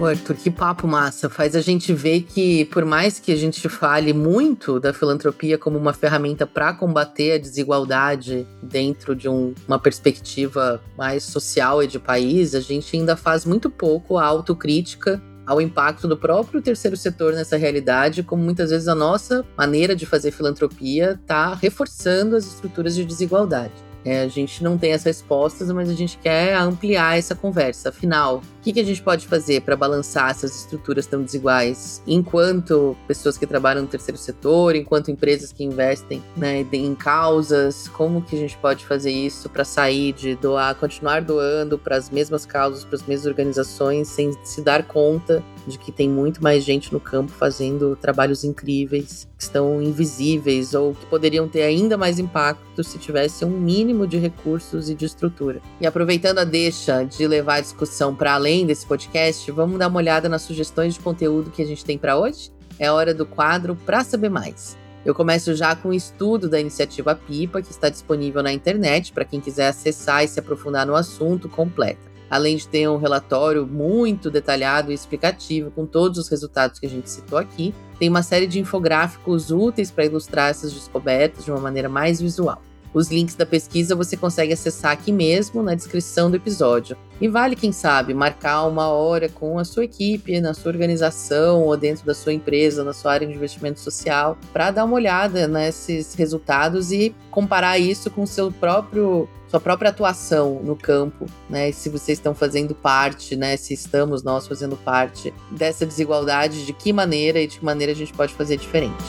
Pô, 0.00 0.06
Arthur, 0.06 0.34
que 0.34 0.50
papo 0.50 0.88
massa. 0.88 1.28
Faz 1.28 1.54
a 1.54 1.60
gente 1.60 1.92
ver 1.92 2.22
que, 2.22 2.64
por 2.64 2.86
mais 2.86 3.18
que 3.18 3.30
a 3.32 3.36
gente 3.36 3.68
fale 3.68 4.14
muito 4.14 4.80
da 4.80 4.94
filantropia 4.94 5.58
como 5.58 5.76
uma 5.76 5.92
ferramenta 5.92 6.46
para 6.46 6.72
combater 6.72 7.32
a 7.32 7.38
desigualdade 7.38 8.46
dentro 8.62 9.14
de 9.14 9.28
um, 9.28 9.52
uma 9.68 9.78
perspectiva 9.78 10.82
mais 10.96 11.22
social 11.22 11.82
e 11.82 11.86
de 11.86 11.98
país, 11.98 12.54
a 12.54 12.60
gente 12.60 12.96
ainda 12.96 13.14
faz 13.14 13.44
muito 13.44 13.68
pouco 13.68 14.16
a 14.16 14.24
autocrítica 14.24 15.22
ao 15.46 15.60
impacto 15.60 16.08
do 16.08 16.16
próprio 16.16 16.62
terceiro 16.62 16.96
setor 16.96 17.34
nessa 17.34 17.58
realidade, 17.58 18.22
como 18.22 18.42
muitas 18.42 18.70
vezes 18.70 18.88
a 18.88 18.94
nossa 18.94 19.44
maneira 19.54 19.94
de 19.94 20.06
fazer 20.06 20.30
filantropia 20.30 21.18
está 21.20 21.52
reforçando 21.52 22.36
as 22.36 22.46
estruturas 22.46 22.94
de 22.94 23.04
desigualdade. 23.04 23.89
É, 24.04 24.22
a 24.22 24.28
gente 24.28 24.62
não 24.62 24.78
tem 24.78 24.92
as 24.92 25.04
respostas, 25.04 25.70
mas 25.70 25.88
a 25.88 25.94
gente 25.94 26.18
quer 26.18 26.54
ampliar 26.54 27.18
essa 27.18 27.34
conversa. 27.34 27.90
Afinal, 27.90 28.36
o 28.36 28.62
que, 28.62 28.72
que 28.72 28.80
a 28.80 28.84
gente 28.84 29.02
pode 29.02 29.26
fazer 29.26 29.62
para 29.62 29.76
balançar 29.76 30.30
essas 30.30 30.54
estruturas 30.56 31.06
tão 31.06 31.22
desiguais? 31.22 32.02
Enquanto 32.06 32.96
pessoas 33.06 33.36
que 33.36 33.46
trabalham 33.46 33.82
no 33.82 33.88
terceiro 33.88 34.18
setor, 34.18 34.74
enquanto 34.74 35.10
empresas 35.10 35.52
que 35.52 35.64
investem 35.64 36.22
né, 36.36 36.66
em 36.72 36.94
causas, 36.94 37.88
como 37.88 38.22
que 38.22 38.36
a 38.36 38.38
gente 38.38 38.56
pode 38.58 38.84
fazer 38.84 39.10
isso 39.10 39.48
para 39.48 39.64
sair 39.64 40.12
de 40.12 40.34
doar, 40.34 40.74
continuar 40.74 41.22
doando 41.22 41.78
para 41.78 41.96
as 41.96 42.10
mesmas 42.10 42.46
causas, 42.46 42.84
para 42.84 42.96
as 42.96 43.06
mesmas 43.06 43.26
organizações, 43.26 44.08
sem 44.08 44.32
se 44.44 44.62
dar 44.62 44.84
conta 44.84 45.42
de 45.66 45.78
que 45.78 45.92
tem 45.92 46.08
muito 46.08 46.42
mais 46.42 46.64
gente 46.64 46.92
no 46.92 47.00
campo 47.00 47.32
fazendo 47.32 47.96
trabalhos 47.96 48.44
incríveis, 48.44 49.28
que 49.36 49.42
estão 49.42 49.82
invisíveis 49.82 50.74
ou 50.74 50.94
que 50.94 51.06
poderiam 51.06 51.48
ter 51.48 51.62
ainda 51.62 51.96
mais 51.96 52.18
impacto 52.18 52.82
se 52.82 52.98
tivesse 52.98 53.44
um 53.44 53.50
mínimo 53.50 53.89
de 54.06 54.18
recursos 54.18 54.88
e 54.88 54.94
de 54.94 55.04
estrutura. 55.04 55.60
E 55.80 55.86
aproveitando 55.86 56.38
a 56.38 56.44
deixa 56.44 57.04
de 57.04 57.26
levar 57.26 57.56
a 57.56 57.60
discussão 57.60 58.14
para 58.14 58.34
além 58.34 58.66
desse 58.66 58.86
podcast, 58.86 59.50
vamos 59.50 59.78
dar 59.78 59.88
uma 59.88 59.98
olhada 59.98 60.28
nas 60.28 60.42
sugestões 60.42 60.94
de 60.94 61.00
conteúdo 61.00 61.50
que 61.50 61.62
a 61.62 61.66
gente 61.66 61.84
tem 61.84 61.98
para 61.98 62.16
hoje? 62.16 62.50
É 62.78 62.90
hora 62.90 63.12
do 63.12 63.26
quadro 63.26 63.76
Para 63.76 64.02
Saber 64.04 64.30
Mais. 64.30 64.76
Eu 65.04 65.14
começo 65.14 65.54
já 65.54 65.74
com 65.74 65.88
o 65.88 65.94
estudo 65.94 66.48
da 66.48 66.60
iniciativa 66.60 67.14
PIPA, 67.14 67.62
que 67.62 67.70
está 67.70 67.88
disponível 67.88 68.42
na 68.42 68.52
internet 68.52 69.12
para 69.12 69.24
quem 69.24 69.40
quiser 69.40 69.68
acessar 69.68 70.24
e 70.24 70.28
se 70.28 70.38
aprofundar 70.38 70.86
no 70.86 70.94
assunto 70.94 71.48
completo 71.48 72.10
além 72.30 72.56
de 72.56 72.68
ter 72.68 72.88
um 72.88 72.96
relatório 72.96 73.66
muito 73.66 74.30
detalhado 74.30 74.92
e 74.92 74.94
explicativo 74.94 75.72
com 75.72 75.84
todos 75.84 76.16
os 76.16 76.28
resultados 76.28 76.78
que 76.78 76.86
a 76.86 76.88
gente 76.88 77.10
citou 77.10 77.36
aqui, 77.36 77.74
tem 77.98 78.08
uma 78.08 78.22
série 78.22 78.46
de 78.46 78.60
infográficos 78.60 79.50
úteis 79.50 79.90
para 79.90 80.04
ilustrar 80.04 80.48
essas 80.48 80.72
descobertas 80.72 81.44
de 81.44 81.50
uma 81.50 81.60
maneira 81.60 81.88
mais 81.88 82.20
visual. 82.20 82.62
Os 82.92 83.10
links 83.10 83.34
da 83.34 83.46
pesquisa 83.46 83.94
você 83.94 84.16
consegue 84.16 84.52
acessar 84.52 84.92
aqui 84.92 85.12
mesmo 85.12 85.62
na 85.62 85.74
descrição 85.74 86.30
do 86.30 86.36
episódio. 86.36 86.96
E 87.20 87.28
vale, 87.28 87.54
quem 87.54 87.70
sabe, 87.70 88.14
marcar 88.14 88.64
uma 88.66 88.88
hora 88.88 89.28
com 89.28 89.58
a 89.58 89.64
sua 89.64 89.84
equipe, 89.84 90.40
na 90.40 90.54
sua 90.54 90.72
organização 90.72 91.62
ou 91.62 91.76
dentro 91.76 92.04
da 92.06 92.14
sua 92.14 92.32
empresa, 92.32 92.82
na 92.82 92.94
sua 92.94 93.12
área 93.12 93.26
de 93.26 93.34
investimento 93.34 93.78
social, 93.78 94.38
para 94.52 94.70
dar 94.70 94.84
uma 94.84 94.94
olhada 94.94 95.46
nesses 95.46 96.14
resultados 96.14 96.90
e 96.90 97.14
comparar 97.30 97.78
isso 97.78 98.10
com 98.10 98.24
seu 98.26 98.50
próprio 98.50 99.28
sua 99.48 99.58
própria 99.58 99.90
atuação 99.90 100.60
no 100.62 100.76
campo, 100.76 101.26
né? 101.48 101.72
Se 101.72 101.88
vocês 101.88 102.18
estão 102.18 102.32
fazendo 102.32 102.72
parte, 102.72 103.34
né? 103.34 103.56
Se 103.56 103.74
estamos 103.74 104.22
nós 104.22 104.46
fazendo 104.46 104.76
parte 104.76 105.34
dessa 105.50 105.84
desigualdade, 105.84 106.64
de 106.64 106.72
que 106.72 106.92
maneira 106.92 107.40
e 107.40 107.48
de 107.48 107.58
que 107.58 107.64
maneira 107.64 107.92
a 107.92 107.96
gente 107.96 108.12
pode 108.12 108.32
fazer 108.32 108.56
diferente. 108.56 109.04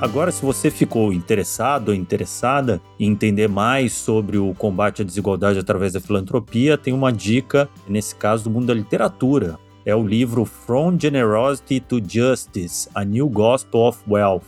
Agora, 0.00 0.30
se 0.30 0.40
você 0.40 0.70
ficou 0.70 1.12
interessado 1.12 1.88
ou 1.88 1.94
interessada 1.94 2.80
em 3.00 3.10
entender 3.10 3.48
mais 3.48 3.92
sobre 3.92 4.38
o 4.38 4.54
combate 4.54 5.02
à 5.02 5.04
desigualdade 5.04 5.58
através 5.58 5.94
da 5.94 6.00
filantropia, 6.00 6.78
tem 6.78 6.92
uma 6.92 7.12
dica, 7.12 7.68
nesse 7.88 8.14
caso, 8.14 8.44
do 8.44 8.50
mundo 8.50 8.66
da 8.66 8.74
literatura. 8.74 9.58
É 9.84 9.96
o 9.96 10.06
livro 10.06 10.44
From 10.44 10.96
Generosity 10.96 11.80
to 11.80 12.00
Justice: 12.06 12.88
A 12.94 13.04
New 13.04 13.28
Gospel 13.28 13.80
of 13.80 13.98
Wealth, 14.08 14.44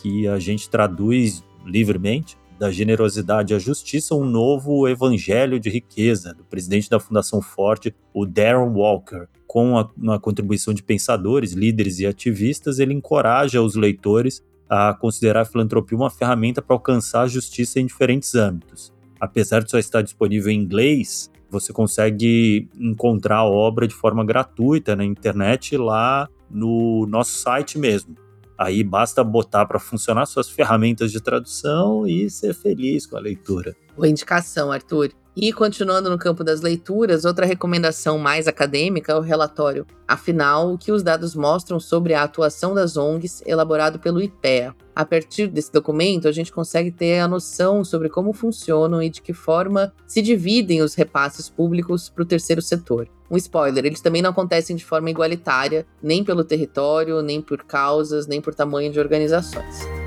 que 0.00 0.28
a 0.28 0.38
gente 0.38 0.70
traduz 0.70 1.42
livremente 1.66 2.38
da 2.56 2.70
generosidade 2.70 3.54
à 3.54 3.58
justiça, 3.58 4.14
um 4.14 4.24
novo 4.24 4.86
evangelho 4.86 5.58
de 5.58 5.68
riqueza, 5.68 6.32
do 6.32 6.44
presidente 6.44 6.88
da 6.88 7.00
Fundação 7.00 7.42
Ford, 7.42 7.92
o 8.14 8.24
Darren 8.24 8.70
Walker. 8.72 9.26
Com 9.48 9.76
a, 9.76 9.90
a 10.14 10.20
contribuição 10.20 10.72
de 10.72 10.82
pensadores, 10.82 11.54
líderes 11.54 11.98
e 11.98 12.06
ativistas, 12.06 12.78
ele 12.78 12.94
encoraja 12.94 13.60
os 13.60 13.74
leitores 13.74 14.40
a 14.74 14.94
considerar 14.94 15.42
a 15.42 15.44
filantropia 15.44 15.98
uma 15.98 16.08
ferramenta 16.08 16.62
para 16.62 16.74
alcançar 16.74 17.22
a 17.22 17.26
justiça 17.26 17.78
em 17.78 17.84
diferentes 17.84 18.34
âmbitos. 18.34 18.90
Apesar 19.20 19.62
de 19.62 19.70
só 19.70 19.78
estar 19.78 20.00
disponível 20.00 20.50
em 20.50 20.58
inglês, 20.58 21.30
você 21.50 21.74
consegue 21.74 22.70
encontrar 22.80 23.36
a 23.36 23.44
obra 23.44 23.86
de 23.86 23.94
forma 23.94 24.24
gratuita 24.24 24.96
na 24.96 25.04
internet 25.04 25.76
lá 25.76 26.26
no 26.50 27.06
nosso 27.06 27.32
site 27.38 27.78
mesmo. 27.78 28.16
Aí 28.56 28.82
basta 28.82 29.22
botar 29.22 29.66
para 29.66 29.78
funcionar 29.78 30.24
suas 30.24 30.48
ferramentas 30.48 31.12
de 31.12 31.20
tradução 31.20 32.06
e 32.06 32.30
ser 32.30 32.54
feliz 32.54 33.04
com 33.04 33.18
a 33.18 33.20
leitura. 33.20 33.76
Boa 33.94 34.08
indicação, 34.08 34.72
Arthur. 34.72 35.10
E 35.34 35.52
continuando 35.52 36.10
no 36.10 36.18
campo 36.18 36.44
das 36.44 36.60
leituras, 36.60 37.24
outra 37.24 37.46
recomendação 37.46 38.18
mais 38.18 38.46
acadêmica 38.46 39.12
é 39.12 39.16
o 39.16 39.20
relatório 39.20 39.86
Afinal, 40.12 40.74
o 40.74 40.76
que 40.76 40.92
os 40.92 41.02
dados 41.02 41.34
mostram 41.34 41.80
sobre 41.80 42.12
a 42.12 42.22
atuação 42.22 42.74
das 42.74 42.98
ONGs 42.98 43.42
elaborado 43.46 43.98
pelo 43.98 44.20
IPEA. 44.20 44.74
A 44.94 45.06
partir 45.06 45.46
desse 45.46 45.72
documento, 45.72 46.28
a 46.28 46.32
gente 46.32 46.52
consegue 46.52 46.90
ter 46.90 47.18
a 47.18 47.26
noção 47.26 47.82
sobre 47.82 48.10
como 48.10 48.34
funcionam 48.34 49.02
e 49.02 49.08
de 49.08 49.22
que 49.22 49.32
forma 49.32 49.90
se 50.06 50.20
dividem 50.20 50.82
os 50.82 50.94
repasses 50.94 51.48
públicos 51.48 52.10
para 52.10 52.24
o 52.24 52.26
terceiro 52.26 52.60
setor. 52.60 53.08
Um 53.30 53.38
spoiler, 53.38 53.86
eles 53.86 54.02
também 54.02 54.20
não 54.20 54.30
acontecem 54.30 54.76
de 54.76 54.84
forma 54.84 55.08
igualitária, 55.08 55.86
nem 56.02 56.22
pelo 56.22 56.44
território, 56.44 57.22
nem 57.22 57.40
por 57.40 57.64
causas, 57.64 58.26
nem 58.26 58.38
por 58.38 58.54
tamanho 58.54 58.92
de 58.92 59.00
organizações. 59.00 60.01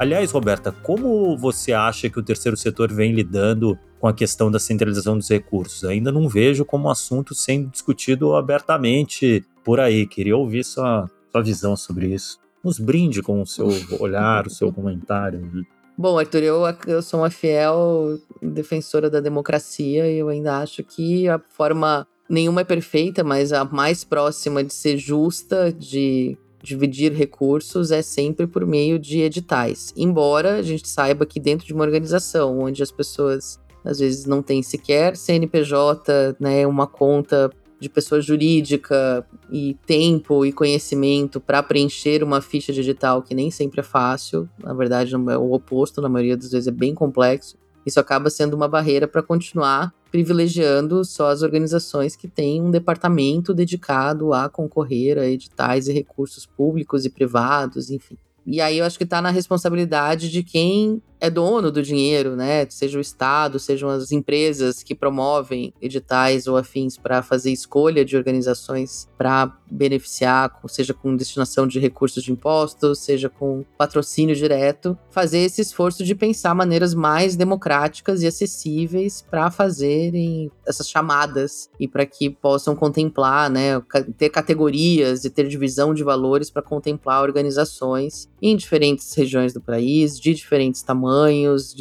Aliás, 0.00 0.32
Roberta, 0.32 0.72
como 0.72 1.36
você 1.36 1.74
acha 1.74 2.08
que 2.08 2.18
o 2.18 2.22
terceiro 2.22 2.56
setor 2.56 2.90
vem 2.90 3.12
lidando 3.12 3.78
com 3.98 4.08
a 4.08 4.14
questão 4.14 4.50
da 4.50 4.58
centralização 4.58 5.14
dos 5.14 5.28
recursos? 5.28 5.84
Ainda 5.84 6.10
não 6.10 6.26
vejo 6.26 6.64
como 6.64 6.88
assunto 6.88 7.34
sendo 7.34 7.68
discutido 7.68 8.34
abertamente 8.34 9.44
por 9.62 9.78
aí. 9.78 10.06
Queria 10.06 10.34
ouvir 10.34 10.64
sua, 10.64 11.06
sua 11.30 11.42
visão 11.42 11.76
sobre 11.76 12.14
isso. 12.14 12.38
Nos 12.64 12.78
brinde 12.78 13.20
com 13.20 13.42
o 13.42 13.46
seu 13.46 13.68
olhar, 14.00 14.46
o 14.46 14.50
seu 14.50 14.72
comentário. 14.72 15.66
Bom, 15.98 16.18
Arthur, 16.18 16.44
eu, 16.44 16.62
eu 16.86 17.02
sou 17.02 17.20
uma 17.20 17.28
fiel 17.28 18.18
defensora 18.40 19.10
da 19.10 19.20
democracia 19.20 20.10
e 20.10 20.16
eu 20.16 20.30
ainda 20.30 20.60
acho 20.60 20.82
que 20.82 21.28
a 21.28 21.38
forma 21.50 22.08
nenhuma 22.26 22.62
é 22.62 22.64
perfeita, 22.64 23.22
mas 23.22 23.52
a 23.52 23.66
mais 23.66 24.02
próxima 24.02 24.64
de 24.64 24.72
ser 24.72 24.96
justa, 24.96 25.70
de 25.70 26.38
dividir 26.62 27.12
recursos 27.12 27.90
é 27.90 28.02
sempre 28.02 28.46
por 28.46 28.66
meio 28.66 28.98
de 28.98 29.20
editais. 29.20 29.92
Embora 29.96 30.56
a 30.56 30.62
gente 30.62 30.88
saiba 30.88 31.26
que 31.26 31.40
dentro 31.40 31.66
de 31.66 31.72
uma 31.72 31.84
organização 31.84 32.60
onde 32.60 32.82
as 32.82 32.90
pessoas 32.90 33.58
às 33.84 33.98
vezes 33.98 34.26
não 34.26 34.42
têm 34.42 34.62
sequer 34.62 35.16
CNPJ, 35.16 36.36
né, 36.38 36.66
uma 36.66 36.86
conta 36.86 37.50
de 37.80 37.88
pessoa 37.88 38.20
jurídica 38.20 39.26
e 39.50 39.74
tempo 39.86 40.44
e 40.44 40.52
conhecimento 40.52 41.40
para 41.40 41.62
preencher 41.62 42.22
uma 42.22 42.42
ficha 42.42 42.72
digital 42.72 43.22
que 43.22 43.34
nem 43.34 43.50
sempre 43.50 43.80
é 43.80 43.82
fácil. 43.82 44.46
Na 44.62 44.74
verdade, 44.74 45.14
é 45.14 45.38
o 45.38 45.52
oposto, 45.52 46.02
na 46.02 46.08
maioria 46.08 46.36
das 46.36 46.50
vezes 46.50 46.68
é 46.68 46.70
bem 46.70 46.94
complexo. 46.94 47.56
Isso 47.84 47.98
acaba 47.98 48.30
sendo 48.30 48.54
uma 48.54 48.68
barreira 48.68 49.08
para 49.08 49.22
continuar 49.22 49.92
privilegiando 50.10 51.04
só 51.04 51.30
as 51.30 51.42
organizações 51.42 52.16
que 52.16 52.26
têm 52.26 52.60
um 52.60 52.70
departamento 52.70 53.54
dedicado 53.54 54.32
a 54.32 54.48
concorrer 54.48 55.18
a 55.18 55.26
editais 55.26 55.88
e 55.88 55.92
recursos 55.92 56.44
públicos 56.44 57.04
e 57.04 57.10
privados, 57.10 57.90
enfim. 57.90 58.16
E 58.44 58.60
aí 58.60 58.78
eu 58.78 58.84
acho 58.84 58.98
que 58.98 59.04
está 59.04 59.22
na 59.22 59.30
responsabilidade 59.30 60.30
de 60.30 60.42
quem 60.42 61.00
é 61.20 61.28
dono 61.28 61.70
do 61.70 61.82
dinheiro, 61.82 62.34
né? 62.34 62.66
Seja 62.70 62.98
o 62.98 63.00
Estado, 63.00 63.58
sejam 63.58 63.88
as 63.90 64.10
empresas 64.10 64.82
que 64.82 64.94
promovem 64.94 65.74
editais 65.80 66.46
ou 66.46 66.56
afins 66.56 66.96
para 66.96 67.22
fazer 67.22 67.52
escolha 67.52 68.04
de 68.04 68.16
organizações 68.16 69.08
para 69.18 69.54
beneficiar, 69.70 70.58
seja 70.66 70.94
com 70.94 71.14
destinação 71.14 71.66
de 71.66 71.78
recursos 71.78 72.24
de 72.24 72.32
impostos, 72.32 73.00
seja 73.00 73.28
com 73.28 73.64
patrocínio 73.76 74.34
direto, 74.34 74.98
fazer 75.10 75.38
esse 75.38 75.60
esforço 75.60 76.02
de 76.02 76.14
pensar 76.14 76.54
maneiras 76.54 76.94
mais 76.94 77.36
democráticas 77.36 78.22
e 78.22 78.26
acessíveis 78.26 79.24
para 79.30 79.50
fazerem 79.50 80.50
essas 80.66 80.88
chamadas 80.88 81.68
e 81.78 81.86
para 81.86 82.06
que 82.06 82.30
possam 82.30 82.74
contemplar, 82.74 83.50
né, 83.50 83.80
ter 84.16 84.30
categorias 84.30 85.24
e 85.24 85.30
ter 85.30 85.46
divisão 85.46 85.92
de 85.92 86.02
valores 86.02 86.50
para 86.50 86.62
contemplar 86.62 87.22
organizações 87.22 88.28
em 88.40 88.56
diferentes 88.56 89.14
regiões 89.14 89.52
do 89.52 89.60
país, 89.60 90.18
de 90.18 90.34
diferentes 90.34 90.82
tamanhos, 90.82 91.09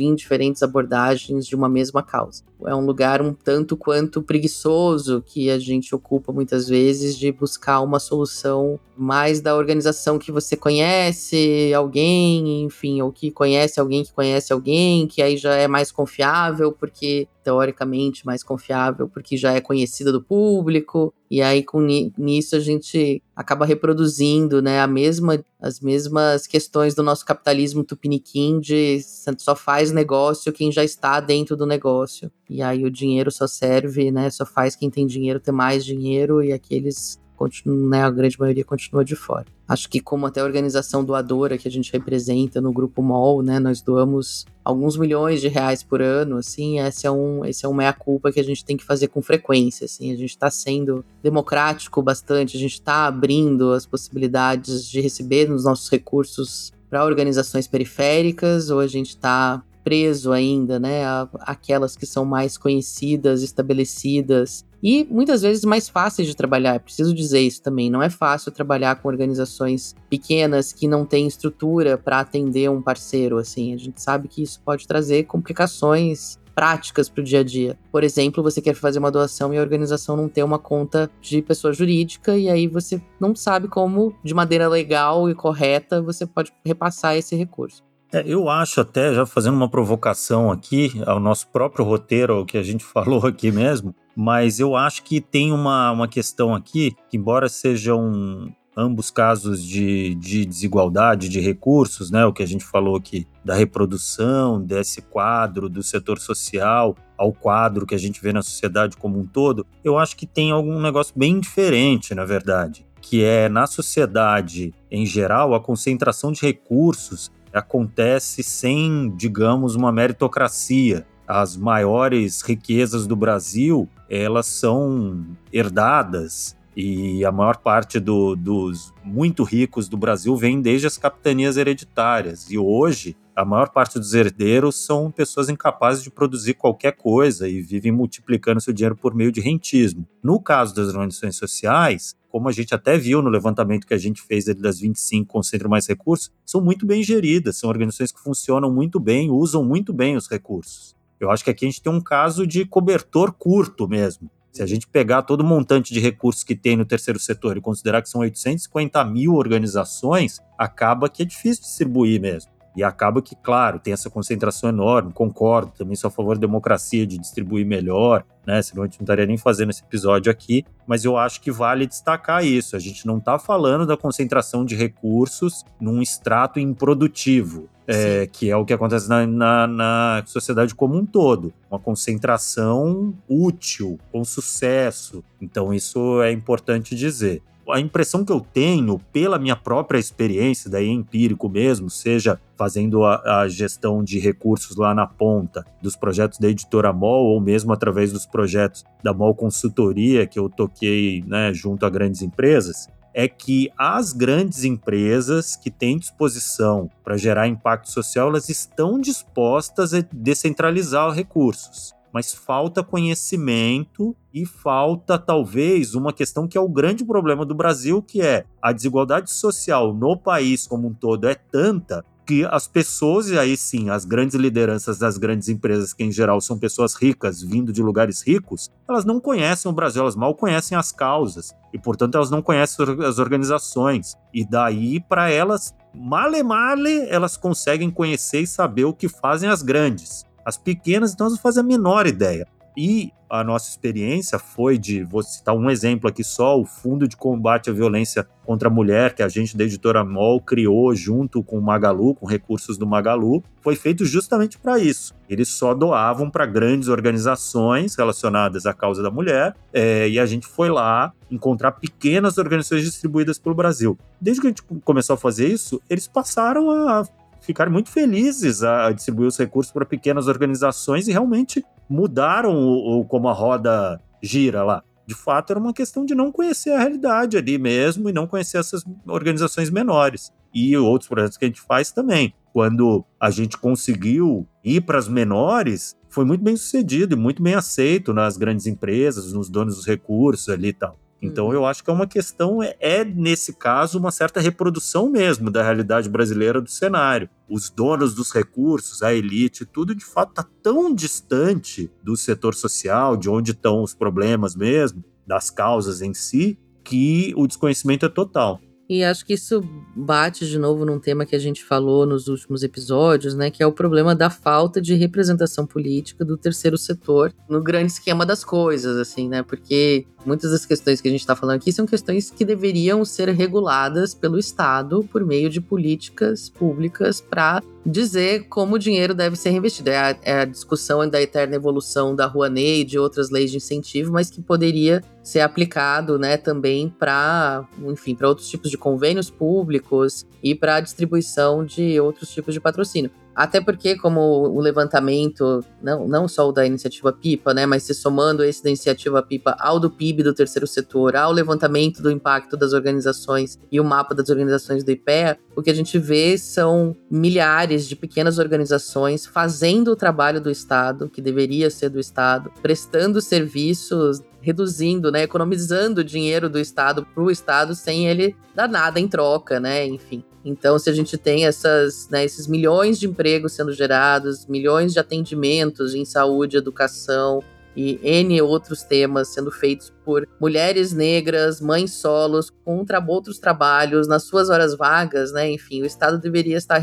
em 0.01 0.15
diferentes 0.15 0.63
abordagens 0.63 1.45
de 1.45 1.55
uma 1.55 1.69
mesma 1.69 2.01
causa. 2.01 2.43
É 2.65 2.75
um 2.75 2.85
lugar 2.85 3.21
um 3.21 3.33
tanto 3.33 3.77
quanto 3.77 4.21
preguiçoso 4.21 5.23
que 5.25 5.49
a 5.49 5.57
gente 5.57 5.95
ocupa 5.95 6.33
muitas 6.33 6.67
vezes 6.67 7.17
de 7.17 7.31
buscar 7.31 7.79
uma 7.81 7.99
solução 7.99 8.79
mais 8.97 9.39
da 9.39 9.55
organização 9.55 10.19
que 10.19 10.31
você 10.31 10.57
conhece 10.57 11.73
alguém, 11.73 12.63
enfim, 12.63 13.01
ou 13.01 13.11
que 13.11 13.31
conhece 13.31 13.79
alguém 13.79 14.03
que 14.03 14.11
conhece 14.11 14.51
alguém, 14.51 15.07
que 15.07 15.21
aí 15.21 15.37
já 15.37 15.55
é 15.55 15.67
mais 15.67 15.89
confiável, 15.89 16.73
porque 16.73 17.27
teoricamente 17.43 18.25
mais 18.25 18.43
confiável, 18.43 19.07
porque 19.07 19.37
já 19.37 19.53
é 19.53 19.61
conhecida 19.61 20.11
do 20.11 20.21
público, 20.21 21.13
e 21.29 21.41
aí 21.41 21.63
com 21.63 21.79
nisso 22.17 22.55
a 22.55 22.59
gente 22.59 23.21
acaba 23.35 23.65
reproduzindo, 23.65 24.61
né, 24.61 24.79
a 24.81 24.87
mesma, 24.87 25.43
as 25.61 25.79
mesmas 25.79 26.47
questões 26.47 26.95
do 26.95 27.03
nosso 27.03 27.23
capitalismo 27.25 27.83
tupiniquim 27.83 28.59
de 28.59 28.99
só 29.37 29.55
faz 29.55 29.91
negócio 29.91 30.51
quem 30.51 30.71
já 30.71 30.83
está 30.83 31.19
dentro 31.19 31.55
do 31.55 31.65
negócio. 31.65 32.31
E 32.49 32.61
aí 32.61 32.83
o 32.83 32.91
dinheiro 32.91 33.31
só 33.31 33.45
serve, 33.45 34.11
né, 34.11 34.29
só 34.29 34.45
faz 34.45 34.75
quem 34.75 34.89
tem 34.89 35.05
dinheiro 35.05 35.39
ter 35.39 35.51
mais 35.51 35.85
dinheiro 35.85 36.43
e 36.43 36.51
aqueles 36.51 37.19
continua, 37.39 37.89
né, 37.89 38.03
a 38.03 38.09
grande 38.09 38.37
maioria 38.37 38.65
continua 38.65 39.05
de 39.05 39.15
fora. 39.15 39.45
Acho 39.65 39.87
que 39.87 40.01
como 40.01 40.25
até 40.25 40.41
a 40.41 40.43
organização 40.43 41.05
doadora 41.05 41.57
que 41.57 41.69
a 41.69 41.71
gente 41.71 41.89
representa 41.93 42.59
no 42.59 42.73
grupo 42.73 43.01
MOL, 43.01 43.41
né, 43.41 43.59
nós 43.59 43.81
doamos 43.81 44.45
alguns 44.65 44.97
milhões 44.97 45.39
de 45.39 45.47
reais 45.47 45.81
por 45.81 46.01
ano, 46.01 46.35
assim, 46.35 46.79
esse 46.79 47.07
é 47.07 47.11
um, 47.11 47.45
esse 47.45 47.65
é 47.65 47.69
um 47.69 47.73
meia-culpa 47.73 48.29
que 48.29 48.41
a 48.41 48.43
gente 48.43 48.65
tem 48.65 48.75
que 48.75 48.83
fazer 48.83 49.07
com 49.07 49.21
frequência, 49.21 49.85
assim, 49.85 50.11
a 50.11 50.17
gente 50.17 50.31
está 50.31 50.51
sendo 50.51 51.05
democrático 51.23 52.01
bastante, 52.01 52.57
a 52.57 52.59
gente 52.59 52.73
está 52.73 53.07
abrindo 53.07 53.71
as 53.71 53.85
possibilidades 53.85 54.85
de 54.85 54.99
receber 54.99 55.49
os 55.49 55.63
nossos 55.63 55.89
recursos 55.89 56.73
para 56.89 57.05
organizações 57.05 57.67
periféricas, 57.67 58.69
ou 58.69 58.79
a 58.79 58.87
gente 58.87 59.09
está 59.09 59.63
preso 59.83 60.31
ainda, 60.31 60.79
né, 60.79 61.03
aquelas 61.41 61.95
que 61.95 62.05
são 62.05 62.25
mais 62.25 62.57
conhecidas, 62.57 63.41
estabelecidas 63.41 64.65
e 64.81 65.05
muitas 65.09 65.41
vezes 65.41 65.63
mais 65.65 65.89
fáceis 65.89 66.27
de 66.27 66.35
trabalhar. 66.35 66.79
Preciso 66.79 67.13
dizer 67.13 67.41
isso 67.41 67.61
também. 67.61 67.89
Não 67.89 68.01
é 68.01 68.09
fácil 68.09 68.51
trabalhar 68.51 68.95
com 68.95 69.07
organizações 69.07 69.95
pequenas 70.09 70.71
que 70.71 70.87
não 70.87 71.05
têm 71.05 71.27
estrutura 71.27 71.97
para 71.97 72.19
atender 72.19 72.69
um 72.69 72.81
parceiro. 72.81 73.37
Assim, 73.37 73.73
a 73.73 73.77
gente 73.77 74.01
sabe 74.01 74.27
que 74.27 74.41
isso 74.41 74.61
pode 74.63 74.87
trazer 74.87 75.23
complicações 75.23 76.39
práticas 76.55 77.07
para 77.07 77.21
o 77.21 77.23
dia 77.23 77.39
a 77.39 77.43
dia. 77.43 77.79
Por 77.89 78.03
exemplo, 78.03 78.43
você 78.43 78.61
quer 78.61 78.73
fazer 78.73 78.99
uma 78.99 79.11
doação 79.11 79.53
e 79.53 79.57
a 79.57 79.61
organização 79.61 80.17
não 80.17 80.27
tem 80.27 80.43
uma 80.43 80.59
conta 80.59 81.09
de 81.21 81.41
pessoa 81.41 81.71
jurídica 81.71 82.37
e 82.37 82.49
aí 82.49 82.67
você 82.67 83.01
não 83.17 83.33
sabe 83.33 83.69
como, 83.69 84.13
de 84.25 84.33
maneira 84.33 84.67
legal 84.67 85.29
e 85.29 85.35
correta, 85.35 86.01
você 86.01 86.25
pode 86.25 86.51
repassar 86.65 87.15
esse 87.15 87.33
recurso. 87.33 87.88
É, 88.11 88.23
eu 88.25 88.49
acho 88.49 88.81
até, 88.81 89.13
já 89.13 89.25
fazendo 89.25 89.55
uma 89.55 89.69
provocação 89.69 90.51
aqui 90.51 90.91
ao 91.05 91.19
nosso 91.19 91.47
próprio 91.49 91.85
roteiro, 91.85 92.33
ao 92.33 92.45
que 92.45 92.57
a 92.57 92.63
gente 92.63 92.83
falou 92.85 93.25
aqui 93.25 93.51
mesmo, 93.51 93.93
mas 94.15 94.59
eu 94.59 94.75
acho 94.75 95.03
que 95.03 95.21
tem 95.21 95.51
uma, 95.51 95.91
uma 95.91 96.07
questão 96.07 96.53
aqui, 96.53 96.95
que 97.09 97.17
embora 97.17 97.47
sejam 97.47 98.51
ambos 98.75 99.11
casos 99.11 99.63
de, 99.63 100.15
de 100.15 100.45
desigualdade 100.45 101.27
de 101.27 101.39
recursos, 101.39 102.09
né, 102.09 102.25
o 102.25 102.31
que 102.31 102.41
a 102.41 102.47
gente 102.47 102.63
falou 102.63 102.95
aqui 102.95 103.27
da 103.43 103.53
reprodução 103.53 104.61
desse 104.61 105.01
quadro 105.01 105.67
do 105.67 105.83
setor 105.83 106.17
social 106.17 106.95
ao 107.17 107.33
quadro 107.33 107.85
que 107.85 107.93
a 107.93 107.97
gente 107.97 108.21
vê 108.21 108.31
na 108.31 108.41
sociedade 108.41 108.95
como 108.95 109.19
um 109.19 109.25
todo, 109.25 109.65
eu 109.83 109.97
acho 109.97 110.15
que 110.15 110.25
tem 110.25 110.51
algum 110.51 110.79
negócio 110.79 111.13
bem 111.17 111.39
diferente, 111.39 112.15
na 112.15 112.23
verdade, 112.23 112.87
que 113.01 113.23
é 113.23 113.49
na 113.49 113.67
sociedade 113.67 114.73
em 114.89 115.05
geral 115.05 115.53
a 115.53 115.59
concentração 115.59 116.31
de 116.31 116.41
recursos 116.41 117.29
acontece 117.53 118.43
sem, 118.43 119.13
digamos, 119.15 119.75
uma 119.75 119.91
meritocracia. 119.91 121.05
As 121.27 121.55
maiores 121.55 122.41
riquezas 122.41 123.05
do 123.05 123.15
Brasil, 123.15 123.87
elas 124.09 124.47
são 124.47 125.25
herdadas 125.53 126.57
e 126.75 127.25
a 127.25 127.31
maior 127.31 127.57
parte 127.57 127.99
do, 127.99 128.35
dos 128.35 128.93
muito 129.03 129.43
ricos 129.43 129.89
do 129.89 129.97
Brasil 129.97 130.35
vem 130.35 130.61
desde 130.61 130.87
as 130.87 130.97
capitanias 130.97 131.57
hereditárias. 131.57 132.49
E 132.49 132.57
hoje, 132.57 133.17
a 133.35 133.43
maior 133.43 133.69
parte 133.69 133.99
dos 133.99 134.13
herdeiros 134.13 134.85
são 134.85 135.11
pessoas 135.11 135.49
incapazes 135.49 136.03
de 136.03 136.11
produzir 136.11 136.53
qualquer 136.53 136.93
coisa 136.93 137.47
e 137.47 137.61
vivem 137.61 137.91
multiplicando 137.91 138.61
seu 138.61 138.73
dinheiro 138.73 138.95
por 138.95 139.13
meio 139.13 139.31
de 139.31 139.41
rentismo. 139.41 140.07
No 140.23 140.41
caso 140.41 140.75
das 140.75 140.87
organizações 140.89 141.35
sociais, 141.35 142.15
como 142.29 142.47
a 142.47 142.51
gente 142.51 142.73
até 142.73 142.97
viu 142.97 143.21
no 143.21 143.29
levantamento 143.29 143.87
que 143.87 143.93
a 143.93 143.97
gente 143.97 144.21
fez 144.21 144.45
das 144.45 144.79
25 144.79 145.27
concentram 145.27 145.69
mais 145.69 145.87
recursos, 145.87 146.31
são 146.45 146.61
muito 146.61 146.85
bem 146.85 147.03
geridas, 147.03 147.57
são 147.57 147.69
organizações 147.69 148.11
que 148.11 148.19
funcionam 148.19 148.71
muito 148.71 148.99
bem, 148.99 149.29
usam 149.29 149.63
muito 149.63 149.91
bem 149.91 150.15
os 150.15 150.29
recursos. 150.29 150.95
Eu 151.19 151.29
acho 151.29 151.43
que 151.43 151.49
aqui 151.49 151.65
a 151.65 151.69
gente 151.69 151.81
tem 151.81 151.91
um 151.91 152.01
caso 152.01 152.47
de 152.47 152.65
cobertor 152.65 153.33
curto 153.33 153.87
mesmo. 153.87 154.29
Se 154.51 154.63
a 154.63 154.65
gente 154.65 154.87
pegar 154.87 155.21
todo 155.23 155.41
o 155.41 155.45
montante 155.45 155.93
de 155.93 155.99
recursos 155.99 156.43
que 156.43 156.55
tem 156.55 156.75
no 156.75 156.85
terceiro 156.85 157.19
setor 157.19 157.57
e 157.57 157.61
considerar 157.61 158.01
que 158.01 158.09
são 158.09 158.21
850 158.21 159.03
mil 159.05 159.35
organizações, 159.35 160.39
acaba 160.57 161.09
que 161.09 161.23
é 161.23 161.25
difícil 161.25 161.63
distribuir 161.63 162.21
mesmo. 162.21 162.51
E 162.75 162.83
acaba 162.83 163.21
que, 163.21 163.35
claro, 163.35 163.79
tem 163.79 163.93
essa 163.93 164.09
concentração 164.09 164.69
enorme, 164.69 165.11
concordo, 165.11 165.71
também 165.77 165.95
sou 165.95 166.07
a 166.07 166.11
favor 166.11 166.35
da 166.35 166.41
democracia, 166.41 167.05
de 167.05 167.17
distribuir 167.17 167.65
melhor, 167.65 168.23
né? 168.45 168.61
Senão 168.61 168.83
a 168.83 168.85
gente 168.85 168.99
não 168.99 169.03
estaria 169.03 169.25
nem 169.25 169.37
fazendo 169.37 169.69
esse 169.69 169.83
episódio 169.83 170.31
aqui, 170.31 170.65
mas 170.87 171.03
eu 171.03 171.17
acho 171.17 171.41
que 171.41 171.51
vale 171.51 171.85
destacar 171.85 172.43
isso. 172.43 172.75
A 172.75 172.79
gente 172.79 173.05
não 173.05 173.17
está 173.17 173.37
falando 173.37 173.85
da 173.85 173.97
concentração 173.97 174.63
de 174.63 174.75
recursos 174.75 175.63
num 175.79 176.01
extrato 176.01 176.59
improdutivo. 176.59 177.69
É, 177.91 178.27
que 178.27 178.51
é 178.51 178.55
o 178.55 178.63
que 178.63 178.71
acontece 178.71 179.09
na, 179.09 179.25
na, 179.25 179.65
na, 179.65 180.23
sociedade 180.27 180.75
como 180.75 180.95
um 180.95 181.03
todo. 181.03 181.51
Uma 181.71 181.79
concentração 181.79 183.15
útil, 183.27 183.99
com 184.11 184.23
sucesso. 184.23 185.23
Então, 185.41 185.73
isso 185.73 186.21
é 186.21 186.31
importante 186.31 186.95
dizer 186.95 187.41
a 187.71 187.79
impressão 187.79 188.25
que 188.25 188.31
eu 188.31 188.39
tenho, 188.39 188.99
pela 189.11 189.39
minha 189.39 189.55
própria 189.55 189.99
experiência, 189.99 190.69
daí 190.69 190.89
empírico 190.89 191.49
mesmo, 191.49 191.89
seja 191.89 192.39
fazendo 192.57 193.03
a, 193.05 193.41
a, 193.41 193.47
gestão 193.47 194.03
de 194.03 194.19
recursos 194.19 194.75
lá 194.75 194.93
na 194.93 195.07
ponta 195.07 195.65
dos 195.81 195.95
projetos 195.95 196.39
da 196.39 196.49
editora 196.49 196.91
MOL, 196.91 197.25
ou 197.25 197.39
mesmo 197.41 197.71
através 197.71 198.11
dos 198.11 198.25
projetos 198.25 198.83
da 199.03 199.13
MOL 199.13 199.33
Consultoria, 199.35 200.27
que 200.27 200.39
eu 200.39 200.49
toquei 200.49 201.23
né, 201.25 201.53
junto 201.53 201.85
a 201.85 201.89
grandes 201.89 202.21
empresas, 202.21 202.87
é 203.13 203.27
que 203.27 203.71
as 203.77 204.13
grandes 204.13 204.63
empresas 204.63 205.55
que 205.55 205.71
têm 205.71 205.97
disposição 205.97 206.89
para 207.03 207.17
gerar 207.17 207.47
impacto 207.47 207.89
social, 207.89 208.29
elas 208.29 208.49
estão 208.49 208.99
dispostas 208.99 209.93
a 209.93 210.03
descentralizar 210.11 211.11
recursos 211.11 211.97
mas 212.13 212.33
falta 212.33 212.83
conhecimento 212.83 214.15
e 214.33 214.45
falta 214.45 215.17
talvez 215.17 215.95
uma 215.95 216.13
questão 216.13 216.47
que 216.47 216.57
é 216.57 216.61
o 216.61 216.69
grande 216.69 217.03
problema 217.05 217.45
do 217.45 217.55
Brasil, 217.55 218.01
que 218.01 218.21
é 218.21 218.45
a 218.61 218.71
desigualdade 218.71 219.31
social 219.31 219.93
no 219.93 220.17
país 220.17 220.67
como 220.67 220.87
um 220.87 220.93
todo 220.93 221.27
é 221.27 221.35
tanta 221.35 222.03
que 222.29 222.45
as 222.45 222.67
pessoas, 222.67 223.27
e 223.31 223.39
aí 223.39 223.57
sim, 223.57 223.89
as 223.89 224.05
grandes 224.05 224.35
lideranças 224.35 224.99
das 224.99 225.17
grandes 225.17 225.49
empresas, 225.49 225.93
que 225.93 226.03
em 226.03 226.11
geral 226.11 226.39
são 226.39 226.59
pessoas 226.59 226.93
ricas, 226.93 227.41
vindo 227.41 227.73
de 227.73 227.81
lugares 227.81 228.21
ricos, 228.21 228.69
elas 228.87 229.03
não 229.03 229.19
conhecem 229.19 229.67
o 229.67 229.73
Brasil, 229.73 230.03
elas 230.03 230.15
mal 230.15 230.35
conhecem 230.35 230.77
as 230.77 230.91
causas, 230.91 231.55
e 231.73 231.79
portanto 231.79 232.13
elas 232.13 232.29
não 232.29 232.39
conhecem 232.39 232.85
as 233.03 233.17
organizações. 233.17 234.15
E 234.31 234.47
daí, 234.47 234.99
para 234.99 235.31
elas, 235.31 235.73
male 235.91 236.43
male, 236.43 237.07
elas 237.09 237.35
conseguem 237.35 237.89
conhecer 237.89 238.41
e 238.41 238.47
saber 238.47 238.85
o 238.85 238.93
que 238.93 239.09
fazem 239.09 239.49
as 239.49 239.63
grandes. 239.63 240.23
As 240.45 240.57
pequenas, 240.57 241.13
então, 241.13 241.25
elas 241.25 241.37
não 241.37 241.41
fazem 241.41 241.61
a 241.61 241.65
menor 241.65 242.07
ideia. 242.07 242.47
E 242.77 243.11
a 243.29 243.43
nossa 243.43 243.69
experiência 243.69 244.39
foi 244.39 244.77
de, 244.77 245.03
vou 245.03 245.21
citar 245.21 245.55
um 245.55 245.69
exemplo 245.69 246.09
aqui 246.09 246.23
só, 246.23 246.59
o 246.59 246.65
Fundo 246.65 247.07
de 247.07 247.15
Combate 247.15 247.69
à 247.69 247.73
Violência 247.73 248.27
contra 248.43 248.69
a 248.69 248.71
Mulher, 248.71 249.13
que 249.13 249.21
a 249.21 249.27
gente 249.27 249.55
da 249.55 249.63
editora 249.63 250.03
MOL 250.03 250.41
criou 250.41 250.95
junto 250.95 251.43
com 251.43 251.59
o 251.59 251.61
Magalu, 251.61 252.15
com 252.15 252.25
recursos 252.25 252.77
do 252.77 252.87
Magalu, 252.87 253.43
foi 253.61 253.75
feito 253.75 254.03
justamente 254.05 254.57
para 254.57 254.79
isso. 254.79 255.13
Eles 255.29 255.49
só 255.49 255.73
doavam 255.73 256.29
para 256.29 256.45
grandes 256.45 256.87
organizações 256.87 257.95
relacionadas 257.95 258.65
à 258.65 258.73
causa 258.73 259.03
da 259.03 259.11
mulher, 259.11 259.55
é, 259.71 260.09
e 260.09 260.17
a 260.17 260.25
gente 260.25 260.47
foi 260.47 260.69
lá 260.69 261.13
encontrar 261.29 261.73
pequenas 261.73 262.37
organizações 262.37 262.83
distribuídas 262.83 263.37
pelo 263.37 263.53
Brasil. 263.53 263.97
Desde 264.19 264.41
que 264.41 264.47
a 264.47 264.49
gente 264.49 264.63
começou 264.83 265.13
a 265.13 265.17
fazer 265.17 265.47
isso, 265.47 265.79
eles 265.87 266.07
passaram 266.07 266.71
a 266.71 267.05
ficaram 267.49 267.71
muito 267.71 267.89
felizes 267.89 268.61
a 268.61 268.91
distribuir 268.91 269.27
os 269.27 269.35
recursos 269.35 269.73
para 269.73 269.83
pequenas 269.83 270.27
organizações 270.27 271.07
e 271.07 271.11
realmente 271.11 271.65
mudaram 271.89 272.55
o, 272.55 272.99
o, 272.99 273.05
como 273.05 273.27
a 273.27 273.33
roda 273.33 273.99
gira 274.21 274.63
lá. 274.63 274.83
De 275.07 275.15
fato, 275.15 275.49
era 275.49 275.59
uma 275.59 275.73
questão 275.73 276.05
de 276.05 276.13
não 276.13 276.31
conhecer 276.31 276.69
a 276.69 276.77
realidade 276.77 277.35
ali 277.37 277.57
mesmo 277.57 278.07
e 278.07 278.13
não 278.13 278.27
conhecer 278.27 278.59
essas 278.59 278.83
organizações 279.07 279.71
menores. 279.71 280.31
E 280.53 280.77
outros 280.77 281.09
projetos 281.09 281.37
que 281.37 281.45
a 281.45 281.47
gente 281.47 281.59
faz 281.59 281.91
também. 281.91 282.35
Quando 282.53 283.03
a 283.19 283.31
gente 283.31 283.57
conseguiu 283.57 284.47
ir 284.63 284.81
para 284.81 284.99
as 284.99 285.07
menores, 285.07 285.97
foi 286.07 286.25
muito 286.25 286.43
bem 286.43 286.55
sucedido 286.55 287.15
e 287.15 287.19
muito 287.19 287.41
bem 287.41 287.55
aceito 287.55 288.13
nas 288.13 288.37
grandes 288.37 288.67
empresas, 288.67 289.33
nos 289.33 289.49
donos 289.49 289.77
dos 289.77 289.87
recursos 289.87 290.49
ali 290.49 290.67
e 290.67 290.73
tal. 290.73 290.99
Então 291.21 291.47
uhum. 291.47 291.53
eu 291.53 291.65
acho 291.65 291.83
que 291.83 291.89
é 291.89 291.93
uma 291.93 292.07
questão, 292.07 292.63
é, 292.63 292.75
é, 292.79 293.03
nesse 293.03 293.53
caso, 293.53 293.99
uma 293.99 294.11
certa 294.11 294.39
reprodução 294.39 295.09
mesmo 295.09 295.49
da 295.51 295.63
realidade 295.63 296.07
brasileira 296.07 296.61
do 296.61 296.69
cenário. 296.69 297.29
Os 297.49 297.69
donos 297.69 298.13
dos 298.13 298.31
recursos, 298.31 299.03
a 299.03 299.13
elite, 299.13 299.65
tudo 299.65 299.93
de 299.93 300.05
fato 300.05 300.29
está 300.29 300.47
tão 300.63 300.93
distante 300.93 301.91
do 302.03 302.15
setor 302.15 302.53
social, 302.55 303.17
de 303.17 303.29
onde 303.29 303.51
estão 303.51 303.83
os 303.83 303.93
problemas 303.93 304.55
mesmo, 304.55 305.03
das 305.27 305.49
causas 305.49 306.01
em 306.01 306.13
si, 306.13 306.57
que 306.83 307.33
o 307.35 307.45
desconhecimento 307.45 308.05
é 308.05 308.09
total. 308.09 308.59
E 308.89 309.03
acho 309.03 309.23
que 309.23 309.33
isso 309.33 309.63
bate 309.95 310.47
de 310.47 310.57
novo 310.57 310.83
num 310.83 310.97
tema 310.97 311.23
que 311.23 311.35
a 311.35 311.39
gente 311.39 311.63
falou 311.63 312.07
nos 312.07 312.27
últimos 312.27 312.63
episódios, 312.63 313.35
né, 313.35 313.51
que 313.51 313.61
é 313.61 313.67
o 313.67 313.71
problema 313.71 314.15
da 314.15 314.31
falta 314.31 314.81
de 314.81 314.95
representação 314.95 315.63
política 315.67 316.25
do 316.25 316.35
terceiro 316.35 316.75
setor 316.75 317.31
no 317.47 317.61
grande 317.61 317.91
esquema 317.91 318.25
das 318.25 318.43
coisas, 318.43 318.97
assim, 318.97 319.29
né? 319.29 319.43
Porque 319.43 320.07
muitas 320.25 320.49
das 320.49 320.65
questões 320.65 320.99
que 320.99 321.07
a 321.07 321.11
gente 321.11 321.21
está 321.21 321.35
falando 321.35 321.57
aqui 321.57 321.71
são 321.71 321.85
questões 321.85 322.31
que 322.31 322.43
deveriam 322.43 323.05
ser 323.05 323.29
reguladas 323.29 324.15
pelo 324.15 324.39
Estado 324.39 325.03
por 325.03 325.23
meio 325.23 325.51
de 325.51 325.61
políticas 325.61 326.49
públicas 326.49 327.21
para 327.21 327.61
dizer 327.85 328.47
como 328.49 328.75
o 328.75 328.79
dinheiro 328.79 329.13
deve 329.13 329.35
ser 329.35 329.49
reinvestido. 329.51 329.89
É 329.89 329.97
a, 329.97 330.17
é 330.21 330.33
a 330.41 330.45
discussão 330.45 331.07
da 331.09 331.21
eterna 331.21 331.55
evolução 331.55 332.15
da 332.15 332.25
Rouanet 332.25 332.81
e 332.81 332.83
de 332.83 332.99
outras 332.99 333.29
leis 333.29 333.51
de 333.51 333.57
incentivo, 333.57 334.11
mas 334.11 334.29
que 334.29 334.41
poderia 334.41 335.03
ser 335.23 335.41
aplicado, 335.41 336.17
né, 336.17 336.37
também 336.37 336.89
para, 336.89 337.67
enfim, 337.85 338.15
para 338.15 338.27
outros 338.27 338.49
tipos 338.49 338.71
de 338.71 338.77
convênios 338.77 339.29
públicos 339.29 340.25
e 340.43 340.55
para 340.55 340.75
a 340.75 340.79
distribuição 340.79 341.63
de 341.63 341.99
outros 341.99 342.29
tipos 342.29 342.53
de 342.53 342.59
patrocínio. 342.59 343.11
Até 343.39 343.61
porque, 343.61 343.95
como 343.95 344.19
o 344.19 344.59
levantamento, 344.59 345.63
não, 345.81 346.05
não 346.05 346.27
só 346.27 346.49
o 346.49 346.51
da 346.51 346.65
iniciativa 346.65 347.13
PIPA, 347.13 347.53
né, 347.53 347.65
mas 347.65 347.83
se 347.83 347.93
somando 347.93 348.43
esse 348.43 348.61
da 348.61 348.69
iniciativa 348.69 349.23
PIPA 349.23 349.55
ao 349.57 349.79
do 349.79 349.89
PIB 349.89 350.23
do 350.23 350.33
terceiro 350.33 350.67
setor, 350.67 351.15
ao 351.15 351.31
levantamento 351.31 352.01
do 352.01 352.11
impacto 352.11 352.57
das 352.57 352.73
organizações 352.73 353.57
e 353.71 353.79
o 353.79 353.83
mapa 353.85 354.13
das 354.13 354.27
organizações 354.29 354.83
do 354.83 354.91
IPEA, 354.91 355.39
o 355.55 355.61
que 355.61 355.69
a 355.69 355.73
gente 355.73 355.97
vê 355.97 356.37
são 356.37 356.93
milhares 357.09 357.87
de 357.87 357.95
pequenas 357.95 358.39
organizações 358.39 359.25
fazendo 359.25 359.91
o 359.91 359.95
trabalho 359.95 360.41
do 360.41 360.51
Estado, 360.51 361.07
que 361.07 361.21
deveria 361.21 361.69
ser 361.69 361.87
do 361.87 361.97
Estado, 361.97 362.51
prestando 362.61 363.21
serviços 363.21 364.21
reduzindo, 364.41 365.11
né, 365.11 365.23
economizando 365.23 366.03
dinheiro 366.03 366.49
do 366.49 366.59
Estado 366.59 367.05
para 367.05 367.23
o 367.23 367.31
Estado 367.31 367.73
sem 367.73 368.07
ele 368.07 368.35
dar 368.53 368.67
nada 368.67 368.99
em 368.99 369.07
troca, 369.07 369.61
né, 369.61 369.85
enfim. 369.85 370.25
Então, 370.43 370.79
se 370.79 370.89
a 370.89 370.93
gente 370.93 371.17
tem 371.17 371.45
essas, 371.45 372.07
né, 372.09 372.23
esses 372.23 372.47
milhões 372.47 372.99
de 372.99 373.07
empregos 373.07 373.53
sendo 373.53 373.73
gerados, 373.73 374.45
milhões 374.45 374.93
de 374.93 374.99
atendimentos 374.99 375.93
em 375.93 376.05
saúde, 376.05 376.57
educação 376.57 377.43
e 377.75 377.99
N 378.03 378.41
outros 378.41 378.83
temas 378.83 379.29
sendo 379.29 379.51
feitos 379.51 379.93
por 380.03 380.27
mulheres 380.39 380.91
negras, 380.91 381.61
mães 381.61 381.91
solos, 381.93 382.49
com 382.65 382.83
tra 382.83 383.03
outros 383.05 383.37
trabalhos, 383.39 384.07
nas 384.07 384.23
suas 384.23 384.49
horas 384.49 384.75
vagas, 384.75 385.31
né? 385.31 385.49
Enfim, 385.51 385.81
o 385.81 385.85
Estado 385.85 386.17
deveria 386.17 386.57
estar 386.57 386.81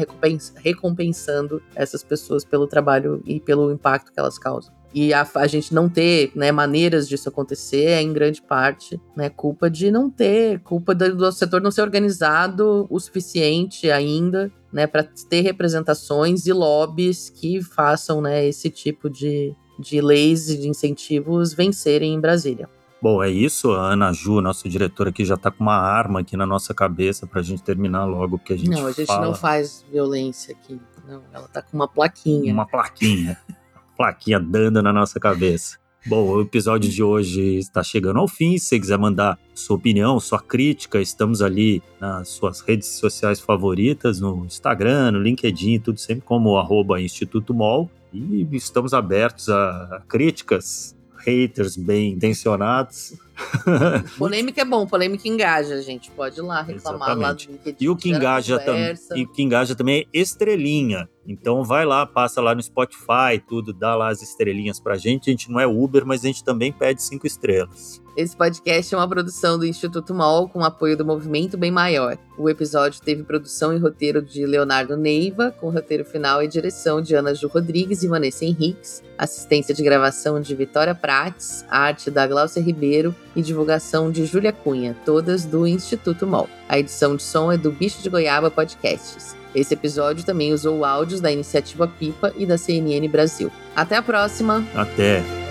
recompensando 0.56 1.62
essas 1.74 2.02
pessoas 2.04 2.44
pelo 2.44 2.66
trabalho 2.66 3.22
e 3.26 3.40
pelo 3.40 3.72
impacto 3.72 4.12
que 4.12 4.20
elas 4.20 4.38
causam. 4.38 4.75
E 4.94 5.12
a, 5.12 5.28
a 5.34 5.46
gente 5.46 5.74
não 5.74 5.88
ter 5.88 6.32
né, 6.34 6.50
maneiras 6.50 7.08
disso 7.08 7.28
acontecer 7.28 7.86
é, 7.86 8.02
em 8.02 8.12
grande 8.12 8.40
parte, 8.40 9.00
né, 9.16 9.28
culpa 9.28 9.68
de 9.68 9.90
não 9.90 10.08
ter, 10.08 10.60
culpa 10.60 10.94
do, 10.94 11.14
do 11.14 11.32
setor 11.32 11.60
não 11.60 11.70
ser 11.70 11.82
organizado 11.82 12.86
o 12.88 12.98
suficiente 12.98 13.90
ainda, 13.90 14.50
né, 14.72 14.86
para 14.86 15.02
ter 15.02 15.42
representações 15.42 16.46
e 16.46 16.52
lobbies 16.52 17.28
que 17.28 17.62
façam, 17.62 18.20
né, 18.20 18.46
esse 18.46 18.70
tipo 18.70 19.10
de, 19.10 19.54
de 19.78 20.00
leis 20.00 20.48
e 20.48 20.58
de 20.58 20.68
incentivos 20.68 21.52
vencerem 21.52 22.14
em 22.14 22.20
Brasília. 22.20 22.68
Bom, 23.00 23.22
é 23.22 23.30
isso. 23.30 23.72
A 23.72 23.92
Ana 23.92 24.12
Ju, 24.12 24.40
nossa 24.40 24.68
diretora 24.68 25.10
aqui, 25.10 25.24
já 25.24 25.34
está 25.34 25.50
com 25.50 25.62
uma 25.62 25.76
arma 25.76 26.20
aqui 26.20 26.36
na 26.36 26.46
nossa 26.46 26.72
cabeça 26.72 27.26
para 27.26 27.40
a 27.40 27.42
gente 27.42 27.62
terminar 27.62 28.04
logo, 28.04 28.38
porque 28.38 28.54
a 28.54 28.56
gente 28.56 28.70
Não, 28.70 28.86
a 28.86 28.92
gente 28.92 29.06
fala... 29.06 29.26
não 29.26 29.34
faz 29.34 29.84
violência 29.92 30.54
aqui. 30.54 30.80
Não, 31.06 31.22
ela 31.32 31.44
está 31.44 31.62
com 31.62 31.76
uma 31.76 31.86
plaquinha. 31.86 32.52
Uma 32.52 32.66
plaquinha. 32.66 33.38
plaquinha 33.96 34.38
dando 34.38 34.82
na 34.82 34.92
nossa 34.92 35.18
cabeça. 35.18 35.78
Bom, 36.08 36.22
o 36.22 36.40
episódio 36.40 36.88
de 36.88 37.02
hoje 37.02 37.58
está 37.58 37.82
chegando 37.82 38.20
ao 38.20 38.28
fim. 38.28 38.56
Se 38.58 38.66
você 38.66 38.78
quiser 38.78 38.96
mandar 38.96 39.36
sua 39.52 39.74
opinião, 39.74 40.20
sua 40.20 40.40
crítica, 40.40 41.00
estamos 41.00 41.42
ali 41.42 41.82
nas 42.00 42.28
suas 42.28 42.60
redes 42.60 42.86
sociais 42.86 43.40
favoritas, 43.40 44.20
no 44.20 44.44
Instagram, 44.44 45.10
no 45.10 45.18
LinkedIn, 45.20 45.80
tudo 45.80 45.98
sempre 45.98 46.24
como 46.24 46.56
arroba 46.58 47.00
Instituto 47.00 47.52
Mol. 47.52 47.90
E 48.12 48.46
estamos 48.52 48.94
abertos 48.94 49.48
a 49.48 50.00
críticas, 50.08 50.96
haters 51.16 51.76
bem 51.76 52.12
intencionados. 52.12 53.14
polêmica 54.16 54.62
é 54.62 54.64
bom, 54.64 54.86
polêmica 54.86 55.26
engaja, 55.26 55.82
gente. 55.82 56.08
Pode 56.12 56.38
ir 56.38 56.42
lá 56.42 56.62
reclamar 56.62 57.08
Exatamente. 57.10 57.20
lá 57.20 57.32
do 57.32 57.52
LinkedIn. 57.52 57.84
E 57.84 57.88
o 57.88 57.96
que 57.96 58.10
engaja, 58.10 58.60
também 58.60 58.94
e 59.16 59.24
o 59.24 59.32
que 59.32 59.42
engaja 59.42 59.74
também 59.74 60.06
é 60.14 60.18
estrelinha. 60.20 61.08
Então 61.26 61.64
vai 61.64 61.84
lá, 61.84 62.06
passa 62.06 62.40
lá 62.40 62.54
no 62.54 62.62
Spotify, 62.62 63.38
tudo, 63.46 63.72
dá 63.72 63.94
lá 63.94 64.08
as 64.08 64.22
estrelinhas 64.22 64.78
pra 64.78 64.96
gente. 64.96 65.28
A 65.28 65.32
gente 65.32 65.50
não 65.50 65.58
é 65.58 65.66
Uber, 65.66 66.06
mas 66.06 66.22
a 66.24 66.26
gente 66.26 66.44
também 66.44 66.72
pede 66.72 67.02
cinco 67.02 67.26
estrelas. 67.26 68.00
Esse 68.16 68.34
podcast 68.34 68.94
é 68.94 68.96
uma 68.96 69.06
produção 69.06 69.58
do 69.58 69.66
Instituto 69.66 70.14
MOL 70.14 70.48
com 70.48 70.64
apoio 70.64 70.96
do 70.96 71.04
Movimento 71.04 71.58
Bem 71.58 71.70
Maior. 71.70 72.16
O 72.38 72.48
episódio 72.48 73.02
teve 73.02 73.22
produção 73.22 73.74
e 73.74 73.78
roteiro 73.78 74.22
de 74.22 74.46
Leonardo 74.46 74.96
Neiva, 74.96 75.50
com 75.50 75.68
roteiro 75.68 76.02
final 76.02 76.42
e 76.42 76.48
direção 76.48 77.02
de 77.02 77.14
Ana 77.14 77.34
Ju 77.34 77.46
Rodrigues 77.46 78.02
e 78.02 78.08
Vanessa 78.08 78.46
Henriques, 78.46 79.02
assistência 79.18 79.74
de 79.74 79.82
gravação 79.82 80.40
de 80.40 80.54
Vitória 80.54 80.94
Prates, 80.94 81.62
arte 81.68 82.10
da 82.10 82.26
Glaucia 82.26 82.62
Ribeiro 82.62 83.14
e 83.34 83.42
divulgação 83.42 84.10
de 84.10 84.24
Júlia 84.24 84.52
Cunha, 84.52 84.96
todas 85.04 85.44
do 85.44 85.66
Instituto 85.66 86.26
MOL. 86.26 86.48
A 86.68 86.78
edição 86.78 87.16
de 87.16 87.22
som 87.22 87.50
é 87.52 87.56
do 87.56 87.70
Bicho 87.70 88.02
de 88.02 88.08
Goiaba 88.08 88.50
Podcasts. 88.50 89.36
Esse 89.54 89.74
episódio 89.74 90.24
também 90.24 90.52
usou 90.52 90.84
áudios 90.84 91.20
da 91.20 91.32
iniciativa 91.32 91.88
Pipa 91.88 92.32
e 92.36 92.44
da 92.44 92.58
CNN 92.58 93.08
Brasil. 93.08 93.50
Até 93.74 93.96
a 93.96 94.02
próxima! 94.02 94.66
Até! 94.74 95.45